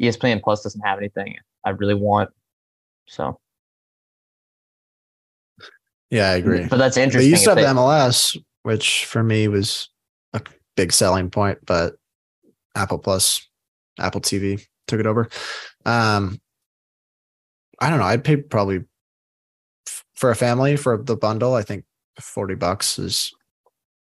ESPN 0.00 0.42
Plus 0.42 0.62
doesn't 0.62 0.82
have 0.82 0.98
anything 0.98 1.36
I 1.64 1.70
really 1.70 1.94
want. 1.94 2.30
So, 3.08 3.40
Yeah, 6.10 6.30
I 6.30 6.34
agree. 6.34 6.66
but 6.66 6.76
that's 6.76 6.96
interesting. 6.96 7.30
They 7.30 7.30
used 7.30 7.44
to 7.44 7.50
have 7.50 7.56
they- 7.56 7.62
the 7.62 7.68
MLS, 7.70 8.36
which 8.62 9.06
for 9.06 9.22
me 9.22 9.48
was 9.48 9.88
a 10.32 10.42
big 10.76 10.92
selling 10.92 11.30
point, 11.30 11.58
but 11.64 11.94
Apple 12.74 12.98
Plus, 12.98 13.48
Apple 13.98 14.20
TV 14.20 14.66
took 14.86 15.00
it 15.00 15.06
over. 15.06 15.28
Um, 15.86 16.38
I 17.80 17.88
don't 17.90 17.98
know. 17.98 18.04
I'd 18.04 18.24
pay 18.24 18.36
probably 18.36 18.84
for 20.14 20.30
a 20.30 20.36
family 20.36 20.76
for 20.76 21.02
the 21.02 21.16
bundle. 21.16 21.54
I 21.54 21.62
think 21.62 21.84
forty 22.20 22.54
bucks 22.54 22.98
is 22.98 23.32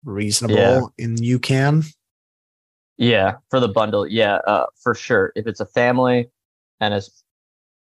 reasonable 0.05 0.57
Yeah. 0.57 0.81
in 0.99 1.17
UCAN. 1.17 1.85
Yeah, 2.97 3.37
for 3.51 3.61
the 3.61 3.69
bundle, 3.69 4.07
yeah, 4.07 4.37
uh, 4.47 4.67
for 4.83 4.95
sure. 4.95 5.33
If 5.35 5.47
it's 5.47 5.61
a 5.61 5.67
family, 5.67 6.31
and 6.81 6.93
it's 6.95 7.23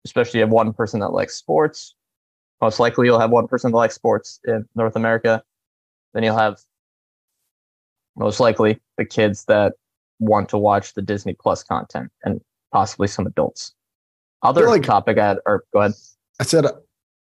especially 0.05 0.41
have 0.41 0.51
one 0.51 0.73
person 0.73 1.01
that 1.01 1.11
likes 1.11 1.35
sports, 1.35 1.95
most 2.63 2.81
likely 2.81 3.07
you'll 3.07 3.21
have 3.21 3.31
one 3.31 3.47
person 3.47 3.71
that 3.71 3.77
likes 3.77 3.95
sports 3.95 4.41
in 4.45 4.67
North 4.75 4.97
America. 4.97 5.43
Then 6.15 6.23
you'll 6.23 6.39
have 6.39 6.59
most 8.17 8.41
likely 8.41 8.81
the 8.97 9.05
kids 9.05 9.45
that 9.45 9.75
want 10.19 10.49
to 10.51 10.59
watch 10.59 10.95
the 10.95 11.03
Disney 11.03 11.35
Plus 11.35 11.63
content, 11.63 12.11
and 12.25 12.41
possibly 12.73 13.09
some 13.09 13.27
adults. 13.27 13.75
Other 14.43 14.67
like- 14.69 14.83
topic 14.83 15.19
I 15.19 15.29
had, 15.29 15.39
or 15.47 15.65
go 15.73 15.81
ahead. 15.81 15.93
I 16.41 16.45
said, 16.45 16.65
I 16.65 16.71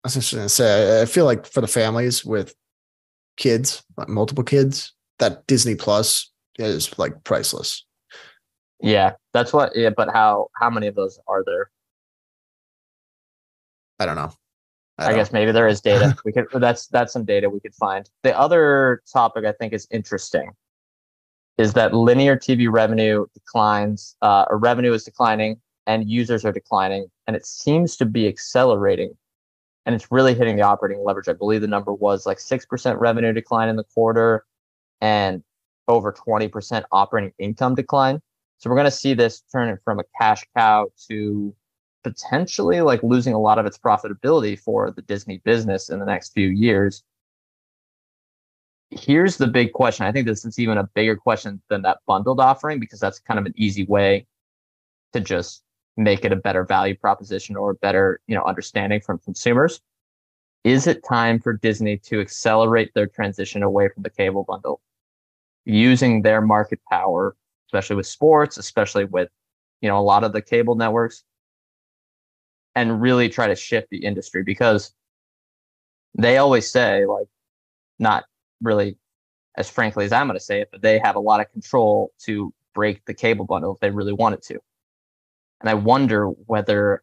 was 0.05 0.15
just 0.15 0.33
going 0.35 0.45
to 0.45 0.49
say, 0.51 1.01
I 1.01 1.07
feel 1.07 1.25
like 1.25 1.47
for 1.47 1.63
the 1.63 1.67
families 1.67 2.25
with 2.27 2.55
kids, 3.37 3.83
like 3.97 4.09
multiple 4.09 4.45
kids, 4.45 4.93
that 5.19 5.47
Disney 5.47 5.75
Plus 5.75 6.31
is 6.59 6.99
like 6.99 7.25
priceless. 7.25 7.85
Yeah, 8.81 9.13
that's 9.33 9.53
what. 9.53 9.75
Yeah, 9.75 9.91
but 9.91 10.09
how 10.13 10.49
how 10.61 10.71
many 10.71 10.87
of 10.87 10.95
those 10.95 11.19
are 11.27 11.43
there? 11.45 11.71
I 13.99 14.07
don't 14.07 14.17
know. 14.17 14.33
I, 14.99 15.09
don't- 15.09 15.17
guess 15.17 15.33
maybe 15.33 15.53
there 15.53 15.69
is 15.69 15.81
data. 15.81 16.17
We 16.25 16.33
could 16.33 16.47
that's 16.55 16.87
that's 16.89 17.13
some 17.13 17.25
data 17.25 17.49
we 17.49 17.61
could 17.61 17.75
find. 17.75 18.09
The 18.23 18.37
other 18.39 19.03
topic 19.11 19.45
I 19.45 19.53
think 19.53 19.73
is 19.73 19.87
interesting 19.91 20.51
is 21.59 21.73
that 21.73 21.95
linear 21.95 22.37
TV 22.37 22.71
revenue 22.71 23.25
declines, 23.33 24.15
uh, 24.21 24.45
or 24.51 24.59
revenue 24.59 24.93
is 24.93 25.05
declining, 25.05 25.59
and 25.87 26.09
users 26.09 26.45
are 26.45 26.53
declining, 26.53 27.07
and 27.27 27.35
it 27.35 27.47
seems 27.47 27.97
to 27.97 28.05
be 28.05 28.29
accelerating, 28.29 29.17
and 29.87 29.95
it's 29.95 30.11
really 30.11 30.35
hitting 30.35 30.57
the 30.57 30.63
operating 30.63 31.03
leverage. 31.03 31.29
I 31.29 31.33
believe 31.33 31.61
the 31.61 31.69
number 31.69 31.95
was 31.95 32.27
like 32.27 32.41
six 32.41 32.67
percent 32.67 32.99
revenue 32.99 33.33
decline 33.33 33.69
in 33.69 33.77
the 33.77 33.85
quarter, 33.85 34.45
and 35.01 35.43
over 35.89 36.13
twenty 36.13 36.49
percent 36.49 36.85
operating 36.93 37.33
income 37.39 37.75
decline. 37.75 38.21
So 38.59 38.69
we're 38.69 38.77
going 38.77 38.87
to 38.87 38.91
see 38.91 39.15
this 39.15 39.43
turn 39.53 39.69
it 39.69 39.81
from 39.85 40.01
a 40.01 40.05
cash 40.21 40.45
cow 40.57 40.89
to 41.09 41.55
potentially 42.03 42.81
like 42.81 43.03
losing 43.03 43.35
a 43.35 43.41
lot 43.41 43.59
of 43.59 43.67
its 43.67 43.79
profitability 43.79 44.59
for 44.59 44.91
the 44.91 45.03
Disney 45.03 45.39
business 45.45 45.89
in 45.89 45.99
the 45.99 46.07
next 46.07 46.33
few 46.33 46.49
years. 46.49 47.03
Here's 48.91 49.37
the 49.37 49.49
big 49.49 49.73
question. 49.73 50.07
I 50.07 50.13
think 50.13 50.27
this 50.27 50.45
is 50.45 50.59
even 50.59 50.79
a 50.79 50.85
bigger 50.95 51.17
question 51.17 51.61
than 51.69 51.83
that 51.83 51.99
bundled 52.07 52.41
offering 52.41 52.79
because 52.79 53.01
that's 53.01 53.19
kind 53.19 53.39
of 53.39 53.47
an 53.47 53.55
easy 53.57 53.85
way 53.85 54.27
to 55.13 55.21
just 55.21 55.63
make 55.97 56.25
it 56.25 56.33
a 56.33 56.37
better 56.37 56.65
value 56.65 56.97
proposition 56.97 57.57
or 57.57 57.71
a 57.71 57.75
better, 57.75 58.21
you 58.27 58.35
know, 58.35 58.45
understanding 58.45 59.01
from 59.01 59.19
consumers. 59.19 59.81
Is 60.65 60.87
it 60.87 61.05
time 61.09 61.39
for 61.41 61.53
Disney 61.53 61.97
to 61.99 62.21
accelerate 62.21 62.93
their 62.95 63.07
transition 63.07 63.63
away 63.63 63.89
from 63.89 64.03
the 64.03 64.11
cable 64.11 64.45
bundle 64.45 64.81
using 65.65 66.23
their 66.23 66.41
market 66.41 66.81
power, 66.91 67.37
especially 67.69 67.97
with 67.97 68.07
sports, 68.07 68.59
especially 68.59 69.05
with, 69.05 69.29
you 69.81 69.89
know, 69.89 69.99
a 69.99 70.03
lot 70.03 70.25
of 70.25 70.33
the 70.33 70.43
cable 70.43 70.75
networks 70.75 71.25
and 72.75 73.01
really 73.01 73.29
try 73.29 73.49
to 73.49 73.57
shift 73.57 73.89
the 73.91 74.05
industry 74.05 74.43
because 74.45 74.93
they 76.17 76.37
always 76.37 76.71
say 76.71 77.07
like 77.07 77.27
not 77.99 78.25
really 78.63 78.97
as 79.57 79.69
frankly 79.69 80.05
as 80.05 80.13
i'm 80.13 80.27
going 80.27 80.39
to 80.39 80.45
say 80.45 80.61
it 80.61 80.69
but 80.71 80.83
they 80.83 80.99
have 80.99 81.17
a 81.17 81.21
lot 81.21 81.41
of 81.41 81.51
control 81.53 82.13
to 82.19 82.53
break 82.75 83.05
the 83.07 83.15
cable 83.15 83.45
bundle 83.45 83.75
if 83.75 83.81
they 83.81 83.91
really 83.91 84.13
wanted 84.13 84.43
to 84.43 84.59
and 85.61 85.71
i 85.71 85.75
wonder 85.75 86.29
whether 86.29 87.03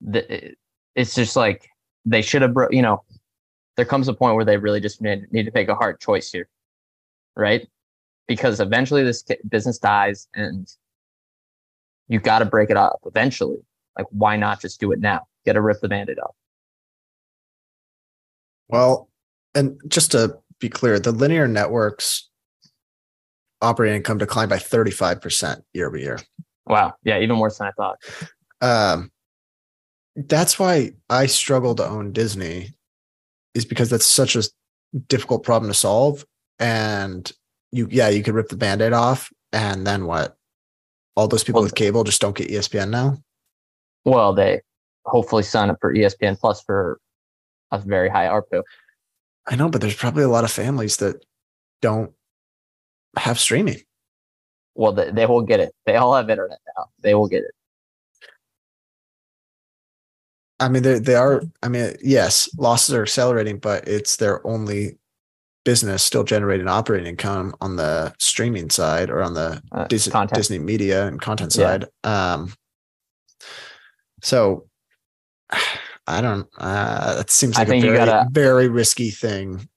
the, 0.00 0.54
it's 0.94 1.14
just 1.14 1.36
like 1.36 1.68
they 2.04 2.22
should 2.22 2.42
have 2.42 2.54
bro- 2.54 2.70
you 2.70 2.82
know 2.82 3.02
there 3.76 3.86
comes 3.86 4.08
a 4.08 4.14
point 4.14 4.34
where 4.36 4.44
they 4.44 4.58
really 4.58 4.80
just 4.80 5.00
need, 5.00 5.32
need 5.32 5.44
to 5.44 5.52
make 5.54 5.68
a 5.68 5.74
hard 5.74 6.00
choice 6.00 6.30
here 6.30 6.48
right 7.36 7.68
because 8.26 8.60
eventually 8.60 9.02
this 9.02 9.24
business 9.48 9.78
dies 9.78 10.28
and 10.34 10.72
you 12.08 12.18
got 12.20 12.40
to 12.40 12.44
break 12.44 12.68
it 12.68 12.76
up 12.76 13.00
eventually 13.06 13.58
like, 13.96 14.06
why 14.10 14.36
not 14.36 14.60
just 14.60 14.80
do 14.80 14.92
it 14.92 15.00
now? 15.00 15.26
Get 15.44 15.54
to 15.54 15.60
rip 15.60 15.80
the 15.80 15.88
band-aid 15.88 16.18
off. 16.18 16.34
Well, 18.68 19.08
and 19.54 19.78
just 19.88 20.12
to 20.12 20.38
be 20.58 20.68
clear, 20.68 20.98
the 20.98 21.12
linear 21.12 21.46
networks 21.46 22.28
operating 23.60 23.96
income 23.96 24.18
declined 24.18 24.50
by 24.50 24.56
35% 24.56 25.62
year 25.72 25.86
over 25.86 25.96
year. 25.96 26.18
Wow. 26.66 26.94
Yeah, 27.04 27.18
even 27.18 27.38
worse 27.38 27.58
than 27.58 27.68
I 27.68 27.72
thought. 27.72 27.98
Um, 28.60 29.10
that's 30.14 30.58
why 30.58 30.92
I 31.10 31.26
struggle 31.26 31.74
to 31.76 31.86
own 31.86 32.12
Disney, 32.12 32.70
is 33.54 33.64
because 33.64 33.90
that's 33.90 34.06
such 34.06 34.36
a 34.36 34.42
difficult 35.08 35.42
problem 35.42 35.70
to 35.70 35.76
solve. 35.76 36.24
And 36.58 37.30
you, 37.72 37.88
yeah, 37.90 38.08
you 38.08 38.22
could 38.22 38.34
rip 38.34 38.48
the 38.48 38.56
band 38.56 38.82
aid 38.82 38.92
off. 38.92 39.32
And 39.52 39.86
then 39.86 40.06
what? 40.06 40.36
All 41.16 41.28
those 41.28 41.44
people 41.44 41.60
Well, 41.60 41.64
with 41.64 41.74
cable 41.74 42.04
just 42.04 42.20
don't 42.20 42.36
get 42.36 42.48
ESPN 42.48 42.90
now? 42.90 43.18
Well, 44.04 44.32
they 44.32 44.60
hopefully 45.04 45.42
sign 45.42 45.70
up 45.70 45.78
for 45.80 45.94
ESPN 45.94 46.38
Plus 46.38 46.62
for 46.62 47.00
a 47.70 47.78
very 47.78 48.08
high 48.08 48.26
ARPU. 48.26 48.62
I 49.46 49.56
know, 49.56 49.68
but 49.68 49.80
there's 49.80 49.96
probably 49.96 50.22
a 50.22 50.28
lot 50.28 50.44
of 50.44 50.52
families 50.52 50.98
that 50.98 51.24
don't 51.80 52.12
have 53.16 53.38
streaming. 53.38 53.80
Well, 54.74 54.92
they, 54.92 55.10
they 55.10 55.26
will 55.26 55.42
get 55.42 55.60
it. 55.60 55.74
They 55.86 55.96
all 55.96 56.14
have 56.14 56.30
internet 56.30 56.58
now. 56.76 56.86
They 57.00 57.14
will 57.14 57.28
get 57.28 57.42
it. 57.44 57.50
I 60.60 60.68
mean, 60.68 60.82
they 60.82 60.98
they 60.98 61.14
are. 61.16 61.42
I 61.62 61.68
mean, 61.68 61.94
yes, 62.02 62.48
losses 62.56 62.94
are 62.94 63.02
accelerating, 63.02 63.58
but 63.58 63.86
it's 63.88 64.16
their 64.16 64.46
only 64.46 64.98
business 65.64 66.02
still 66.02 66.24
generating 66.24 66.68
operating 66.68 67.06
income 67.06 67.54
on 67.60 67.76
the 67.76 68.14
streaming 68.18 68.70
side 68.70 69.10
or 69.10 69.22
on 69.22 69.34
the 69.34 69.62
Uh, 69.72 69.84
Dis- 69.86 70.10
Disney 70.32 70.58
media 70.58 71.06
and 71.06 71.20
content 71.20 71.54
Yeah. 71.56 71.66
side. 71.66 71.84
Um, 72.04 72.52
so 74.22 74.68
I 76.06 76.20
don't. 76.20 76.48
Uh, 76.58 77.16
that 77.16 77.30
seems 77.30 77.56
I 77.56 77.60
like 77.60 77.68
a 77.68 77.70
think 77.72 77.84
you 77.84 77.94
gotta- 77.94 78.28
very 78.30 78.68
risky 78.68 79.10
thing 79.10 79.68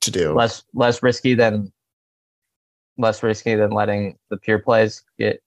to 0.00 0.10
do. 0.10 0.34
Less 0.34 0.64
less 0.74 1.02
risky 1.04 1.34
than 1.34 1.72
less 3.00 3.22
risky 3.22 3.54
than 3.54 3.70
letting 3.70 4.16
the 4.30 4.36
pure 4.36 4.58
plays 4.58 5.02
get 5.18 5.42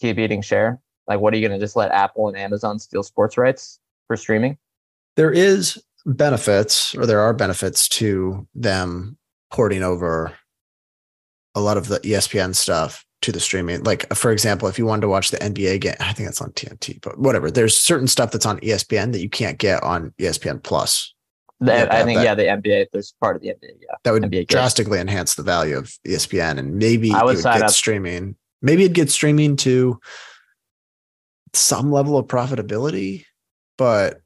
keep 0.00 0.18
eating 0.18 0.42
share. 0.42 0.80
Like, 1.06 1.20
what 1.20 1.32
are 1.32 1.36
you 1.36 1.46
going 1.46 1.58
to 1.58 1.64
just 1.64 1.76
let 1.76 1.92
Apple 1.92 2.28
and 2.28 2.36
Amazon 2.36 2.78
steal 2.78 3.02
sports 3.02 3.38
rights 3.38 3.78
for 4.08 4.16
streaming? 4.16 4.58
there 5.16 5.32
is 5.32 5.82
benefits 6.04 6.94
or 6.94 7.06
there 7.06 7.20
are 7.20 7.32
benefits 7.32 7.88
to 7.88 8.46
them 8.54 9.18
porting 9.50 9.82
over 9.82 10.32
a 11.54 11.60
lot 11.60 11.76
of 11.76 11.88
the 11.88 11.98
ESPN 12.00 12.54
stuff 12.54 13.04
to 13.22 13.32
the 13.32 13.40
streaming. 13.40 13.82
Like 13.82 14.14
for 14.14 14.30
example, 14.30 14.68
if 14.68 14.78
you 14.78 14.86
wanted 14.86 15.02
to 15.02 15.08
watch 15.08 15.30
the 15.30 15.38
NBA 15.38 15.80
game, 15.80 15.96
I 15.98 16.12
think 16.12 16.28
that's 16.28 16.42
on 16.42 16.52
TNT, 16.52 17.00
but 17.00 17.18
whatever. 17.18 17.50
There's 17.50 17.76
certain 17.76 18.06
stuff 18.06 18.30
that's 18.30 18.46
on 18.46 18.60
ESPN 18.60 19.12
that 19.12 19.20
you 19.20 19.30
can't 19.30 19.58
get 19.58 19.82
on 19.82 20.12
ESPN 20.20 20.62
Plus. 20.62 21.14
The, 21.60 21.72
Yeah, 21.72 21.82
I 21.82 21.84
that- 21.86 22.04
think 22.04 22.18
that- 22.18 22.24
yeah, 22.24 22.34
the 22.34 22.48
NBA. 22.48 22.86
There's 22.92 23.14
part 23.20 23.36
of 23.36 23.42
the 23.42 23.48
NBA. 23.48 23.78
Yeah, 23.80 23.94
That 24.04 24.10
would 24.12 24.22
NBA 24.24 24.46
drastically 24.48 24.98
enhance 25.00 25.34
the 25.36 25.42
value 25.42 25.76
of 25.78 25.96
ESPN 26.06 26.58
and 26.58 26.76
maybe 26.76 27.12
I 27.12 27.20
it 27.20 27.24
would 27.24 27.36
would 27.36 27.44
get 27.44 27.62
up. 27.62 27.70
streaming. 27.70 28.36
Maybe 28.62 28.84
it'd 28.84 28.94
get 28.94 29.10
streaming 29.10 29.56
to 29.58 29.98
some 31.54 31.90
level 31.90 32.18
of 32.18 32.26
profitability, 32.26 33.24
but 33.78 34.20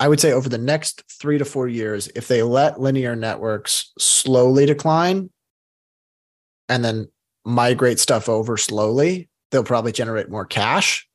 I 0.00 0.08
would 0.08 0.20
say 0.20 0.32
over 0.32 0.48
the 0.48 0.58
next 0.58 1.02
three 1.10 1.38
to 1.38 1.44
four 1.44 1.66
years, 1.66 2.08
if 2.14 2.28
they 2.28 2.42
let 2.42 2.80
linear 2.80 3.16
networks 3.16 3.92
slowly 3.98 4.66
decline 4.66 5.30
and 6.68 6.84
then 6.84 7.08
migrate 7.44 7.98
stuff 7.98 8.28
over 8.28 8.56
slowly, 8.56 9.28
they'll 9.50 9.64
probably 9.64 9.92
generate 9.92 10.28
more 10.28 10.44
cash. 10.44 11.08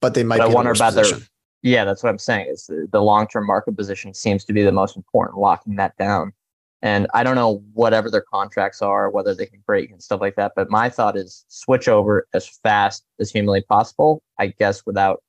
But 0.00 0.14
they 0.14 0.22
might 0.24 0.38
But 0.38 0.50
I 0.50 0.54
wonder 0.54 0.70
about 0.72 0.94
their- 0.94 1.04
position. 1.04 1.26
Yeah, 1.62 1.84
that's 1.84 2.02
what 2.02 2.10
I'm 2.10 2.18
saying. 2.18 2.48
Is 2.50 2.66
the, 2.66 2.88
the 2.90 3.00
long 3.00 3.26
term 3.28 3.46
market 3.46 3.76
position 3.76 4.14
seems 4.14 4.44
to 4.44 4.52
be 4.52 4.62
the 4.62 4.72
most 4.72 4.96
important, 4.96 5.38
locking 5.38 5.76
that 5.76 5.96
down. 5.96 6.32
And 6.84 7.06
I 7.14 7.22
don't 7.22 7.36
know 7.36 7.62
whatever 7.74 8.10
their 8.10 8.24
contracts 8.32 8.82
are, 8.82 9.08
whether 9.08 9.34
they 9.34 9.46
can 9.46 9.62
break 9.64 9.92
and 9.92 10.02
stuff 10.02 10.20
like 10.20 10.34
that. 10.34 10.52
But 10.56 10.68
my 10.68 10.88
thought 10.88 11.16
is 11.16 11.44
switch 11.46 11.86
over 11.86 12.26
as 12.34 12.48
fast 12.48 13.04
as 13.20 13.30
humanly 13.30 13.62
possible. 13.62 14.22
I 14.38 14.48
guess 14.48 14.84
without 14.84 15.22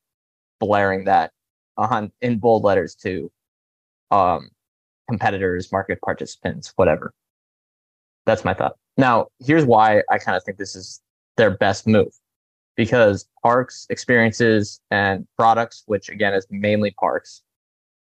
blaring 0.59 1.05
that 1.05 1.31
on 1.77 2.11
in 2.21 2.39
bold 2.39 2.63
letters 2.63 2.95
to 2.95 3.31
um, 4.09 4.49
competitors, 5.07 5.71
market 5.71 5.99
participants, 6.01 6.73
whatever. 6.75 7.13
That's 8.25 8.43
my 8.43 8.55
thought. 8.55 8.75
Now, 8.97 9.27
here's 9.39 9.65
why 9.65 10.01
I 10.09 10.17
kind 10.17 10.35
of 10.35 10.43
think 10.43 10.57
this 10.57 10.75
is 10.75 11.01
their 11.37 11.51
best 11.51 11.85
move 11.85 12.13
because 12.75 13.27
parks, 13.41 13.85
experiences, 13.89 14.81
and 14.91 15.27
products, 15.37 15.83
which 15.85 16.09
again 16.09 16.33
is 16.33 16.47
mainly 16.49 16.91
parks, 16.91 17.41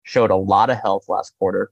showed 0.02 0.30
a 0.30 0.36
lot 0.36 0.70
of 0.70 0.78
health 0.78 1.08
last 1.08 1.32
quarter. 1.38 1.70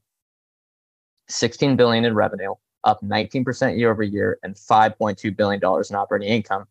16 1.29 1.75
billion 1.75 2.05
in 2.05 2.15
revenue, 2.15 2.53
up 2.83 3.01
19% 3.01 3.77
year 3.77 3.91
over 3.91 4.03
year, 4.03 4.39
and 4.43 4.55
5.2 4.55 5.35
billion 5.35 5.59
dollars 5.59 5.89
in 5.89 5.95
operating 5.95 6.29
income. 6.29 6.65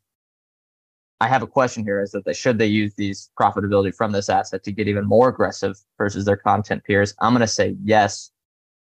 I 1.21 1.29
have 1.29 1.43
a 1.43 1.47
question 1.47 1.85
here: 1.85 2.03
is 2.03 2.11
that 2.13 2.25
they 2.25 2.35
should 2.35 2.59
they 2.59 2.67
use 2.67 2.95
these 2.95 3.31
profitability 3.39 3.95
from 3.95 4.13
this 4.13 4.29
asset 4.29 4.63
to 4.65 4.73
get 4.73 4.89
even 4.89 5.07
more 5.07 5.29
aggressive 5.29 5.77
versus 5.99 6.25
their 6.25 6.37
content 6.37 6.85
peers? 6.85 7.15
I'm 7.21 7.33
going 7.33 7.41
to 7.41 7.47
say 7.47 7.77
yes, 7.85 8.31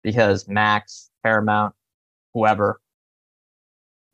because 0.04 0.48
Max, 0.48 1.10
Paramount, 1.24 1.74
whoever 2.34 2.82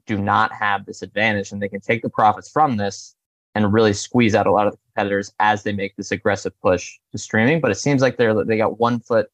do 0.06 0.18
not 0.18 0.52
have 0.52 0.86
this 0.86 1.02
advantage 1.02 1.52
and 1.52 1.62
they 1.62 1.70
can 1.70 1.82
take 1.82 2.02
the 2.02 2.10
profits 2.10 2.50
from 2.50 2.78
this 2.78 3.16
and 3.56 3.74
really 3.74 3.93
squeeze 3.93 4.36
out 4.36 4.47
a 4.47 4.52
lot 4.52 4.68
of 4.68 4.74
the 4.74 4.80
competitors 4.88 5.34
as 5.39 5.64
they 5.64 5.74
make 5.74 5.95
this 5.95 6.12
aggressive 6.12 6.54
push 6.62 6.97
to 7.12 7.18
streaming. 7.18 7.60
But 7.62 7.72
it 7.72 7.76
seems 7.76 8.02
like 8.02 8.18
they're 8.18 8.43
they 8.45 8.58
got 8.58 8.80
one 8.80 8.99
foot, 8.99 9.30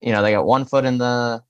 you 0.00 0.12
know, 0.12 0.22
they 0.22 0.32
got 0.32 0.46
one 0.46 0.64
foot 0.64 0.84
in 0.84 0.98
the 0.98 1.42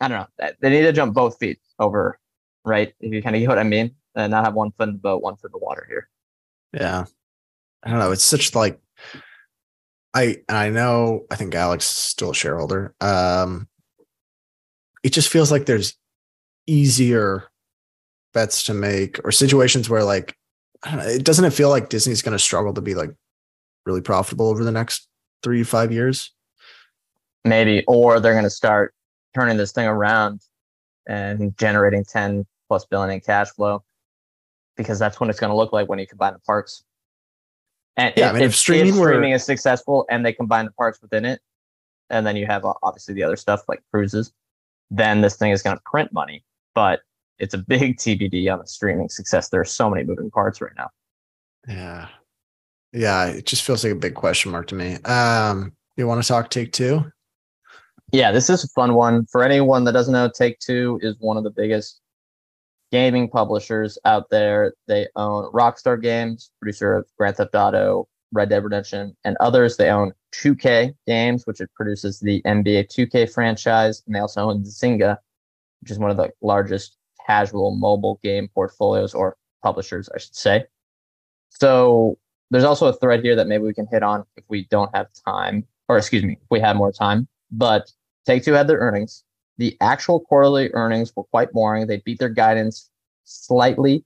I 0.00 0.08
don't 0.08 0.18
know. 0.18 0.50
They 0.60 0.70
need 0.70 0.82
to 0.82 0.92
jump 0.92 1.14
both 1.14 1.38
feet 1.38 1.60
over, 1.78 2.18
right? 2.64 2.92
If 3.00 3.12
you 3.12 3.22
kind 3.22 3.36
of 3.36 3.40
get 3.40 3.48
what 3.48 3.58
I 3.58 3.64
mean, 3.64 3.94
and 4.14 4.30
not 4.30 4.44
have 4.44 4.54
one 4.54 4.72
foot 4.72 4.88
in 4.88 4.94
the 4.94 5.00
boat, 5.00 5.22
one 5.22 5.36
foot 5.36 5.48
in 5.48 5.52
the 5.52 5.64
water 5.64 5.86
here. 5.88 6.08
Yeah. 6.72 7.04
I 7.82 7.90
don't 7.90 7.98
know. 7.98 8.12
It's 8.12 8.24
such 8.24 8.54
like 8.54 8.80
I 10.14 10.38
and 10.48 10.56
I 10.58 10.70
know 10.70 11.26
I 11.30 11.36
think 11.36 11.54
Alex 11.54 11.84
is 11.84 11.96
still 11.96 12.30
a 12.30 12.34
shareholder. 12.34 12.94
Um 13.00 13.68
it 15.02 15.12
just 15.12 15.28
feels 15.30 15.50
like 15.50 15.66
there's 15.66 15.96
easier 16.66 17.48
bets 18.34 18.64
to 18.64 18.74
make 18.74 19.18
or 19.24 19.32
situations 19.32 19.88
where 19.88 20.04
like 20.04 20.36
know, 20.86 21.02
it 21.02 21.24
doesn't 21.24 21.44
it 21.44 21.52
feel 21.52 21.68
like 21.68 21.88
Disney's 21.88 22.22
going 22.22 22.36
to 22.36 22.42
struggle 22.42 22.72
to 22.74 22.80
be 22.80 22.94
like 22.94 23.10
really 23.86 24.00
profitable 24.00 24.48
over 24.48 24.64
the 24.64 24.72
next 24.72 25.08
3 25.42 25.62
5 25.62 25.92
years? 25.92 26.32
Maybe 27.44 27.84
or 27.86 28.20
they're 28.20 28.34
going 28.34 28.44
to 28.44 28.50
start 28.50 28.94
turning 29.34 29.56
this 29.56 29.72
thing 29.72 29.86
around 29.86 30.40
and 31.06 31.56
generating 31.56 32.04
10 32.04 32.46
plus 32.68 32.84
billion 32.84 33.10
in 33.10 33.20
cash 33.20 33.50
flow 33.50 33.82
because 34.76 34.98
that's 34.98 35.20
what 35.20 35.28
it's 35.30 35.40
going 35.40 35.50
to 35.50 35.56
look 35.56 35.72
like 35.72 35.88
when 35.88 35.98
you 35.98 36.06
combine 36.06 36.32
the 36.32 36.38
parks. 36.40 36.84
And 37.96 38.14
yeah, 38.16 38.26
if, 38.26 38.30
I 38.30 38.32
mean, 38.34 38.42
if, 38.42 38.50
if 38.50 38.56
streaming, 38.56 38.88
if 38.88 38.94
streaming 38.94 39.30
were... 39.30 39.36
is 39.36 39.44
successful 39.44 40.06
and 40.08 40.24
they 40.24 40.32
combine 40.32 40.64
the 40.64 40.70
parks 40.72 41.02
within 41.02 41.24
it, 41.24 41.40
and 42.08 42.26
then 42.26 42.36
you 42.36 42.46
have 42.46 42.64
obviously 42.82 43.14
the 43.14 43.22
other 43.22 43.36
stuff 43.36 43.62
like 43.68 43.82
cruises, 43.90 44.32
then 44.90 45.20
this 45.20 45.36
thing 45.36 45.52
is 45.52 45.62
going 45.62 45.76
to 45.76 45.82
print 45.84 46.12
money. 46.12 46.44
But 46.74 47.00
it's 47.40 47.54
a 47.54 47.58
big 47.58 47.96
TBD 47.96 48.52
on 48.52 48.60
the 48.60 48.66
streaming 48.66 49.08
success. 49.08 49.48
There 49.48 49.60
are 49.60 49.64
so 49.64 49.90
many 49.90 50.04
moving 50.04 50.30
parts 50.30 50.60
right 50.60 50.72
now. 50.76 50.90
Yeah. 51.68 52.08
Yeah. 52.92 53.26
It 53.26 53.46
just 53.46 53.64
feels 53.64 53.84
like 53.84 53.92
a 53.92 53.96
big 53.96 54.14
question 54.14 54.52
mark 54.52 54.66
to 54.68 54.74
me. 54.74 54.96
Um, 55.04 55.72
you 55.96 56.06
want 56.06 56.22
to 56.22 56.28
talk 56.28 56.50
take 56.50 56.72
two? 56.72 57.10
Yeah, 58.12 58.32
this 58.32 58.50
is 58.50 58.64
a 58.64 58.68
fun 58.68 58.94
one. 58.94 59.26
For 59.26 59.44
anyone 59.44 59.84
that 59.84 59.92
doesn't 59.92 60.12
know, 60.12 60.28
Take 60.28 60.58
Two 60.58 60.98
is 61.00 61.14
one 61.20 61.36
of 61.36 61.44
the 61.44 61.50
biggest 61.50 62.00
gaming 62.90 63.28
publishers 63.28 63.98
out 64.04 64.30
there. 64.30 64.74
They 64.88 65.06
own 65.14 65.52
Rockstar 65.52 66.00
Games, 66.00 66.50
producer 66.60 66.94
of 66.94 67.06
Grand 67.16 67.36
Theft 67.36 67.54
Auto, 67.54 68.08
Red 68.32 68.48
Dead 68.48 68.64
Redemption, 68.64 69.16
and 69.24 69.36
others. 69.38 69.76
They 69.76 69.90
own 69.90 70.12
2K 70.32 70.94
Games, 71.06 71.46
which 71.46 71.60
it 71.60 71.70
produces 71.76 72.18
the 72.18 72.42
NBA 72.42 72.88
2K 72.88 73.32
franchise, 73.32 74.02
and 74.06 74.14
they 74.16 74.20
also 74.20 74.50
own 74.50 74.64
Zynga, 74.64 75.18
which 75.80 75.92
is 75.92 75.98
one 75.98 76.10
of 76.10 76.16
the 76.16 76.32
largest 76.42 76.96
casual 77.26 77.76
mobile 77.76 78.18
game 78.22 78.48
portfolios 78.54 79.14
or 79.14 79.36
publishers, 79.62 80.08
I 80.14 80.18
should 80.18 80.34
say. 80.34 80.64
So 81.48 82.18
there's 82.50 82.64
also 82.64 82.86
a 82.86 82.92
thread 82.92 83.22
here 83.22 83.36
that 83.36 83.46
maybe 83.46 83.64
we 83.64 83.74
can 83.74 83.86
hit 83.86 84.02
on 84.02 84.24
if 84.36 84.44
we 84.48 84.64
don't 84.70 84.94
have 84.94 85.08
time, 85.26 85.66
or 85.88 85.98
excuse 85.98 86.22
me, 86.22 86.38
if 86.40 86.50
we 86.50 86.60
have 86.60 86.76
more 86.76 86.92
time. 86.92 87.28
But 87.50 87.92
Take 88.26 88.44
Two 88.44 88.52
had 88.52 88.68
their 88.68 88.78
earnings. 88.78 89.24
The 89.58 89.76
actual 89.80 90.20
quarterly 90.20 90.70
earnings 90.72 91.14
were 91.14 91.24
quite 91.24 91.52
boring. 91.52 91.86
They 91.86 91.98
beat 91.98 92.18
their 92.18 92.28
guidance 92.28 92.90
slightly, 93.24 94.04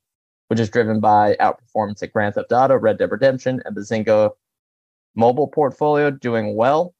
which 0.48 0.60
is 0.60 0.70
driven 0.70 1.00
by 1.00 1.36
outperformance 1.40 2.02
at 2.02 2.12
Grand 2.12 2.34
Theft 2.34 2.52
Auto, 2.52 2.76
Red 2.76 2.98
Dead 2.98 3.10
Redemption, 3.10 3.62
and 3.64 3.74
the 3.74 3.80
Zynga 3.80 4.30
mobile 5.14 5.48
portfolio 5.48 6.10
doing 6.10 6.56
well. 6.56 6.93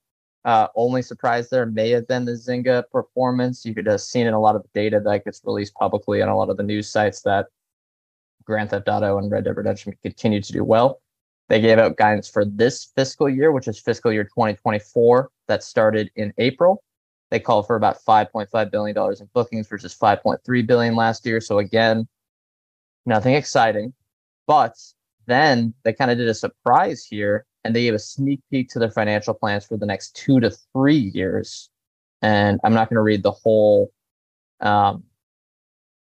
Uh, 0.45 0.69
only 0.77 1.01
surprise 1.01 1.49
there 1.49 1.65
may 1.65 1.91
have 1.91 2.07
been 2.07 2.25
the 2.25 2.33
Zynga 2.33 2.85
performance. 2.91 3.65
You 3.65 3.75
could 3.75 3.87
have 3.87 4.03
seen 4.03 4.27
in 4.27 4.35
a 4.35 4.41
lot 4.41 4.57
of 4.57 4.63
the 4.63 4.69
data 4.75 5.01
that 5.01 5.25
gets 5.25 5.41
released 5.45 5.75
publicly 5.75 6.21
on 6.21 6.29
a 6.29 6.37
lot 6.37 6.51
of 6.51 6.59
the 6.59 6.63
news 6.63 6.91
sites 6.91 7.23
that 7.23 7.47
Grand 8.45 8.71
Theft 8.71 8.89
Auto 8.89 9.17
and 9.17 9.31
Red 9.31 9.45
Dead 9.45 9.57
Redemption 9.57 9.97
continue 10.03 10.43
to 10.43 10.53
do 10.53 10.63
well. 10.63 11.01
They 11.49 11.61
gave 11.61 11.79
out 11.79 11.97
guidance 11.97 12.29
for 12.29 12.45
this 12.45 12.93
fiscal 12.95 13.29
year, 13.29 13.53
which 13.53 13.69
is 13.69 13.79
fiscal 13.79 14.13
year 14.13 14.25
2024, 14.25 15.31
that 15.49 15.63
started 15.63 16.11
in 16.17 16.33
April. 16.39 16.83
They 17.31 17.41
called 17.41 17.67
for 17.67 17.77
about 17.77 17.99
5.5 18.07 18.71
billion 18.71 18.95
dollars 18.95 19.21
in 19.21 19.29
bookings 19.33 19.67
versus 19.67 19.97
5.3 19.97 20.67
billion 20.67 20.95
last 20.95 21.25
year. 21.25 21.41
So 21.41 21.59
again, 21.59 22.07
nothing 23.07 23.35
exciting. 23.35 23.95
But 24.47 24.77
then 25.27 25.73
they 25.85 25.95
kind 25.95 26.11
of 26.11 26.19
did 26.19 26.29
a 26.29 26.35
surprise 26.35 27.05
here 27.05 27.47
and 27.65 27.75
they 27.75 27.83
gave 27.83 27.95
a 27.95 27.99
sneak 27.99 28.41
peek 28.51 28.69
to 28.71 28.79
their 28.79 28.91
financial 28.91 29.35
plans 29.35 29.65
for 29.65 29.77
the 29.77 29.87
next 29.87 30.15
two 30.15 30.39
to 30.41 30.51
three 30.73 30.97
years. 31.15 31.71
And 32.23 32.61
I'm 32.63 32.75
not 32.75 32.89
going 32.89 32.97
to 32.97 33.03
read 33.03 33.23
the 33.23 33.33
whole 33.33 33.91
um, 34.61 35.05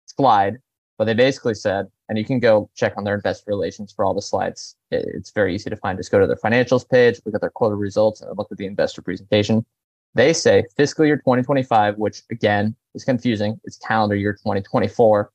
slide, 0.06 0.58
but 0.98 1.06
they 1.06 1.14
basically 1.14 1.54
said, 1.54 1.88
and 2.10 2.18
you 2.18 2.26
can 2.26 2.40
go 2.40 2.70
check 2.76 2.94
on 2.98 3.04
their 3.04 3.16
investor 3.16 3.46
relations 3.48 3.94
for 3.94 4.04
all 4.04 4.14
the 4.14 4.22
slides. 4.22 4.76
It's 4.92 5.32
very 5.32 5.56
easy 5.56 5.70
to 5.70 5.78
find. 5.78 5.98
Just 5.98 6.12
go 6.12 6.20
to 6.20 6.28
their 6.28 6.36
financials 6.36 6.88
page, 6.88 7.22
look 7.26 7.36
at 7.36 7.42
their 7.42 7.50
quarter 7.50 7.78
results, 7.78 8.22
and 8.22 8.38
look 8.38 8.52
at 8.52 8.58
the 8.58 8.66
investor 8.66 9.02
presentation. 9.02 9.66
They 10.14 10.34
say 10.34 10.66
fiscal 10.76 11.06
year 11.06 11.16
2025, 11.16 11.98
which 11.98 12.24
again 12.30 12.76
is 12.94 13.06
confusing. 13.06 13.60
It's 13.64 13.78
calendar 13.78 14.16
year 14.16 14.34
2024. 14.34 15.32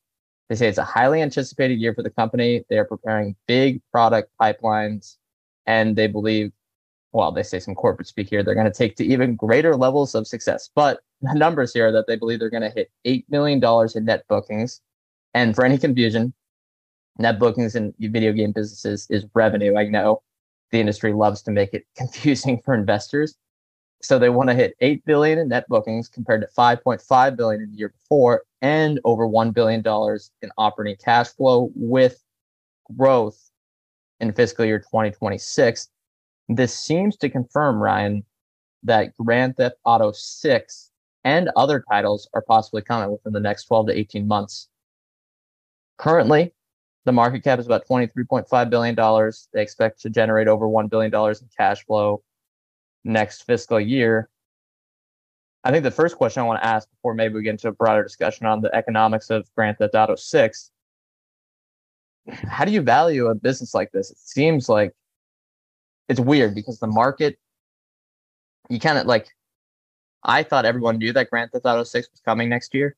They 0.49 0.55
say 0.55 0.67
it's 0.67 0.77
a 0.77 0.83
highly 0.83 1.21
anticipated 1.21 1.79
year 1.79 1.93
for 1.93 2.03
the 2.03 2.11
company. 2.11 2.63
They 2.69 2.77
are 2.77 2.85
preparing 2.85 3.35
big 3.47 3.81
product 3.91 4.31
pipelines, 4.39 5.17
and 5.67 5.95
they 5.95 6.07
believe, 6.07 6.51
well, 7.11 7.31
they 7.31 7.43
say 7.43 7.59
some 7.59 7.75
corporate 7.75 8.07
speak 8.07 8.29
here, 8.29 8.41
they're 8.41 8.55
going 8.55 8.71
to 8.71 8.77
take 8.77 8.95
to 8.95 9.05
even 9.05 9.35
greater 9.35 9.75
levels 9.75 10.15
of 10.15 10.25
success. 10.25 10.69
But 10.73 11.01
the 11.21 11.33
numbers 11.33 11.73
here 11.73 11.91
that 11.91 12.07
they 12.07 12.15
believe 12.15 12.39
they're 12.39 12.49
going 12.49 12.63
to 12.63 12.69
hit 12.69 12.89
$8 13.05 13.25
million 13.29 13.61
in 13.95 14.05
net 14.05 14.23
bookings. 14.27 14.81
And 15.33 15.53
for 15.53 15.65
any 15.65 15.77
confusion, 15.77 16.33
net 17.19 17.37
bookings 17.37 17.75
in 17.75 17.93
video 17.99 18.31
game 18.31 18.53
businesses 18.53 19.07
is 19.09 19.25
revenue. 19.33 19.77
I 19.77 19.85
know 19.85 20.23
the 20.71 20.79
industry 20.79 21.13
loves 21.13 21.41
to 21.43 21.51
make 21.51 21.73
it 21.73 21.85
confusing 21.95 22.61
for 22.63 22.73
investors. 22.73 23.35
So 24.01 24.19
they 24.19 24.29
want 24.29 24.49
to 24.49 24.55
hit 24.55 24.75
8 24.79 25.03
billion 25.05 25.39
in 25.39 25.49
net 25.49 25.67
bookings 25.67 26.07
compared 26.07 26.41
to 26.41 26.47
5.5 26.55 27.35
billion 27.35 27.61
in 27.61 27.71
the 27.71 27.77
year 27.77 27.89
before 27.89 28.43
and 28.61 28.99
over 29.03 29.27
1 29.27 29.51
billion 29.51 29.81
dollars 29.81 30.31
in 30.41 30.51
operating 30.57 30.97
cash 31.03 31.29
flow 31.29 31.71
with 31.75 32.23
growth 32.95 33.46
in 34.19 34.33
fiscal 34.33 34.65
year 34.65 34.79
2026. 34.79 35.89
This 36.49 36.77
seems 36.77 37.17
to 37.17 37.29
confirm 37.29 37.81
Ryan 37.81 38.23
that 38.83 39.15
Grand 39.17 39.57
Theft 39.57 39.75
Auto 39.83 40.11
6 40.11 40.91
and 41.23 41.49
other 41.55 41.83
titles 41.91 42.29
are 42.33 42.41
possibly 42.41 42.81
coming 42.81 43.11
within 43.11 43.33
the 43.33 43.39
next 43.39 43.65
12 43.65 43.87
to 43.87 43.97
18 43.97 44.27
months. 44.27 44.69
Currently, 45.97 46.53
the 47.05 47.11
market 47.11 47.43
cap 47.43 47.59
is 47.59 47.65
about 47.65 47.87
$23.5 47.87 48.69
billion. 48.69 49.31
They 49.53 49.61
expect 49.61 50.01
to 50.01 50.09
generate 50.09 50.47
over 50.47 50.67
$1 50.67 50.89
billion 50.89 51.13
in 51.13 51.49
cash 51.57 51.85
flow 51.85 52.23
next 53.03 53.43
fiscal 53.43 53.79
year. 53.79 54.29
I 55.63 55.71
think 55.71 55.83
the 55.83 55.91
first 55.91 56.17
question 56.17 56.41
I 56.41 56.45
want 56.45 56.61
to 56.61 56.65
ask 56.67 56.89
before 56.89 57.13
maybe 57.13 57.33
we 57.33 57.43
get 57.43 57.51
into 57.51 57.67
a 57.67 57.73
broader 57.73 58.03
discussion 58.03 58.45
on 58.45 58.61
the 58.61 58.73
economics 58.73 59.29
of 59.29 59.53
Grand 59.55 59.77
Theft 59.77 59.95
Auto 59.95 60.15
6 60.15 60.71
how 62.29 62.65
do 62.65 62.71
you 62.71 62.81
value 62.81 63.27
a 63.27 63.35
business 63.35 63.73
like 63.73 63.91
this? 63.91 64.11
It 64.11 64.19
seems 64.19 64.69
like 64.69 64.93
it's 66.09 66.19
weird 66.19 66.55
because 66.55 66.79
the 66.79 66.87
market, 66.87 67.37
you 68.69 68.79
kind 68.79 68.97
of 68.97 69.05
like, 69.05 69.27
I 70.23 70.43
thought 70.43 70.65
everyone 70.65 70.97
knew 70.97 71.13
that 71.13 71.29
Grand 71.29 71.51
Theft 71.51 71.65
Auto 71.65 71.83
6 71.83 72.09
was 72.11 72.21
coming 72.21 72.49
next 72.49 72.73
year. 72.73 72.95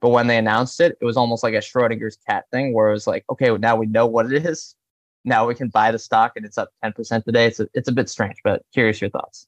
But 0.00 0.10
when 0.10 0.28
they 0.28 0.38
announced 0.38 0.80
it, 0.80 0.96
it 1.00 1.04
was 1.04 1.16
almost 1.16 1.42
like 1.42 1.54
a 1.54 1.58
Schrodinger's 1.58 2.18
cat 2.28 2.44
thing 2.52 2.72
where 2.72 2.88
it 2.88 2.92
was 2.92 3.06
like, 3.06 3.24
okay, 3.30 3.50
now 3.56 3.76
we 3.76 3.86
know 3.86 4.06
what 4.06 4.32
it 4.32 4.46
is 4.46 4.76
now 5.28 5.46
we 5.46 5.54
can 5.54 5.68
buy 5.68 5.92
the 5.92 5.98
stock 5.98 6.32
and 6.36 6.44
it's 6.44 6.58
up 6.58 6.70
10% 6.84 7.24
today. 7.24 7.46
It's 7.46 7.60
a, 7.60 7.68
it's 7.74 7.88
a 7.88 7.92
bit 7.92 8.08
strange, 8.08 8.36
but 8.42 8.62
curious 8.72 9.00
your 9.00 9.10
thoughts. 9.10 9.46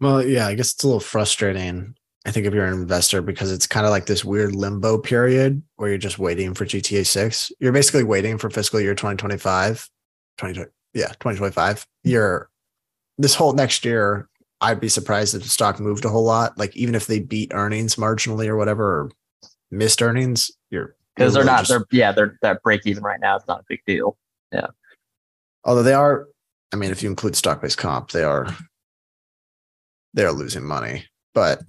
Well, 0.00 0.24
yeah, 0.24 0.46
I 0.46 0.54
guess 0.54 0.72
it's 0.72 0.82
a 0.82 0.86
little 0.86 1.00
frustrating. 1.00 1.94
I 2.26 2.30
think 2.30 2.46
if 2.46 2.52
you're 2.52 2.66
an 2.66 2.74
investor, 2.74 3.22
because 3.22 3.50
it's 3.50 3.66
kind 3.66 3.86
of 3.86 3.90
like 3.90 4.06
this 4.06 4.24
weird 4.24 4.54
limbo 4.54 4.98
period 4.98 5.62
where 5.76 5.88
you're 5.88 5.98
just 5.98 6.18
waiting 6.18 6.52
for 6.52 6.66
GTA 6.66 7.06
6. 7.06 7.52
You're 7.60 7.72
basically 7.72 8.04
waiting 8.04 8.36
for 8.36 8.50
fiscal 8.50 8.78
year 8.78 8.94
2025, 8.94 9.88
2020, 10.36 10.70
yeah, 10.92 11.08
2025. 11.08 11.86
You're 12.04 12.50
this 13.16 13.34
whole 13.34 13.54
next 13.54 13.84
year. 13.84 14.28
I'd 14.60 14.80
be 14.80 14.90
surprised 14.90 15.34
if 15.34 15.42
the 15.42 15.48
stock 15.48 15.80
moved 15.80 16.04
a 16.04 16.10
whole 16.10 16.24
lot. 16.24 16.58
Like 16.58 16.76
even 16.76 16.94
if 16.94 17.06
they 17.06 17.20
beat 17.20 17.52
earnings 17.54 17.96
marginally 17.96 18.48
or 18.48 18.56
whatever, 18.56 18.84
or 18.84 19.10
missed 19.70 20.02
earnings, 20.02 20.50
you're 20.70 20.94
because 21.16 21.32
they're 21.32 21.44
not. 21.44 21.60
Just, 21.60 21.70
they're 21.70 21.84
yeah. 21.90 22.12
They're 22.12 22.36
that 22.42 22.62
break 22.62 22.86
even 22.86 23.02
right 23.02 23.20
now. 23.20 23.36
It's 23.36 23.48
not 23.48 23.60
a 23.60 23.64
big 23.66 23.80
deal. 23.86 24.18
Yeah. 24.52 24.66
Although 25.64 25.82
they 25.82 25.94
are, 25.94 26.28
I 26.72 26.76
mean, 26.76 26.90
if 26.90 27.02
you 27.02 27.08
include 27.08 27.36
stock 27.36 27.62
based 27.62 27.78
comp, 27.78 28.10
they 28.10 28.24
are 28.24 28.54
they 30.14 30.24
are 30.24 30.32
losing 30.32 30.64
money. 30.64 31.06
But 31.32 31.62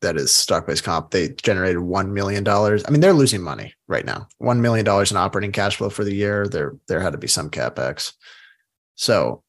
that 0.00 0.16
is 0.16 0.34
stock 0.34 0.66
based 0.66 0.84
comp. 0.84 1.10
They 1.10 1.30
generated 1.30 1.80
one 1.80 2.14
million 2.14 2.44
dollars. 2.44 2.84
I 2.86 2.90
mean, 2.90 3.00
they're 3.00 3.12
losing 3.12 3.42
money 3.42 3.74
right 3.88 4.04
now. 4.04 4.28
One 4.38 4.60
million 4.60 4.84
dollars 4.84 5.10
in 5.10 5.16
operating 5.16 5.52
cash 5.52 5.76
flow 5.76 5.90
for 5.90 6.04
the 6.04 6.14
year. 6.14 6.46
There 6.46 6.76
there 6.86 7.00
had 7.00 7.12
to 7.12 7.18
be 7.18 7.26
some 7.26 7.50
capex. 7.50 8.12
So 8.94 9.42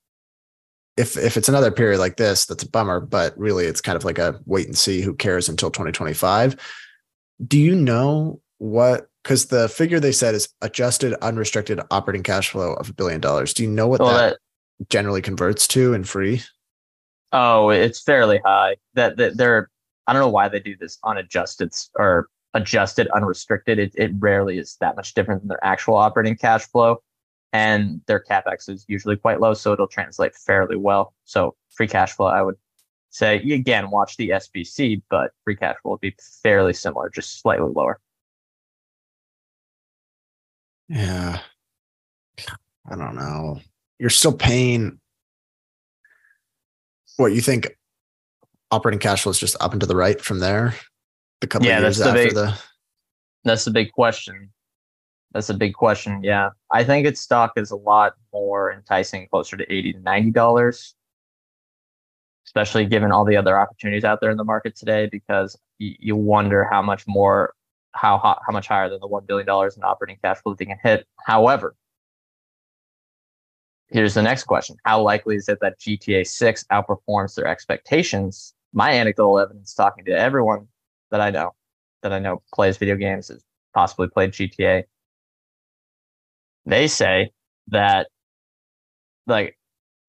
if 0.98 1.18
if 1.18 1.38
it's 1.38 1.50
another 1.50 1.72
period 1.72 2.00
like 2.00 2.18
this, 2.18 2.46
that's 2.46 2.64
a 2.64 2.70
bummer. 2.70 3.00
But 3.00 3.38
really, 3.38 3.66
it's 3.66 3.82
kind 3.82 3.96
of 3.96 4.04
like 4.06 4.18
a 4.18 4.40
wait 4.46 4.68
and 4.68 4.78
see. 4.78 5.02
Who 5.02 5.14
cares 5.14 5.50
until 5.50 5.72
2025? 5.72 6.56
Do 7.48 7.58
you 7.58 7.76
know 7.76 8.42
what? 8.58 9.08
Because 9.24 9.48
the 9.48 9.70
figure 9.70 10.00
they 10.00 10.12
said 10.12 10.34
is 10.34 10.50
adjusted 10.62 11.14
unrestricted 11.22 11.80
operating 11.92 12.24
cash 12.24 12.50
flow 12.50 12.74
of 12.74 12.90
a 12.90 12.94
billion 12.94 13.22
dollars. 13.22 13.54
Do 13.54 13.64
you 13.64 13.70
know 13.70 13.88
what 13.88 14.00
Well, 14.00 14.14
that, 14.14 14.38
that, 14.80 14.90
generally 14.90 15.22
converts 15.22 15.68
to 15.70 15.94
in 15.94 16.04
free? 16.04 16.42
oh, 17.32 17.70
it's 17.70 18.02
fairly 18.02 18.40
high. 18.44 18.76
That, 18.96 19.18
that 19.18 19.38
they're 19.38 19.70
I 20.10 20.14
don't 20.14 20.24
know 20.24 20.30
why 20.30 20.50
they 20.50 20.60
do 20.60 20.76
this 20.76 20.98
unadjusted 21.04 21.72
or 21.94 22.30
adjusted 22.56 23.08
unrestricted. 23.10 23.78
It 23.78 23.94
it 23.96 24.12
rarely 24.18 24.58
is 24.58 24.76
that 24.82 24.96
much 24.96 25.14
different 25.14 25.42
than 25.42 25.50
their 25.50 25.64
actual 25.64 25.94
operating 25.94 26.36
cash 26.36 26.66
flow, 26.66 27.04
and 27.54 28.02
their 28.08 28.20
capex 28.20 28.68
is 28.70 28.86
usually 28.88 29.18
quite 29.18 29.40
low, 29.40 29.54
so 29.54 29.72
it'll 29.72 29.88
translate 29.88 30.36
fairly 30.36 30.78
well. 30.78 31.14
So 31.26 31.56
free 31.70 31.88
cash 31.88 32.14
flow, 32.14 32.26
I 32.26 32.42
would 32.42 32.56
say 33.12 33.38
again, 33.38 33.92
watch 33.92 34.18
the 34.18 34.30
SBC, 34.30 35.04
but 35.12 35.30
free 35.44 35.56
cash 35.56 35.76
flow 35.84 35.92
would 35.92 36.02
be 36.02 36.16
fairly 36.42 36.74
similar, 36.74 37.12
just 37.12 37.40
slightly 37.40 37.70
lower. 37.72 38.00
Yeah. 40.88 41.40
I 42.90 42.96
don't 42.96 43.16
know. 43.16 43.60
You're 44.00 44.10
still 44.10 44.34
paying 44.34 45.00
what 47.18 47.34
you 47.34 47.42
think 47.42 47.78
operating 48.72 49.00
cash 49.00 49.24
flow 49.24 49.32
is 49.32 49.40
just 49.40 49.56
up 49.62 49.72
and 49.72 49.82
to 49.82 49.88
the 49.88 49.96
right 49.96 50.20
from 50.22 50.40
there. 50.40 50.76
The 51.42 51.48
couple 51.48 51.68
Yeah, 51.68 51.78
of 51.78 51.84
years 51.84 51.98
that's 51.98 52.12
the 52.14 52.20
after 52.20 52.24
big- 52.28 52.36
the 52.36 52.62
That's 53.46 53.66
the 53.66 53.72
big 53.72 53.92
question. 53.92 54.52
That's 55.32 55.50
a 55.50 55.54
big 55.54 55.74
question. 55.76 56.24
Yeah, 56.24 56.50
I 56.72 56.84
think 56.84 57.06
its 57.06 57.22
stock 57.22 57.54
is 57.56 57.72
a 57.72 57.76
lot 57.76 58.14
more 58.34 58.72
enticing, 58.74 59.28
closer 59.30 59.56
to 59.58 59.74
eighty 59.74 59.94
to 59.94 60.00
ninety 60.00 60.32
dollars, 60.32 60.96
especially 62.48 62.86
given 62.88 63.12
all 63.12 63.24
the 63.26 63.38
other 63.38 63.58
opportunities 63.58 64.04
out 64.04 64.22
there 64.22 64.32
in 64.32 64.38
the 64.38 64.44
market 64.44 64.76
today. 64.76 65.08
Because 65.12 65.56
you, 65.78 65.96
you 66.00 66.16
wonder 66.16 66.64
how 66.70 66.82
much 66.82 67.06
more, 67.08 67.54
how 67.94 68.18
hot, 68.18 68.42
how 68.46 68.52
much 68.52 68.68
higher 68.68 68.90
than 68.90 69.00
the 69.02 69.08
one 69.08 69.24
billion 69.26 69.46
dollars 69.46 69.78
in 69.78 69.84
operating 69.84 70.18
cash 70.24 70.40
flow 70.42 70.56
they 70.56 70.66
can 70.66 70.80
hit. 70.82 71.06
However, 71.26 71.76
here's 73.90 74.16
the 74.16 74.24
next 74.24 74.46
question: 74.46 74.78
How 74.84 75.00
likely 75.02 75.36
is 75.36 75.48
it 75.48 75.60
that 75.62 75.80
GTA 75.80 76.26
Six 76.26 76.66
outperforms 76.72 77.36
their 77.36 77.46
expectations? 77.48 78.54
My 78.74 78.92
anecdotal 78.92 79.40
evidence, 79.40 79.74
talking 79.74 80.06
to 80.06 80.12
everyone 80.12 80.68
that 81.12 81.22
I 81.22 81.32
know, 81.32 81.52
that 82.04 82.14
I 82.14 82.20
know 82.20 82.42
plays 82.54 82.78
video 82.78 82.96
games, 82.96 83.30
has 83.30 83.44
possibly 83.74 84.08
played 84.08 84.32
GTA. 84.32 84.84
They 86.66 86.88
say 86.88 87.32
that 87.70 88.08
like 89.26 89.58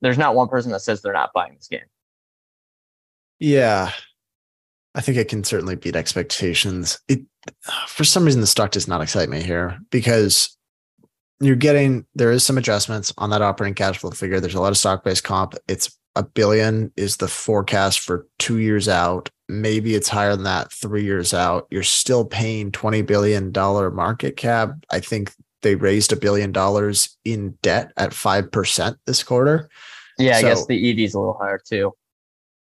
there's 0.01 0.19
not 0.19 0.35
one 0.35 0.49
person 0.49 0.73
that 0.73 0.81
says 0.81 1.03
they're 1.03 1.13
not 1.13 1.33
buying 1.35 1.55
this 1.55 1.69
game. 1.69 1.81
Yeah. 3.39 3.93
I 4.95 5.01
think 5.01 5.17
it 5.17 5.29
can 5.29 5.45
certainly 5.45 5.77
beat 5.77 5.97
expectations. 5.97 6.99
It 7.09 7.21
for 7.87 8.05
some 8.05 8.25
reason 8.25 8.41
the 8.41 8.47
stock 8.47 8.73
does 8.73 8.89
not 8.89 9.01
excite 9.01 9.29
me 9.29 9.43
here 9.43 9.79
because 9.91 10.57
you're 11.41 11.57
getting 11.57 12.05
there 12.15 12.31
is 12.31 12.45
some 12.45 12.59
adjustments 12.59 13.13
on 13.17 13.31
that 13.31 13.41
operating 13.41 13.75
cash 13.75 13.99
flow 13.99 14.11
figure. 14.11 14.41
There's 14.41 14.55
a 14.55 14.61
lot 14.61 14.73
of 14.73 14.79
stock-based 14.79 15.25
comp. 15.25 15.55
It's 15.69 15.97
a 16.17 16.23
billion 16.23 16.93
is 16.97 17.17
the 17.19 17.29
forecast 17.29 18.01
for 18.01 18.27
two 18.39 18.59
years 18.59 18.89
out. 18.89 19.29
Maybe 19.49 19.95
it's 19.95 20.09
higher 20.09 20.35
than 20.35 20.45
that 20.45 20.73
three 20.73 21.05
years 21.05 21.33
out. 21.35 21.67
You're 21.71 21.83
still 21.83 22.25
paying 22.25 22.73
$20 22.73 23.07
billion 23.07 23.53
market 23.95 24.37
cap. 24.37 24.73
I 24.91 25.01
think 25.01 25.33
they 25.63 25.75
raised 25.75 26.13
a 26.13 26.17
billion 26.17 26.53
dollars 26.53 27.17
in 27.25 27.57
debt 27.63 27.93
at 27.97 28.11
5% 28.11 28.97
this 29.07 29.23
quarter. 29.23 29.69
Yeah, 30.19 30.37
I 30.37 30.43
guess 30.43 30.67
the 30.67 30.91
EV 30.91 30.99
is 30.99 31.15
a 31.15 31.19
little 31.19 31.39
higher 31.39 31.61
too. 31.65 31.93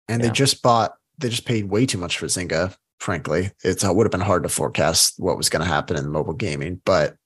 and 0.09 0.20
Yeah. 0.22 0.28
they 0.28 0.32
just 0.32 0.62
bought 0.62 0.95
they 1.18 1.28
just 1.28 1.47
paid 1.47 1.68
way 1.68 1.84
too 1.84 1.99
much 1.99 2.18
for 2.18 2.26
Zynga. 2.26 2.74
Frankly, 3.01 3.51
it's 3.64 3.82
it 3.84 3.95
would 3.95 4.05
have 4.07 4.12
been 4.12 4.20
hard 4.20 4.43
to 4.45 4.49
forecast 4.49 5.14
what 5.18 5.36
was 5.36 5.49
going 5.49 5.62
to 5.62 5.68
happen 5.68 5.97
in 5.97 6.09
mobile 6.11 6.32
gaming, 6.34 6.80
but 6.84 7.16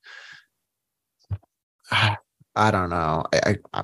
I, 1.91 2.71
don't 2.71 2.89
know. 2.89 3.23
I, 3.33 3.39
I, 3.45 3.57
I 3.73 3.83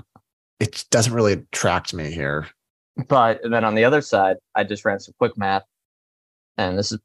it 0.60 0.86
doesn't 0.91 1.14
really 1.14 1.34
attract 1.34 1.93
me 1.93 2.12
here. 2.12 2.47
But 3.07 3.39
then 3.49 3.64
on 3.64 3.76
the 3.76 3.86
other 3.86 4.01
side, 4.01 4.38
I 4.55 4.64
just 4.64 4.84
ran 4.84 4.99
some 4.99 5.14
quick 5.18 5.38
math, 5.38 5.64
and 6.57 6.78
this 6.78 6.91
is 6.91 6.99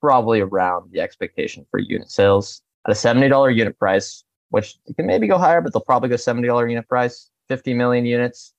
probably 0.00 0.40
around 0.40 0.90
the 0.92 1.00
expectation 1.00 1.64
for 1.70 1.78
unit 1.78 2.10
sales 2.10 2.62
at 2.86 2.92
a 2.92 2.94
seventy 2.94 3.28
dollar 3.28 3.50
unit 3.50 3.78
price, 3.78 4.24
which 4.50 4.76
can 4.96 5.06
maybe 5.06 5.28
go 5.28 5.38
higher, 5.38 5.60
but 5.60 5.72
they'll 5.72 5.82
probably 5.82 6.08
go 6.08 6.16
seventy 6.16 6.48
dollar 6.48 6.68
unit 6.68 6.88
price, 6.88 7.30
fifty 7.48 7.74
million 7.74 8.06
units. 8.06 8.54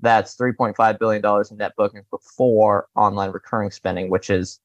That's 0.00 0.34
three 0.34 0.52
point 0.52 0.76
five 0.76 0.98
billion 0.98 1.22
dollars 1.22 1.50
in 1.50 1.58
net 1.58 1.74
bookings 1.76 2.06
before 2.10 2.88
online 2.96 3.30
recurring 3.30 3.70
spending, 3.70 4.08
which 4.08 4.30
is 4.30 4.58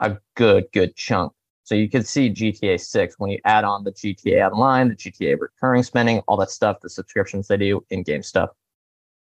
a 0.00 0.18
good 0.34 0.64
good 0.72 0.96
chunk. 0.96 1.32
So 1.70 1.76
you 1.76 1.88
can 1.88 2.02
see 2.02 2.30
GTA 2.30 2.80
six 2.80 3.14
when 3.18 3.30
you 3.30 3.38
add 3.44 3.62
on 3.64 3.84
the 3.84 3.92
GTA 3.92 4.50
Online, 4.50 4.88
the 4.88 4.96
GTA 4.96 5.38
recurring 5.38 5.84
spending, 5.84 6.18
all 6.26 6.36
that 6.38 6.50
stuff, 6.50 6.80
the 6.80 6.90
subscriptions 6.90 7.46
they 7.46 7.56
do, 7.56 7.84
in 7.90 8.02
game 8.02 8.22
stuff 8.22 8.50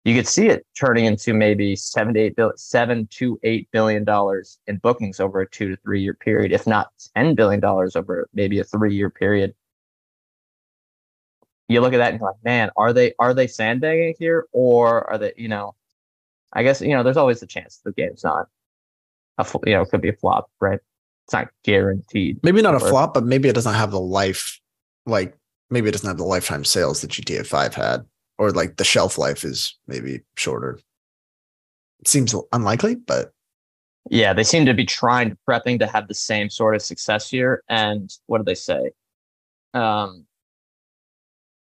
you 0.04 0.14
could 0.14 0.28
see 0.28 0.48
it 0.48 0.66
turning 0.78 1.06
into 1.06 1.32
maybe 1.32 1.74
seven 1.74 2.12
to 2.14 2.20
eight 2.20 2.36
bill, 2.36 2.52
seven 2.56 3.06
to 3.12 3.38
eight 3.42 3.68
billion 3.72 4.04
dollars 4.04 4.58
in 4.66 4.76
bookings 4.78 5.18
over 5.18 5.40
a 5.40 5.48
two 5.48 5.68
to 5.70 5.76
three 5.76 6.02
year 6.02 6.14
period, 6.14 6.52
if 6.52 6.66
not 6.66 6.90
ten 7.16 7.34
billion 7.34 7.60
dollars 7.60 7.96
over 7.96 8.28
maybe 8.34 8.58
a 8.60 8.64
three 8.64 8.94
year 8.94 9.08
period. 9.08 9.54
You 11.68 11.80
look 11.80 11.94
at 11.94 11.98
that 11.98 12.12
and 12.12 12.20
you're 12.20 12.28
like, 12.28 12.44
man, 12.44 12.70
are 12.76 12.92
they 12.92 13.14
are 13.18 13.32
they 13.32 13.46
sandbagging 13.46 14.14
here, 14.18 14.46
or 14.52 15.10
are 15.10 15.16
they, 15.16 15.32
you 15.38 15.48
know, 15.48 15.74
I 16.52 16.62
guess 16.62 16.82
you 16.82 16.94
know, 16.94 17.02
there's 17.02 17.16
always 17.16 17.42
a 17.42 17.46
chance 17.46 17.80
the 17.82 17.92
game's 17.92 18.24
not 18.24 18.48
a 19.38 19.46
you 19.66 19.72
know, 19.74 19.86
could 19.86 20.02
be 20.02 20.10
a 20.10 20.12
flop, 20.12 20.50
right? 20.60 20.80
It's 21.26 21.32
not 21.32 21.48
guaranteed. 21.64 22.40
Maybe 22.42 22.60
not 22.60 22.74
a 22.74 22.80
flop, 22.80 23.14
but 23.14 23.24
maybe 23.24 23.48
it 23.48 23.54
doesn't 23.54 23.74
have 23.74 23.90
the 23.90 24.00
life 24.00 24.60
like 25.06 25.36
maybe 25.70 25.88
it 25.88 25.92
doesn't 25.92 26.08
have 26.08 26.18
the 26.18 26.24
lifetime 26.24 26.64
sales 26.64 27.00
that 27.00 27.10
GTA 27.10 27.46
5 27.46 27.74
had, 27.74 28.04
or 28.38 28.50
like 28.50 28.76
the 28.76 28.84
shelf 28.84 29.18
life 29.18 29.44
is 29.44 29.76
maybe 29.86 30.20
shorter. 30.36 30.78
It 32.00 32.08
seems 32.08 32.34
unlikely, 32.52 32.96
but 32.96 33.32
Yeah, 34.10 34.34
they 34.34 34.44
seem 34.44 34.66
to 34.66 34.74
be 34.74 34.84
trying 34.84 35.30
to 35.30 35.38
prepping 35.48 35.78
to 35.78 35.86
have 35.86 36.08
the 36.08 36.14
same 36.14 36.50
sort 36.50 36.74
of 36.74 36.82
success 36.82 37.30
here. 37.30 37.62
And 37.68 38.10
what 38.26 38.38
do 38.38 38.44
they 38.44 38.54
say? 38.54 38.90
Um, 39.72 40.26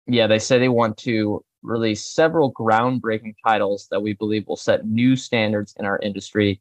yeah, 0.07 0.27
they 0.27 0.39
say 0.39 0.59
they 0.59 0.69
want 0.69 0.97
to 0.99 1.45
release 1.63 2.05
several 2.07 2.53
groundbreaking 2.53 3.35
titles 3.47 3.87
that 3.91 4.01
we 4.01 4.15
believe 4.15 4.47
will 4.49 4.57
set 4.57 4.87
new 4.87 5.15
standards 5.15 5.75
in 5.79 5.85
our 5.85 5.99
industry. 5.99 6.61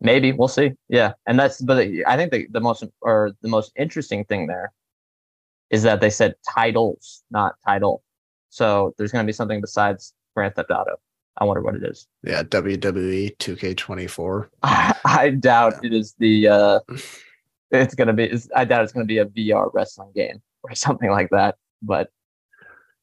Maybe 0.00 0.32
we'll 0.32 0.48
see. 0.48 0.72
Yeah, 0.88 1.12
and 1.26 1.38
that's 1.38 1.60
but 1.60 1.78
I 2.06 2.16
think 2.16 2.32
the, 2.32 2.46
the 2.50 2.60
most 2.60 2.84
or 3.00 3.32
the 3.42 3.48
most 3.48 3.72
interesting 3.76 4.24
thing 4.24 4.46
there 4.46 4.72
is 5.70 5.82
that 5.82 6.00
they 6.00 6.10
said 6.10 6.34
titles, 6.48 7.24
not 7.30 7.54
title. 7.64 8.02
So 8.50 8.94
there's 8.96 9.12
going 9.12 9.24
to 9.24 9.26
be 9.28 9.32
something 9.32 9.60
besides 9.60 10.14
Grand 10.34 10.54
Theft 10.54 10.70
Auto. 10.70 10.96
I 11.38 11.44
wonder 11.44 11.62
what 11.62 11.74
it 11.74 11.82
is. 11.82 12.06
yeah, 12.22 12.42
WWE 12.42 13.36
2K24. 13.36 14.48
I, 14.62 14.94
I 15.04 15.30
doubt 15.30 15.84
it 15.84 15.92
is 15.92 16.14
the 16.18 16.48
uh 16.48 16.80
it's 17.70 17.94
gonna 17.94 18.14
be 18.14 18.24
it's, 18.24 18.48
I 18.54 18.64
doubt 18.64 18.84
it's 18.84 18.92
gonna 18.92 19.04
be 19.04 19.18
a 19.18 19.26
VR 19.26 19.70
wrestling 19.74 20.12
game 20.14 20.40
or 20.62 20.74
something 20.74 21.10
like 21.10 21.28
that. 21.30 21.56
But 21.82 22.10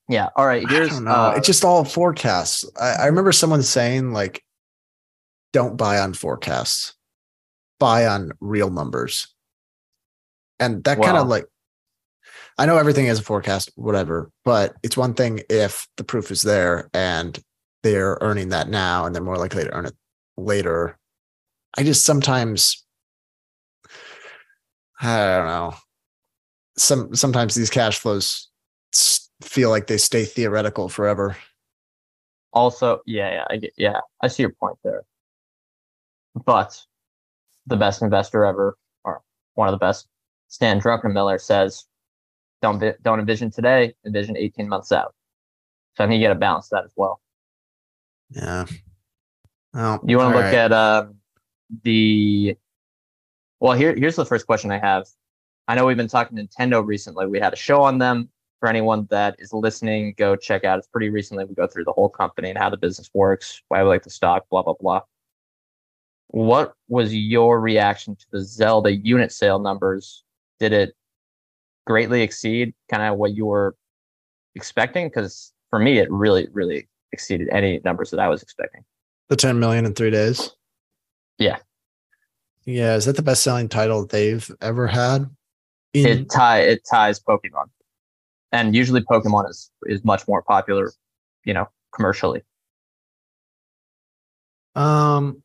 yeah, 0.09 0.29
all 0.35 0.45
right. 0.45 0.67
Here's 0.67 0.89
I 0.89 0.93
don't 0.93 1.03
know. 1.05 1.11
uh, 1.11 1.33
it's 1.37 1.47
just 1.47 1.63
all 1.63 1.85
forecasts. 1.85 2.65
I, 2.79 2.93
I 2.93 3.05
remember 3.05 3.31
someone 3.31 3.61
saying 3.61 4.11
like, 4.11 4.43
"Don't 5.53 5.77
buy 5.77 5.99
on 5.99 6.13
forecasts, 6.13 6.93
buy 7.79 8.05
on 8.05 8.33
real 8.41 8.69
numbers," 8.69 9.33
and 10.59 10.83
that 10.83 11.01
kind 11.01 11.17
of 11.17 11.27
like. 11.27 11.45
I 12.57 12.67
know 12.67 12.77
everything 12.77 13.07
is 13.07 13.19
a 13.19 13.23
forecast, 13.23 13.71
whatever, 13.75 14.29
but 14.45 14.75
it's 14.83 14.95
one 14.95 15.15
thing 15.15 15.41
if 15.49 15.87
the 15.97 16.03
proof 16.03 16.29
is 16.29 16.43
there 16.43 16.87
and 16.93 17.41
they're 17.81 18.19
earning 18.21 18.49
that 18.49 18.69
now 18.69 19.05
and 19.05 19.15
they're 19.15 19.23
more 19.23 19.37
likely 19.37 19.63
to 19.63 19.73
earn 19.73 19.87
it 19.87 19.95
later. 20.37 20.99
I 21.75 21.83
just 21.83 22.05
sometimes, 22.05 22.85
I 25.01 25.17
don't 25.25 25.47
know. 25.47 25.73
Some 26.77 27.15
sometimes 27.15 27.55
these 27.55 27.71
cash 27.71 27.97
flows 27.97 28.49
feel 29.41 29.71
like 29.71 29.87
they 29.87 29.97
stay 29.97 30.23
theoretical 30.23 30.89
forever. 30.89 31.35
also 32.53 33.01
yeah 33.07 33.31
yeah 33.31 33.45
I 33.49 33.57
get, 33.57 33.73
yeah 33.77 33.99
I 34.21 34.27
see 34.27 34.43
your 34.43 34.53
point 34.53 34.77
there. 34.83 35.03
But 36.45 36.81
the 37.67 37.77
best 37.77 38.01
investor 38.01 38.45
ever, 38.45 38.77
or 39.03 39.21
one 39.55 39.67
of 39.67 39.71
the 39.71 39.77
best, 39.77 40.07
Stan 40.47 40.79
Druckenmiller 40.79 41.39
says, 41.39 41.85
"Don't 42.61 42.81
don't 43.03 43.19
envision 43.19 43.51
today, 43.51 43.93
envision 44.05 44.37
18 44.37 44.67
months 44.67 44.91
out." 44.91 45.13
So 45.95 46.03
I 46.03 46.07
think 46.07 46.19
you 46.19 46.27
got 46.27 46.33
to 46.33 46.39
balance 46.39 46.69
that 46.69 46.83
as 46.83 46.91
well. 46.95 47.21
Yeah. 48.29 48.65
Well, 49.73 50.01
You 50.05 50.17
want 50.17 50.33
to 50.33 50.35
look 50.37 50.45
right. 50.45 50.55
at 50.55 50.71
uh, 50.71 51.07
the 51.83 52.57
well 53.59 53.73
here 53.73 53.95
here's 53.95 54.15
the 54.15 54.25
first 54.25 54.45
question 54.45 54.71
I 54.71 54.79
have. 54.79 55.07
I 55.67 55.75
know 55.75 55.85
we've 55.85 55.97
been 55.97 56.07
talking 56.07 56.37
Nintendo 56.37 56.85
recently. 56.85 57.25
We 57.27 57.39
had 57.39 57.53
a 57.53 57.57
show 57.57 57.81
on 57.81 57.97
them 57.97 58.29
for 58.59 58.69
anyone 58.69 59.07
that 59.09 59.35
is 59.39 59.53
listening, 59.53 60.13
go 60.17 60.35
check 60.35 60.63
out. 60.63 60.79
It's 60.79 60.87
pretty 60.87 61.09
recently. 61.09 61.45
We 61.45 61.55
go 61.55 61.67
through 61.67 61.85
the 61.85 61.91
whole 61.91 62.09
company 62.09 62.49
and 62.49 62.57
how 62.57 62.69
the 62.69 62.77
business 62.77 63.09
works, 63.13 63.61
why 63.67 63.81
we 63.83 63.89
like 63.89 64.03
the 64.03 64.09
stock, 64.09 64.47
blah 64.49 64.61
blah 64.63 64.75
blah. 64.79 65.01
What 66.33 66.73
was 66.87 67.13
your 67.13 67.61
reaction 67.61 68.15
to 68.15 68.25
the 68.31 68.43
Zelda 68.43 68.91
unit 68.91 69.31
sale 69.31 69.59
numbers? 69.59 70.23
Did 70.59 70.73
it 70.73 70.95
greatly 71.85 72.23
exceed 72.23 72.73
kind 72.89 73.03
of 73.03 73.19
what 73.19 73.35
you 73.35 73.45
were 73.45 73.75
expecting? 74.55 75.09
Because 75.09 75.53
for 75.69 75.77
me, 75.77 75.99
it 75.99 76.09
really, 76.11 76.47
really 76.51 76.87
exceeded 77.11 77.49
any 77.51 77.81
numbers 77.85 78.09
that 78.09 78.19
I 78.19 78.29
was 78.29 78.41
expecting. 78.41 78.83
The 79.29 79.35
10 79.35 79.59
million 79.59 79.85
in 79.85 79.93
three 79.93 80.09
days. 80.09 80.49
Yeah. 81.37 81.57
Yeah. 82.65 82.95
Is 82.95 83.05
that 83.05 83.15
the 83.15 83.21
best 83.21 83.43
selling 83.43 83.69
title 83.69 84.07
they've 84.07 84.49
ever 84.59 84.87
had? 84.87 85.29
In- 85.93 86.07
it 86.07 86.31
tie 86.31 86.61
it 86.61 86.81
ties 86.89 87.19
Pokemon. 87.19 87.65
And 88.51 88.75
usually 88.75 89.01
Pokemon 89.01 89.51
is 89.51 89.69
is 89.85 90.03
much 90.03 90.27
more 90.27 90.41
popular, 90.41 90.93
you 91.45 91.53
know, 91.53 91.69
commercially. 91.93 92.41
Um 94.73 95.42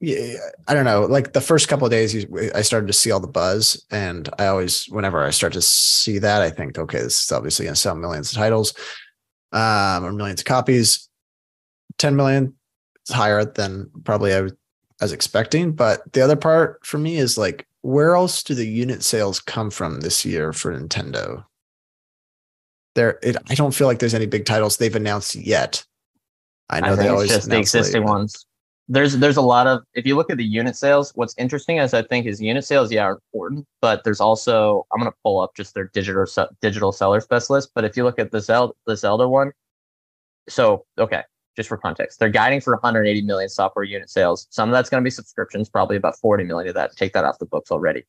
yeah, 0.00 0.36
I 0.66 0.72
don't 0.72 0.86
know. 0.86 1.02
Like 1.02 1.34
the 1.34 1.42
first 1.42 1.68
couple 1.68 1.84
of 1.84 1.90
days, 1.90 2.26
I 2.54 2.62
started 2.62 2.86
to 2.86 2.92
see 2.94 3.10
all 3.10 3.20
the 3.20 3.26
buzz, 3.28 3.84
and 3.90 4.30
I 4.38 4.46
always, 4.46 4.86
whenever 4.86 5.22
I 5.22 5.30
start 5.30 5.52
to 5.52 5.62
see 5.62 6.18
that, 6.18 6.40
I 6.40 6.48
think, 6.48 6.78
okay, 6.78 7.00
this 7.00 7.22
is 7.22 7.32
obviously 7.32 7.66
going 7.66 7.74
to 7.74 7.80
sell 7.80 7.94
millions 7.94 8.32
of 8.32 8.38
titles, 8.38 8.72
um, 9.52 10.04
or 10.04 10.12
millions 10.12 10.40
of 10.40 10.46
copies. 10.46 11.06
Ten 11.98 12.16
million 12.16 12.54
is 13.06 13.14
higher 13.14 13.44
than 13.44 13.90
probably 14.04 14.32
I 14.32 14.48
was 15.02 15.12
expecting. 15.12 15.72
But 15.72 16.10
the 16.14 16.22
other 16.22 16.36
part 16.36 16.84
for 16.86 16.96
me 16.96 17.18
is 17.18 17.36
like, 17.36 17.66
where 17.82 18.14
else 18.14 18.42
do 18.42 18.54
the 18.54 18.66
unit 18.66 19.02
sales 19.02 19.38
come 19.38 19.70
from 19.70 20.00
this 20.00 20.24
year 20.24 20.54
for 20.54 20.72
Nintendo? 20.72 21.44
There, 22.94 23.18
it, 23.22 23.36
I 23.50 23.54
don't 23.54 23.74
feel 23.74 23.86
like 23.86 23.98
there's 23.98 24.14
any 24.14 24.26
big 24.26 24.46
titles 24.46 24.78
they've 24.78 24.96
announced 24.96 25.34
yet. 25.34 25.84
I 26.70 26.80
know 26.80 26.92
I 26.92 26.96
they 26.96 27.08
always 27.08 27.28
just 27.28 27.50
the 27.50 27.58
existing 27.58 28.04
ones 28.04 28.46
there's 28.90 29.16
there's 29.18 29.36
a 29.36 29.42
lot 29.42 29.68
of 29.68 29.82
if 29.94 30.04
you 30.04 30.16
look 30.16 30.30
at 30.30 30.36
the 30.36 30.44
unit 30.44 30.74
sales 30.74 31.12
what's 31.14 31.34
interesting 31.38 31.78
is 31.78 31.94
i 31.94 32.02
think 32.02 32.26
is 32.26 32.42
unit 32.42 32.64
sales 32.64 32.90
yeah 32.90 33.04
are 33.04 33.20
important 33.32 33.64
but 33.80 34.02
there's 34.02 34.20
also 34.20 34.84
i'm 34.92 35.00
going 35.00 35.10
to 35.10 35.16
pull 35.22 35.40
up 35.40 35.54
just 35.54 35.74
their 35.74 35.88
digital 35.94 36.26
digital 36.60 36.90
seller 36.90 37.20
specialist 37.20 37.70
but 37.74 37.84
if 37.84 37.96
you 37.96 38.02
look 38.02 38.18
at 38.18 38.32
the 38.32 38.40
zelda 38.40 38.74
the 38.86 38.96
zelda 38.96 39.28
one 39.28 39.52
so 40.48 40.84
okay 40.98 41.22
just 41.56 41.68
for 41.68 41.76
context 41.76 42.18
they're 42.18 42.28
guiding 42.28 42.60
for 42.60 42.74
180 42.74 43.22
million 43.22 43.48
software 43.48 43.84
unit 43.84 44.08
sales. 44.08 44.46
Some 44.50 44.68
of 44.68 44.72
that's 44.72 44.88
going 44.88 45.02
to 45.02 45.04
be 45.04 45.10
subscriptions 45.10 45.68
probably 45.68 45.96
about 45.96 46.18
40 46.18 46.44
million 46.44 46.68
of 46.68 46.74
that 46.74 46.96
take 46.96 47.12
that 47.12 47.24
off 47.24 47.38
the 47.38 47.46
books 47.46 47.70
already. 47.70 48.04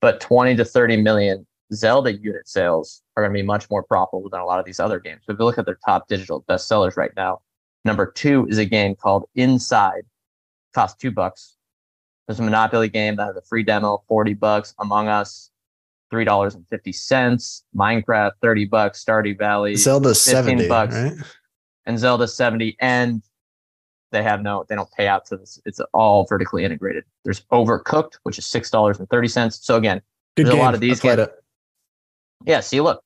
But 0.00 0.20
20 0.20 0.56
to 0.56 0.64
30 0.64 0.98
million 0.98 1.46
zelda 1.72 2.16
unit 2.16 2.48
sales 2.48 3.02
are 3.16 3.22
going 3.22 3.32
to 3.32 3.38
be 3.38 3.46
much 3.46 3.68
more 3.70 3.82
profitable 3.82 4.30
than 4.30 4.40
a 4.40 4.44
lot 4.44 4.58
of 4.58 4.64
these 4.64 4.80
other 4.80 4.98
games. 4.98 5.22
If 5.28 5.38
you 5.38 5.44
look 5.44 5.58
at 5.58 5.66
their 5.66 5.78
top 5.84 6.08
digital 6.08 6.44
bestsellers 6.48 6.96
right 6.96 7.12
now 7.16 7.40
Number 7.84 8.06
two 8.10 8.46
is 8.48 8.58
a 8.58 8.64
game 8.64 8.94
called 8.94 9.28
Inside. 9.34 10.02
Costs 10.74 11.00
two 11.00 11.10
bucks. 11.10 11.56
There's 12.26 12.38
a 12.38 12.42
Monopoly 12.42 12.88
game 12.88 13.16
that 13.16 13.26
has 13.26 13.36
a 13.36 13.42
free 13.42 13.62
demo, 13.62 14.04
40 14.06 14.34
bucks. 14.34 14.74
Among 14.78 15.08
Us, 15.08 15.50
three 16.10 16.24
dollars 16.24 16.54
and 16.54 16.66
fifty 16.68 16.92
cents. 16.92 17.64
Minecraft, 17.76 18.32
30 18.42 18.66
bucks. 18.66 19.04
Stardew 19.04 19.36
Valley, 19.38 19.74
Zelda 19.76 20.14
70 20.14 20.68
bucks. 20.68 20.94
Right? 20.94 21.12
And 21.86 21.98
Zelda 21.98 22.28
70. 22.28 22.76
And 22.80 23.22
they 24.12 24.22
have 24.22 24.42
no, 24.42 24.64
they 24.68 24.74
don't 24.74 24.90
pay 24.92 25.08
out 25.08 25.24
to 25.26 25.36
this. 25.36 25.60
It's 25.64 25.80
all 25.92 26.26
vertically 26.26 26.64
integrated. 26.64 27.04
There's 27.24 27.40
Overcooked, 27.52 28.18
which 28.24 28.38
is 28.38 28.46
six 28.46 28.70
dollars 28.70 28.98
and 28.98 29.08
thirty 29.08 29.28
cents. 29.28 29.58
So 29.62 29.76
again, 29.76 30.02
Good 30.36 30.46
there's 30.46 30.54
game. 30.54 30.60
a 30.60 30.64
lot 30.64 30.74
of 30.74 30.80
these. 30.80 31.00
Games. 31.00 31.28
Yeah, 32.44 32.60
see, 32.60 32.80
look, 32.80 33.02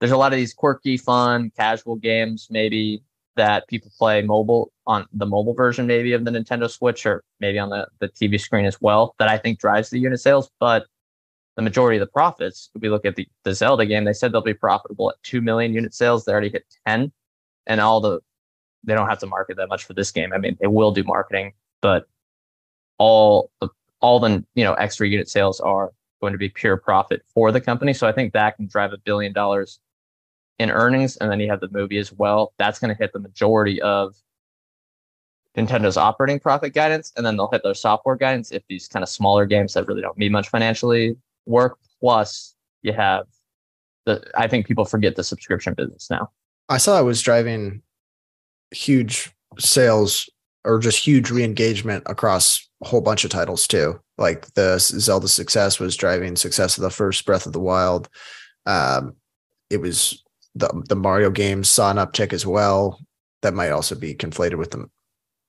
there's 0.00 0.12
a 0.12 0.16
lot 0.16 0.32
of 0.32 0.36
these 0.36 0.54
quirky, 0.54 0.96
fun, 0.96 1.50
casual 1.56 1.96
games, 1.96 2.48
maybe 2.50 3.02
that 3.36 3.68
people 3.68 3.90
play 3.98 4.22
mobile 4.22 4.72
on 4.86 5.06
the 5.12 5.26
mobile 5.26 5.54
version 5.54 5.86
maybe 5.86 6.12
of 6.12 6.24
the 6.24 6.30
Nintendo 6.30 6.70
Switch 6.70 7.06
or 7.06 7.22
maybe 7.40 7.58
on 7.58 7.68
the, 7.70 7.86
the 8.00 8.08
TV 8.08 8.40
screen 8.40 8.64
as 8.64 8.80
well 8.80 9.14
that 9.18 9.28
I 9.28 9.38
think 9.38 9.58
drives 9.58 9.90
the 9.90 9.98
unit 9.98 10.20
sales. 10.20 10.50
But 10.58 10.86
the 11.56 11.62
majority 11.62 11.98
of 11.98 12.00
the 12.00 12.12
profits, 12.12 12.70
if 12.74 12.82
we 12.82 12.88
look 12.88 13.04
at 13.04 13.16
the, 13.16 13.28
the 13.44 13.54
Zelda 13.54 13.86
game, 13.86 14.04
they 14.04 14.12
said 14.12 14.32
they'll 14.32 14.42
be 14.42 14.54
profitable 14.54 15.10
at 15.10 15.22
2 15.22 15.40
million 15.40 15.72
unit 15.72 15.94
sales. 15.94 16.24
They 16.24 16.32
already 16.32 16.50
hit 16.50 16.64
10 16.86 17.12
and 17.66 17.80
all 17.80 18.00
the, 18.00 18.20
they 18.84 18.94
don't 18.94 19.08
have 19.08 19.18
to 19.20 19.26
market 19.26 19.56
that 19.56 19.68
much 19.68 19.84
for 19.84 19.94
this 19.94 20.10
game. 20.10 20.32
I 20.32 20.38
mean, 20.38 20.56
they 20.60 20.66
will 20.66 20.92
do 20.92 21.04
marketing, 21.04 21.52
but 21.82 22.06
all 22.98 23.50
the, 23.60 23.68
all 24.00 24.20
the, 24.20 24.44
you 24.54 24.64
know, 24.64 24.74
extra 24.74 25.06
unit 25.08 25.28
sales 25.28 25.60
are 25.60 25.92
going 26.20 26.32
to 26.32 26.38
be 26.38 26.48
pure 26.48 26.76
profit 26.76 27.22
for 27.34 27.52
the 27.52 27.60
company. 27.60 27.92
So 27.92 28.06
I 28.06 28.12
think 28.12 28.32
that 28.32 28.56
can 28.56 28.66
drive 28.66 28.92
a 28.92 28.98
billion 28.98 29.32
dollars 29.32 29.80
in 30.58 30.70
earnings, 30.70 31.16
and 31.16 31.30
then 31.30 31.40
you 31.40 31.50
have 31.50 31.60
the 31.60 31.68
movie 31.70 31.98
as 31.98 32.12
well. 32.12 32.52
That's 32.58 32.78
going 32.78 32.94
to 32.94 32.98
hit 32.98 33.12
the 33.12 33.18
majority 33.18 33.80
of 33.82 34.14
Nintendo's 35.56 35.96
operating 35.96 36.38
profit 36.38 36.74
guidance, 36.74 37.12
and 37.16 37.24
then 37.24 37.36
they'll 37.36 37.50
hit 37.50 37.62
their 37.62 37.74
software 37.74 38.16
guidance 38.16 38.52
if 38.52 38.62
these 38.68 38.88
kind 38.88 39.02
of 39.02 39.08
smaller 39.08 39.46
games 39.46 39.74
that 39.74 39.86
really 39.86 40.02
don't 40.02 40.18
need 40.18 40.32
much 40.32 40.48
financially 40.48 41.16
work. 41.46 41.78
Plus, 42.00 42.54
you 42.82 42.92
have 42.92 43.26
the. 44.04 44.22
I 44.34 44.48
think 44.48 44.66
people 44.66 44.84
forget 44.84 45.16
the 45.16 45.24
subscription 45.24 45.74
business 45.74 46.10
now. 46.10 46.30
I 46.68 46.78
saw 46.78 46.98
I 46.98 47.02
was 47.02 47.22
driving 47.22 47.82
huge 48.70 49.32
sales 49.58 50.28
or 50.64 50.78
just 50.78 50.98
huge 50.98 51.30
re-engagement 51.30 52.02
across 52.06 52.68
a 52.82 52.88
whole 52.88 53.00
bunch 53.00 53.24
of 53.24 53.30
titles 53.30 53.66
too. 53.66 53.98
Like 54.18 54.52
the 54.54 54.78
Zelda 54.78 55.28
success 55.28 55.78
was 55.78 55.96
driving 55.96 56.36
success 56.36 56.76
of 56.76 56.82
the 56.82 56.90
first 56.90 57.24
Breath 57.24 57.46
of 57.46 57.52
the 57.52 57.60
Wild. 57.60 58.08
Um, 58.66 59.14
it 59.70 59.80
was 59.80 60.24
the 60.56 60.82
the 60.88 60.96
Mario 60.96 61.30
games 61.30 61.68
saw 61.68 61.90
an 61.90 61.98
uptick 61.98 62.32
as 62.32 62.46
well. 62.46 63.00
That 63.42 63.54
might 63.54 63.70
also 63.70 63.94
be 63.94 64.14
conflated 64.14 64.56
with 64.56 64.72
the 64.72 64.88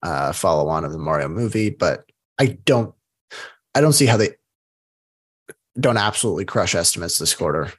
uh, 0.04 0.32
follow 0.34 0.68
on 0.68 0.86
of 0.86 0.92
the 0.92 0.98
Mario 0.98 1.28
movie, 1.28 1.70
but 1.70 2.06
I 2.40 2.58
don't 2.66 2.94
I 3.74 3.82
don't 3.82 3.94
see 3.94 4.06
how 4.06 4.18
they 4.18 4.32
don't 5.80 5.98
absolutely 5.98 6.46
crush 6.46 6.76
estimates 6.76 7.18
this 7.18 7.34
quarter. 7.34 7.72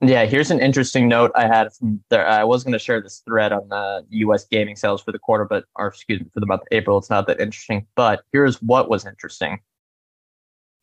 Yeah, 0.00 0.24
here's 0.24 0.50
an 0.50 0.58
interesting 0.58 1.06
note 1.06 1.30
I 1.36 1.46
had 1.46 1.72
from 1.72 2.02
there. 2.08 2.26
I 2.26 2.42
was 2.42 2.64
going 2.64 2.72
to 2.72 2.78
share 2.78 3.00
this 3.00 3.22
thread 3.24 3.52
on 3.52 3.68
the 3.68 4.04
U.S. 4.10 4.44
gaming 4.44 4.74
sales 4.74 5.00
for 5.00 5.12
the 5.12 5.18
quarter, 5.18 5.44
but 5.44 5.64
or 5.76 5.88
excuse 5.88 6.20
me, 6.20 6.26
for 6.34 6.40
the 6.40 6.46
month 6.46 6.62
of 6.62 6.68
April. 6.72 6.98
It's 6.98 7.10
not 7.10 7.28
that 7.28 7.40
interesting. 7.40 7.86
But 7.94 8.22
here's 8.32 8.60
what 8.62 8.90
was 8.90 9.06
interesting 9.06 9.60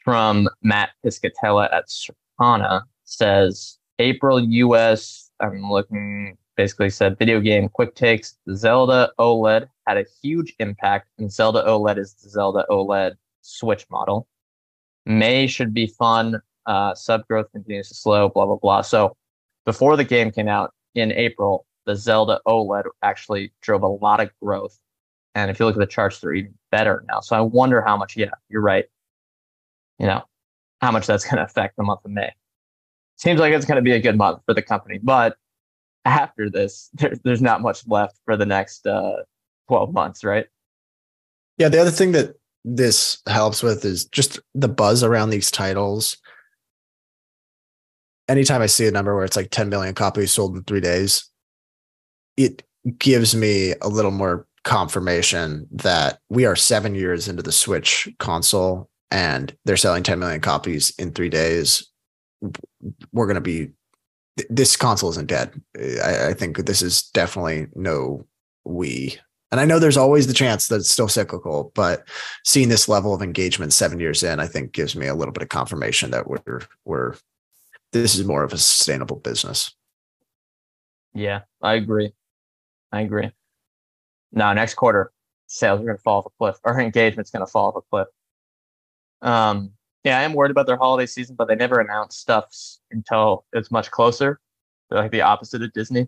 from 0.05 0.47
Matt 0.63 0.91
Piscatella 1.05 1.73
at 1.73 1.89
Circana 1.89 2.83
says 3.03 3.77
April 3.99 4.39
U.S. 4.39 5.28
I'm 5.39 5.69
looking 5.69 6.37
basically 6.59 6.89
said 6.89 7.17
video 7.17 7.39
game 7.39 7.69
quick 7.69 7.95
takes. 7.95 8.37
Zelda 8.53 9.11
OLED 9.17 9.69
had 9.87 9.97
a 9.97 10.05
huge 10.21 10.53
impact, 10.59 11.07
and 11.17 11.31
Zelda 11.31 11.63
OLED 11.65 11.97
is 11.97 12.13
the 12.15 12.29
Zelda 12.29 12.65
OLED 12.69 13.15
Switch 13.41 13.85
model. 13.89 14.27
May 15.05 15.47
should 15.47 15.73
be 15.73 15.87
fun. 15.87 16.41
Uh, 16.65 16.93
sub 16.93 17.25
growth 17.27 17.49
continues 17.53 17.87
to 17.87 17.95
slow, 17.95 18.27
blah, 18.27 18.45
blah, 18.45 18.57
blah. 18.57 18.81
So 18.81 19.15
before 19.65 19.95
the 19.95 20.03
game 20.03 20.31
came 20.31 20.49
out 20.49 20.73
in 20.95 21.13
April, 21.13 21.65
the 21.85 21.95
Zelda 21.95 22.41
OLED 22.45 22.83
actually 23.01 23.53
drove 23.61 23.83
a 23.83 23.87
lot 23.87 24.19
of 24.19 24.29
growth. 24.41 24.77
And 25.35 25.49
if 25.49 25.59
you 25.59 25.65
look 25.65 25.75
at 25.75 25.79
the 25.79 25.87
charts, 25.87 26.19
they're 26.19 26.33
even 26.33 26.55
better 26.71 27.05
now. 27.07 27.21
So 27.21 27.37
I 27.37 27.41
wonder 27.41 27.81
how 27.81 27.95
much, 27.95 28.17
yeah, 28.17 28.31
you're 28.49 28.61
right. 28.61 28.85
You 29.97 30.07
know, 30.07 30.23
how 30.81 30.91
much 30.91 31.07
that's 31.07 31.23
going 31.23 31.37
to 31.37 31.43
affect 31.43 31.77
the 31.77 31.83
month 31.83 32.01
of 32.03 32.11
May 32.11 32.33
seems 33.20 33.39
like 33.39 33.53
it's 33.53 33.65
going 33.65 33.76
to 33.76 33.82
be 33.82 33.91
a 33.91 33.99
good 33.99 34.17
month 34.17 34.41
for 34.45 34.53
the 34.53 34.61
company. 34.61 34.99
But 35.01 35.36
after 36.05 36.49
this, 36.49 36.89
there, 36.93 37.13
there's 37.24 37.41
not 37.41 37.61
much 37.61 37.88
left 37.88 38.20
for 38.26 38.36
the 38.36 38.45
next 38.45 38.88
uh, 38.88 39.17
12 39.67 39.93
months, 39.93 40.24
right? 40.24 40.47
Yeah. 41.57 41.70
The 41.70 41.80
other 41.80 41.91
thing 41.91 42.13
that 42.13 42.36
this 42.65 43.22
helps 43.28 43.61
with 43.61 43.86
is 43.86 44.05
just 44.05 44.39
the 44.55 44.67
buzz 44.67 45.03
around 45.03 45.30
these 45.30 45.51
titles. 45.51 46.17
Anytime 48.28 48.61
I 48.61 48.67
see 48.67 48.88
a 48.88 48.91
number 48.91 49.15
where 49.15 49.26
it's 49.26 49.36
like 49.36 49.49
10 49.49 49.70
million 49.70 49.95
copies 49.95 50.34
sold 50.34 50.55
in 50.55 50.63
three 50.63 50.82
days, 50.82 51.30
it 52.38 52.63
gives 52.97 53.36
me 53.36 53.74
a 53.82 53.89
little 53.89 54.11
more 54.11 54.47
confirmation 54.63 55.67
that 55.72 56.20
we 56.30 56.45
are 56.45 56.55
seven 56.55 56.95
years 56.95 57.28
into 57.28 57.41
the 57.41 57.51
Switch 57.51 58.07
console 58.20 58.89
and 59.11 59.55
they're 59.65 59.78
selling 59.78 60.03
10 60.03 60.20
million 60.20 60.41
copies 60.41 60.93
in 60.99 61.11
three 61.11 61.30
days 61.30 61.88
we're 63.11 63.25
going 63.27 63.35
to 63.35 63.41
be 63.41 63.69
this 64.49 64.77
console 64.77 65.09
isn't 65.09 65.27
dead. 65.27 65.59
I, 65.77 66.29
I, 66.29 66.33
think 66.33 66.57
this 66.57 66.81
is 66.81 67.03
definitely 67.09 67.67
no 67.75 68.25
we. 68.63 69.17
And 69.51 69.59
I 69.59 69.65
know 69.65 69.79
there's 69.79 69.97
always 69.97 70.27
the 70.27 70.33
chance 70.33 70.67
that 70.67 70.77
it's 70.77 70.91
still 70.91 71.07
cyclical, 71.07 71.71
but 71.75 72.07
seeing 72.45 72.69
this 72.69 72.87
level 72.87 73.13
of 73.13 73.21
engagement 73.21 73.73
seven 73.73 73.99
years 73.99 74.23
in, 74.23 74.39
I 74.39 74.47
think 74.47 74.71
gives 74.71 74.95
me 74.95 75.07
a 75.07 75.15
little 75.15 75.33
bit 75.33 75.43
of 75.43 75.49
confirmation 75.49 76.11
that 76.11 76.27
we're 76.27 76.61
we're 76.85 77.15
this 77.91 78.15
is 78.15 78.25
more 78.25 78.43
of 78.43 78.53
a 78.53 78.57
sustainable 78.57 79.17
business. 79.17 79.75
Yeah, 81.13 81.41
I 81.61 81.73
agree. 81.73 82.13
I 82.91 83.01
agree. 83.01 83.31
Now, 84.31 84.53
next 84.53 84.75
quarter, 84.75 85.11
sales 85.47 85.81
are 85.81 85.85
going 85.85 85.97
to 85.97 86.03
fall 86.03 86.19
off 86.19 86.27
a 86.27 86.29
cliff, 86.37 86.57
or 86.63 86.79
engagement's 86.79 87.31
going 87.31 87.45
to 87.45 87.51
fall 87.51 87.69
off 87.69 87.75
a 87.75 87.81
cliff. 87.89 88.07
Um, 89.21 89.71
Yeah, 90.03 90.17
I 90.17 90.23
am 90.23 90.33
worried 90.33 90.51
about 90.51 90.65
their 90.65 90.77
holiday 90.77 91.05
season, 91.05 91.35
but 91.35 91.47
they 91.47 91.55
never 91.55 91.79
announce 91.79 92.15
stuff 92.15 92.45
until 92.91 93.45
it's 93.53 93.69
much 93.69 93.91
closer. 93.91 94.39
They're 94.89 94.99
like 94.99 95.11
the 95.11 95.21
opposite 95.21 95.61
of 95.61 95.73
Disney. 95.73 96.07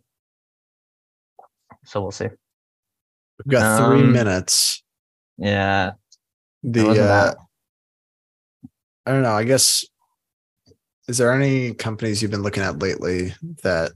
So 1.85 2.01
we'll 2.01 2.11
see. 2.11 2.27
We've 3.45 3.51
got 3.51 3.85
three 3.85 4.01
Um, 4.01 4.11
minutes. 4.11 4.83
Yeah. 5.37 5.93
The 6.63 6.89
uh, 6.89 7.33
I 9.05 9.11
don't 9.11 9.23
know. 9.23 9.33
I 9.33 9.43
guess 9.43 9.83
is 11.07 11.17
there 11.17 11.33
any 11.33 11.73
companies 11.73 12.21
you've 12.21 12.31
been 12.31 12.43
looking 12.43 12.63
at 12.63 12.79
lately 12.79 13.33
that 13.63 13.91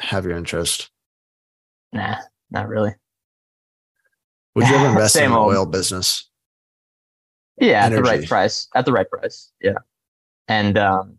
have 0.00 0.24
your 0.24 0.36
interest? 0.36 0.90
Nah, 1.92 2.16
not 2.50 2.68
really. 2.68 2.94
Would 4.54 4.68
you 4.68 4.74
ever 4.74 4.88
invest 4.90 5.16
in 5.16 5.26
an 5.26 5.32
oil 5.32 5.64
business? 5.64 6.28
Yeah, 7.60 7.86
at 7.86 7.90
the 7.90 8.02
right 8.02 8.26
price. 8.26 8.68
At 8.74 8.84
the 8.84 8.92
right 8.92 9.08
price. 9.08 9.52
Yeah. 9.60 9.78
And 10.46 10.78
um 10.78 11.18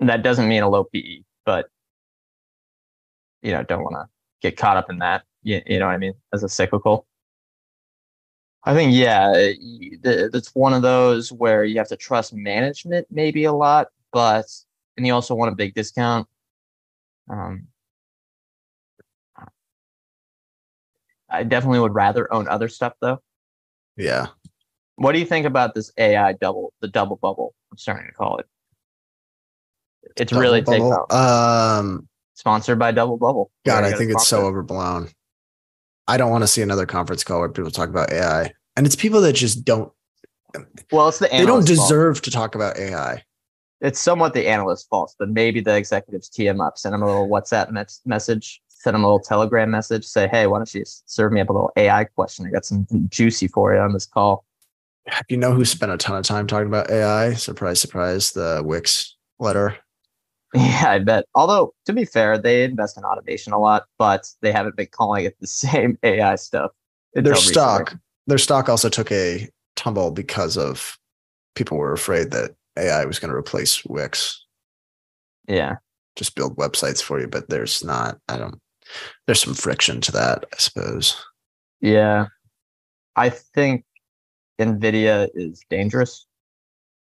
that 0.00 0.22
doesn't 0.22 0.48
mean 0.48 0.62
a 0.62 0.68
low 0.68 0.84
PE, 0.84 1.22
but 1.46 1.68
you 3.42 3.52
know, 3.52 3.62
don't 3.62 3.82
want 3.82 3.94
to 3.94 4.08
get 4.40 4.56
caught 4.56 4.76
up 4.76 4.90
in 4.90 4.98
that. 4.98 5.22
You, 5.42 5.60
you 5.66 5.78
know 5.78 5.86
what 5.86 5.92
I 5.92 5.98
mean? 5.98 6.14
As 6.32 6.42
a 6.42 6.48
cyclical. 6.48 7.06
I 8.64 8.74
think 8.74 8.94
yeah, 8.94 9.52
that's 10.02 10.54
one 10.54 10.72
of 10.72 10.82
those 10.82 11.32
where 11.32 11.64
you 11.64 11.78
have 11.78 11.88
to 11.88 11.96
trust 11.96 12.32
management 12.32 13.08
maybe 13.10 13.44
a 13.44 13.52
lot, 13.52 13.88
but 14.12 14.46
and 14.96 15.04
you 15.06 15.12
also 15.12 15.34
want 15.34 15.52
a 15.52 15.56
big 15.56 15.74
discount. 15.74 16.28
Um, 17.28 17.66
I 21.28 21.42
definitely 21.42 21.80
would 21.80 21.94
rather 21.94 22.32
own 22.32 22.46
other 22.46 22.68
stuff 22.68 22.92
though. 23.00 23.20
Yeah. 23.96 24.28
What 24.96 25.12
do 25.12 25.18
you 25.18 25.24
think 25.26 25.46
about 25.46 25.74
this 25.74 25.92
AI 25.98 26.32
double, 26.34 26.72
the 26.80 26.88
double 26.88 27.16
bubble? 27.16 27.54
I'm 27.70 27.78
starting 27.78 28.06
to 28.06 28.12
call 28.12 28.38
it. 28.38 28.46
It's 30.16 30.32
really 30.32 30.60
Double 30.60 30.90
bubble. 30.90 31.06
off. 31.10 31.78
Um, 31.80 32.08
Sponsored 32.34 32.78
by 32.78 32.90
Double 32.92 33.16
Bubble. 33.16 33.50
God, 33.64 33.84
I 33.84 33.92
think 33.92 34.10
it's 34.10 34.26
so 34.26 34.44
overblown. 34.46 35.08
I 36.08 36.16
don't 36.16 36.30
want 36.30 36.42
to 36.42 36.48
see 36.48 36.60
another 36.62 36.86
conference 36.86 37.22
call 37.24 37.40
where 37.40 37.48
people 37.48 37.70
talk 37.70 37.88
about 37.88 38.10
AI, 38.12 38.52
and 38.76 38.84
it's 38.86 38.96
people 38.96 39.20
that 39.22 39.34
just 39.34 39.64
don't. 39.64 39.92
Well, 40.90 41.08
it's 41.08 41.18
the 41.18 41.28
They 41.28 41.38
don't 41.38 41.48
analyst's 41.50 41.76
fault. 41.76 41.88
deserve 41.88 42.22
to 42.22 42.30
talk 42.30 42.54
about 42.54 42.76
AI. 42.78 43.22
It's 43.80 43.98
somewhat 44.00 44.34
the 44.34 44.48
analyst's 44.48 44.86
fault, 44.86 45.14
but 45.18 45.28
maybe 45.28 45.60
the 45.60 45.76
executives 45.76 46.28
tee 46.28 46.48
up, 46.48 46.78
send 46.78 46.94
him 46.94 47.02
a 47.02 47.06
little 47.06 47.28
WhatsApp 47.28 47.70
mes- 47.70 48.00
message, 48.04 48.61
send 48.82 48.96
him 48.96 49.04
a 49.04 49.06
little 49.06 49.20
Telegram 49.20 49.70
message, 49.70 50.04
say, 50.04 50.26
"Hey, 50.28 50.46
why 50.46 50.58
don't 50.58 50.74
you 50.74 50.82
serve 50.86 51.32
me 51.32 51.40
up 51.40 51.48
a 51.50 51.52
little 51.52 51.70
AI 51.76 52.04
question? 52.04 52.46
I 52.46 52.50
got 52.50 52.64
some 52.64 52.86
juicy 53.08 53.46
for 53.48 53.72
you 53.74 53.80
on 53.80 53.92
this 53.92 54.06
call." 54.06 54.44
You 55.28 55.36
know 55.36 55.52
who 55.52 55.64
spent 55.64 55.90
a 55.92 55.96
ton 55.96 56.16
of 56.16 56.24
time 56.24 56.46
talking 56.46 56.68
about 56.68 56.90
AI? 56.90 57.34
Surprise, 57.34 57.80
surprise. 57.80 58.32
The 58.32 58.62
Wix 58.64 59.16
letter. 59.38 59.76
Yeah, 60.54 60.84
I 60.90 60.98
bet. 60.98 61.24
Although 61.34 61.74
to 61.86 61.92
be 61.92 62.04
fair, 62.04 62.38
they 62.38 62.64
invest 62.64 62.96
in 62.98 63.04
automation 63.04 63.52
a 63.52 63.58
lot, 63.58 63.86
but 63.98 64.28
they 64.42 64.52
haven't 64.52 64.76
been 64.76 64.88
calling 64.92 65.24
it 65.24 65.36
the 65.40 65.46
same 65.66 65.98
AI 66.02 66.34
stuff. 66.36 66.72
Their 67.14 67.20
until 67.20 67.32
recently. 67.34 67.52
stock, 67.52 67.96
their 68.26 68.38
stock 68.38 68.68
also 68.68 68.88
took 68.88 69.10
a 69.12 69.48
tumble 69.76 70.10
because 70.10 70.56
of 70.56 70.98
people 71.54 71.78
were 71.78 71.92
afraid 71.92 72.30
that 72.32 72.54
AI 72.78 73.04
was 73.04 73.18
going 73.18 73.30
to 73.30 73.36
replace 73.36 73.84
Wix, 73.86 74.44
Yeah. 75.48 75.76
just 76.16 76.34
build 76.34 76.56
websites 76.56 77.02
for 77.02 77.18
you. 77.20 77.26
But 77.28 77.48
there's 77.48 77.82
not. 77.84 78.18
I 78.28 78.36
don't. 78.38 78.58
There's 79.26 79.40
some 79.40 79.54
friction 79.54 80.00
to 80.02 80.12
that, 80.12 80.44
I 80.52 80.56
suppose. 80.58 81.22
Yeah. 81.80 82.26
I 83.16 83.28
think 83.28 83.84
Nvidia 84.60 85.28
is 85.34 85.62
dangerous. 85.68 86.26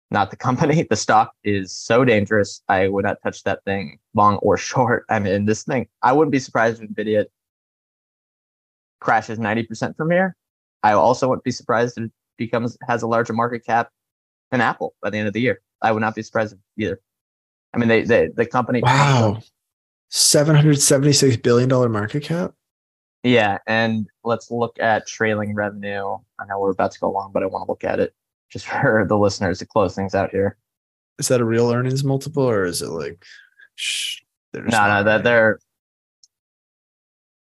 Not 0.10 0.32
the 0.32 0.38
company. 0.38 0.84
The 0.90 0.96
stock 0.96 1.32
is 1.44 1.76
so 1.76 2.06
dangerous. 2.06 2.62
I 2.70 2.88
would 2.88 3.06
not 3.06 3.18
touch 3.24 3.44
that 3.44 3.64
thing 3.66 4.00
long 4.14 4.38
or 4.38 4.58
short. 4.58 5.04
I 5.10 5.20
mean, 5.20 5.46
this 5.46 5.64
thing, 5.64 5.88
I 6.02 6.14
wouldn't 6.14 6.32
be 6.32 6.40
surprised 6.40 6.82
if 6.82 6.90
Nvidia 6.90 7.26
crashes 9.00 9.40
90% 9.40 9.96
from 9.98 10.12
here. 10.12 10.36
I 10.84 10.94
also 10.94 11.28
wouldn't 11.28 11.44
be 11.44 11.52
surprised 11.52 11.98
if 11.98 12.06
it 12.06 12.12
becomes 12.38 12.78
has 12.88 13.02
a 13.02 13.08
larger 13.08 13.34
market 13.34 13.66
cap 13.66 13.90
than 14.52 14.62
Apple 14.62 14.94
by 15.02 15.10
the 15.10 15.18
end 15.18 15.28
of 15.28 15.34
the 15.34 15.42
year. 15.42 15.62
I 15.82 15.92
would 15.92 16.02
not 16.02 16.16
be 16.16 16.22
surprised 16.22 16.56
either. 16.78 17.02
I 17.74 17.78
mean, 17.78 17.90
they, 17.90 18.04
they 18.04 18.30
the 18.34 18.46
company. 18.46 18.82
Wow. 18.82 19.40
Seven 20.10 20.56
hundred 20.56 20.80
seventy-six 20.82 21.38
billion 21.38 21.68
dollar 21.70 21.90
market 21.90 22.24
cap. 22.24 22.54
Yeah, 23.24 23.58
and 23.68 24.08
let's 24.24 24.50
look 24.52 24.78
at 24.80 25.06
trailing 25.08 25.54
revenue. 25.54 26.18
I 26.40 26.46
know 26.48 26.60
we're 26.60 26.72
about 26.72 26.92
to 26.92 27.00
go 27.00 27.12
long, 27.12 27.32
but 27.34 27.44
I 27.44 27.48
want 27.48 27.66
to 27.66 27.72
look 27.72 27.84
at 27.84 28.00
it 28.00 28.14
just 28.50 28.68
for 28.70 29.06
the 29.08 29.18
listeners 29.18 29.60
to 29.60 29.66
close 29.66 29.96
things 29.96 30.16
out 30.16 30.32
here. 30.32 30.58
Is 31.20 31.28
that 31.28 31.42
a 31.42 31.46
real 31.46 31.72
earnings 31.72 32.04
multiple, 32.04 32.44
or 32.44 32.66
is 32.66 32.82
it 32.82 32.90
like? 32.90 33.24
Shh, 33.76 34.22
No, 34.54 34.62
no, 34.64 35.04
that 35.04 35.24
they're 35.24 35.60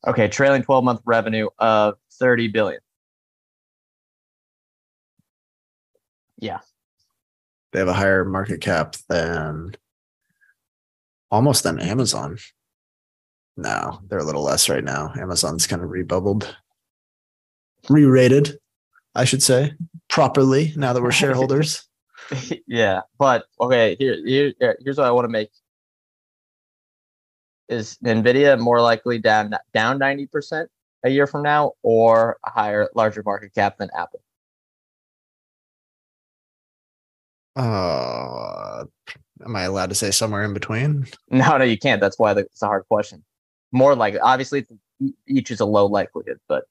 okay. 0.07 0.28
Trailing 0.28 0.62
twelve 0.62 0.84
month 0.84 1.01
revenue 1.05 1.49
of 1.59 1.96
thirty 2.18 2.49
billion. 2.49 2.80
Yeah, 6.38 6.61
they 7.72 7.80
have 7.80 7.88
a 7.88 7.92
higher 7.92 8.24
market 8.24 8.61
cap 8.61 8.94
than 9.09 9.74
almost 11.31 11.62
than 11.64 11.79
Amazon. 11.81 12.39
No, 13.57 14.01
they're 14.09 14.18
a 14.20 14.24
little 14.24 14.45
less 14.45 14.68
right 14.68 14.85
now. 14.85 15.12
Amazon's 15.18 15.66
kind 15.66 15.83
of 15.83 15.91
rebubbled, 15.91 16.55
re-rated, 17.89 18.59
I 19.14 19.24
should 19.24 19.43
say, 19.43 19.72
properly. 20.09 20.72
Now 20.76 20.93
that 20.93 21.03
we're 21.03 21.11
shareholders, 21.11 21.89
yeah, 22.66 23.01
but 23.18 23.47
okay. 23.61 23.97
Here, 23.99 24.16
here, 24.24 24.53
here- 24.61 24.79
here's 24.85 24.97
what 24.99 25.07
I 25.07 25.11
want 25.11 25.24
to 25.24 25.29
make: 25.29 25.51
is 27.68 27.99
Nvidia 28.05 28.59
more 28.61 28.81
likely 28.81 29.18
down 29.18 29.55
down 29.74 29.99
ninety 29.99 30.26
percent 30.26 30.70
a 31.05 31.11
year 31.11 31.26
from 31.26 31.43
now, 31.43 31.72
or 31.83 32.39
a 32.45 32.51
higher, 32.51 32.89
larger 32.95 33.22
market 33.24 33.55
cap 33.55 33.79
than 33.79 33.91
Apple? 33.97 34.20
uh, 37.57 38.85
am 39.45 39.57
I 39.57 39.62
allowed 39.62 39.89
to 39.91 39.95
say 39.95 40.11
somewhere 40.11 40.43
in 40.45 40.55
between? 40.55 41.07
No, 41.30 41.57
no, 41.59 41.64
you 41.64 41.78
can't. 41.78 42.01
That's 42.01 42.18
why 42.18 42.34
the- 42.34 42.43
it's 42.43 42.62
a 42.62 42.66
hard 42.66 42.84
question. 42.89 43.24
More 43.72 43.95
likely, 43.95 44.20
obviously, 44.20 44.66
each 45.26 45.51
is 45.51 45.61
a 45.61 45.64
low 45.66 45.86
likelihood, 45.86 46.41
but 46.49 46.64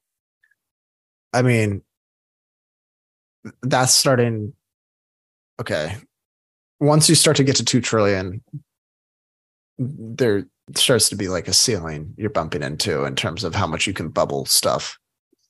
I 1.33 1.41
mean, 1.41 1.83
that's 3.61 3.93
starting. 3.93 4.53
Okay. 5.59 5.95
Once 6.79 7.07
you 7.09 7.15
start 7.15 7.37
to 7.37 7.43
get 7.43 7.55
to 7.57 7.65
2 7.65 7.81
trillion, 7.81 8.43
there 9.77 10.45
starts 10.75 11.09
to 11.09 11.15
be 11.15 11.27
like 11.27 11.47
a 11.47 11.53
ceiling 11.53 12.13
you're 12.17 12.29
bumping 12.29 12.63
into 12.63 13.05
in 13.05 13.15
terms 13.15 13.43
of 13.43 13.55
how 13.55 13.67
much 13.67 13.87
you 13.87 13.93
can 13.93 14.09
bubble 14.09 14.45
stuff. 14.45 14.97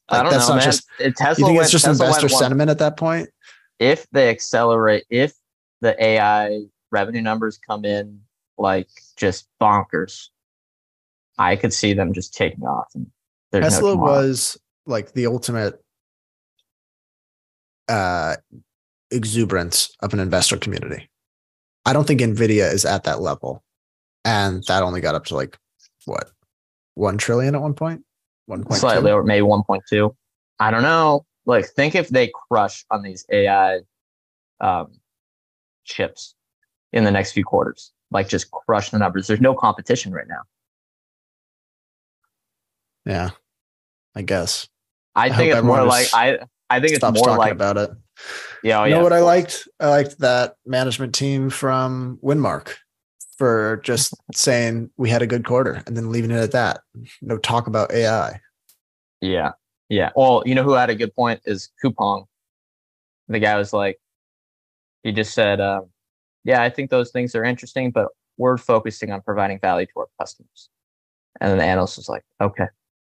I 0.10 0.22
don't 0.24 0.32
that's 0.32 0.48
know, 0.48 0.56
not 0.56 0.62
man. 0.62 0.66
just- 0.72 0.88
It- 1.00 1.16
Tesla 1.18 1.42
You 1.42 1.46
think 1.48 1.58
went- 1.58 1.66
it's 1.66 1.72
just 1.72 1.86
Tesla 1.86 2.06
investor 2.06 2.30
sentiment 2.30 2.70
at 2.70 2.80
that 2.80 2.98
point? 2.98 3.30
If 3.80 4.08
they 4.12 4.30
accelerate, 4.30 5.06
if 5.10 5.34
the 5.82 6.02
AI 6.02 6.62
revenue 6.92 7.22
numbers 7.22 7.58
come 7.58 7.86
in 7.86 8.22
like 8.58 8.88
just 9.16 9.48
bonkers, 9.62 10.30
I 11.38 11.56
could 11.56 11.74
see 11.74 11.94
them 11.94 12.14
just 12.14 12.34
taking 12.34 12.64
off. 12.64 12.88
And 12.96 13.08
there's 13.52 13.64
no 13.64 13.70
Tesla 13.70 13.96
was 13.96 14.58
like 14.86 15.14
the 15.14 15.28
ultimate 15.28 15.84
uh 17.90 18.36
exuberance 19.12 19.96
of 20.02 20.14
an 20.14 20.20
investor 20.20 20.58
community. 20.58 21.10
I 21.86 21.94
don't 21.94 22.06
think 22.06 22.20
Nvidia 22.20 22.72
is 22.74 22.86
at 22.86 23.04
that 23.06 23.22
level. 23.22 23.64
And 24.26 24.64
that 24.66 24.84
only 24.84 25.00
got 25.00 25.16
up 25.16 25.26
to 25.26 25.36
like 25.36 25.58
what? 26.06 26.32
1 26.96 27.18
trillion 27.18 27.56
at 27.56 27.62
one 27.62 27.74
point? 27.76 28.04
1.2. 28.50 28.74
slightly 28.74 29.12
over 29.12 29.24
maybe 29.24 29.46
1.2. 29.46 30.16
I 30.60 30.72
don't 30.72 30.82
know. 30.82 31.26
Like, 31.46 31.68
think 31.68 31.96
if 31.96 32.10
they 32.10 32.32
crush 32.50 32.84
on 32.92 33.04
these 33.04 33.26
AI 33.32 33.80
um, 34.60 34.92
chips 35.86 36.36
in 36.98 37.04
the 37.04 37.12
next 37.12 37.32
few 37.32 37.46
quarters, 37.46 37.92
like 38.12 38.28
just 38.28 38.52
crush 38.52 38.90
the 38.90 39.00
numbers. 39.00 39.28
There's 39.28 39.42
no 39.42 39.54
competition 39.54 40.12
right 40.12 40.28
now. 40.28 40.42
Yeah. 43.06 43.30
I 44.18 44.24
guess. 44.24 44.68
I, 45.16 45.28
I 45.28 45.30
think 45.30 45.54
it's 45.54 45.64
more 45.64 45.84
like 45.84 46.08
I. 46.14 46.40
I 46.70 46.80
think 46.80 46.94
it's 46.94 47.04
more 47.04 47.38
like 47.38 47.52
about 47.52 47.78
it. 47.78 47.92
yeah, 48.64 48.82
oh, 48.82 48.84
you 48.84 48.92
know 48.92 48.98
yeah, 48.98 49.04
what 49.04 49.14
I 49.14 49.20
liked? 49.20 49.68
I 49.80 49.90
liked 49.90 50.20
that 50.20 50.56
management 50.66 51.16
team 51.16 51.50
from 51.50 52.20
Winmark 52.24 52.74
for 53.38 53.80
just 53.84 54.16
saying 54.34 54.90
we 54.98 55.10
had 55.10 55.22
a 55.22 55.28
good 55.28 55.46
quarter 55.46 55.84
and 55.86 55.96
then 55.96 56.12
leaving 56.12 56.32
it 56.32 56.40
at 56.40 56.52
that. 56.52 56.82
No 57.22 57.38
talk 57.38 57.68
about 57.68 57.94
AI. 57.94 58.42
Yeah, 59.22 59.52
yeah. 59.88 60.10
Well, 60.16 60.44
you 60.46 60.56
know 60.56 60.64
who 60.64 60.74
had 60.74 60.90
a 60.90 60.96
good 60.96 61.16
point 61.16 61.42
is 61.46 61.70
Coupang. 61.84 62.26
The 63.28 63.40
guy 63.40 63.56
was 63.56 63.72
like, 63.72 64.00
he 65.04 65.12
just 65.12 65.34
said, 65.34 65.62
um, 65.62 65.90
"Yeah, 66.48 66.64
I 66.64 66.70
think 66.72 66.90
those 66.90 67.12
things 67.12 67.36
are 67.36 67.44
interesting, 67.44 67.92
but 67.92 68.08
we're 68.38 68.58
focusing 68.58 69.12
on 69.12 69.22
providing 69.22 69.60
value 69.60 69.86
to 69.86 70.00
our 70.00 70.08
customers." 70.20 70.70
And 71.40 71.52
then 71.52 71.60
the 71.60 71.66
analyst 71.66 71.98
was 71.98 72.10
like, 72.10 72.24
"Okay, 72.42 72.66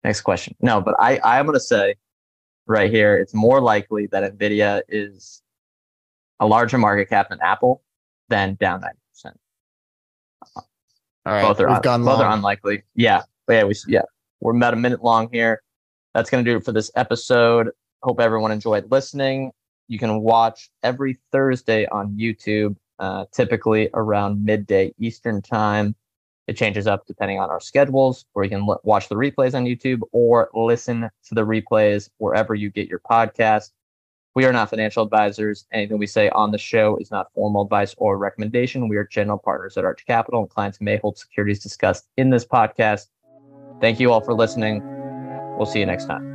next 0.04 0.20
question." 0.20 0.54
No, 0.60 0.80
but 0.80 0.94
I 1.00 1.18
I'm 1.24 1.46
gonna 1.46 1.58
say 1.58 1.96
right 2.66 2.90
here, 2.90 3.16
it's 3.16 3.34
more 3.34 3.60
likely 3.60 4.06
that 4.12 4.38
Nvidia 4.38 4.82
is 4.88 5.42
a 6.40 6.46
larger 6.46 6.78
market 6.78 7.08
cap 7.08 7.30
than 7.30 7.40
Apple, 7.40 7.82
than 8.28 8.54
down 8.54 8.80
90%. 8.80 9.36
All 11.24 11.32
right. 11.32 11.42
both 11.42 11.60
are 11.60 11.68
we've 11.68 11.76
un- 11.76 11.82
gone 11.82 12.04
both 12.04 12.18
long. 12.18 12.26
are 12.26 12.34
unlikely. 12.34 12.82
Yeah, 12.94 13.22
but 13.46 13.54
yeah, 13.54 13.64
we 13.64 13.74
yeah 13.86 14.02
we're 14.40 14.56
about 14.56 14.74
a 14.74 14.76
minute 14.76 15.02
long 15.04 15.28
here. 15.32 15.62
That's 16.14 16.30
gonna 16.30 16.42
do 16.42 16.56
it 16.56 16.64
for 16.64 16.72
this 16.72 16.90
episode. 16.96 17.70
Hope 18.02 18.20
everyone 18.20 18.50
enjoyed 18.50 18.90
listening. 18.90 19.52
You 19.86 19.98
can 19.98 20.20
watch 20.20 20.70
every 20.82 21.18
Thursday 21.30 21.86
on 21.86 22.16
YouTube, 22.18 22.76
uh, 23.02 23.24
typically 23.32 23.90
around 23.94 24.44
midday 24.44 24.94
Eastern 24.98 25.42
time. 25.42 25.96
It 26.46 26.56
changes 26.56 26.86
up 26.86 27.04
depending 27.06 27.40
on 27.40 27.50
our 27.50 27.60
schedules, 27.60 28.24
or 28.34 28.44
you 28.44 28.50
can 28.50 28.60
l- 28.60 28.80
watch 28.84 29.08
the 29.08 29.16
replays 29.16 29.54
on 29.54 29.64
YouTube 29.64 30.02
or 30.12 30.48
listen 30.54 31.10
to 31.28 31.34
the 31.34 31.44
replays 31.44 32.08
wherever 32.18 32.54
you 32.54 32.70
get 32.70 32.88
your 32.88 33.00
podcast. 33.00 33.72
We 34.34 34.44
are 34.44 34.52
not 34.52 34.70
financial 34.70 35.02
advisors. 35.02 35.66
Anything 35.72 35.98
we 35.98 36.06
say 36.06 36.30
on 36.30 36.52
the 36.52 36.58
show 36.58 36.96
is 36.96 37.10
not 37.10 37.26
formal 37.34 37.64
advice 37.64 37.94
or 37.98 38.16
recommendation. 38.18 38.88
We 38.88 38.96
are 38.96 39.04
general 39.04 39.38
partners 39.38 39.76
at 39.76 39.84
Arch 39.84 40.06
Capital, 40.06 40.40
and 40.40 40.48
clients 40.48 40.80
may 40.80 40.96
hold 40.98 41.18
securities 41.18 41.60
discussed 41.60 42.08
in 42.16 42.30
this 42.30 42.46
podcast. 42.46 43.08
Thank 43.80 43.98
you 43.98 44.12
all 44.12 44.20
for 44.20 44.32
listening. 44.32 44.80
We'll 45.56 45.66
see 45.66 45.80
you 45.80 45.86
next 45.86 46.06
time. 46.06 46.31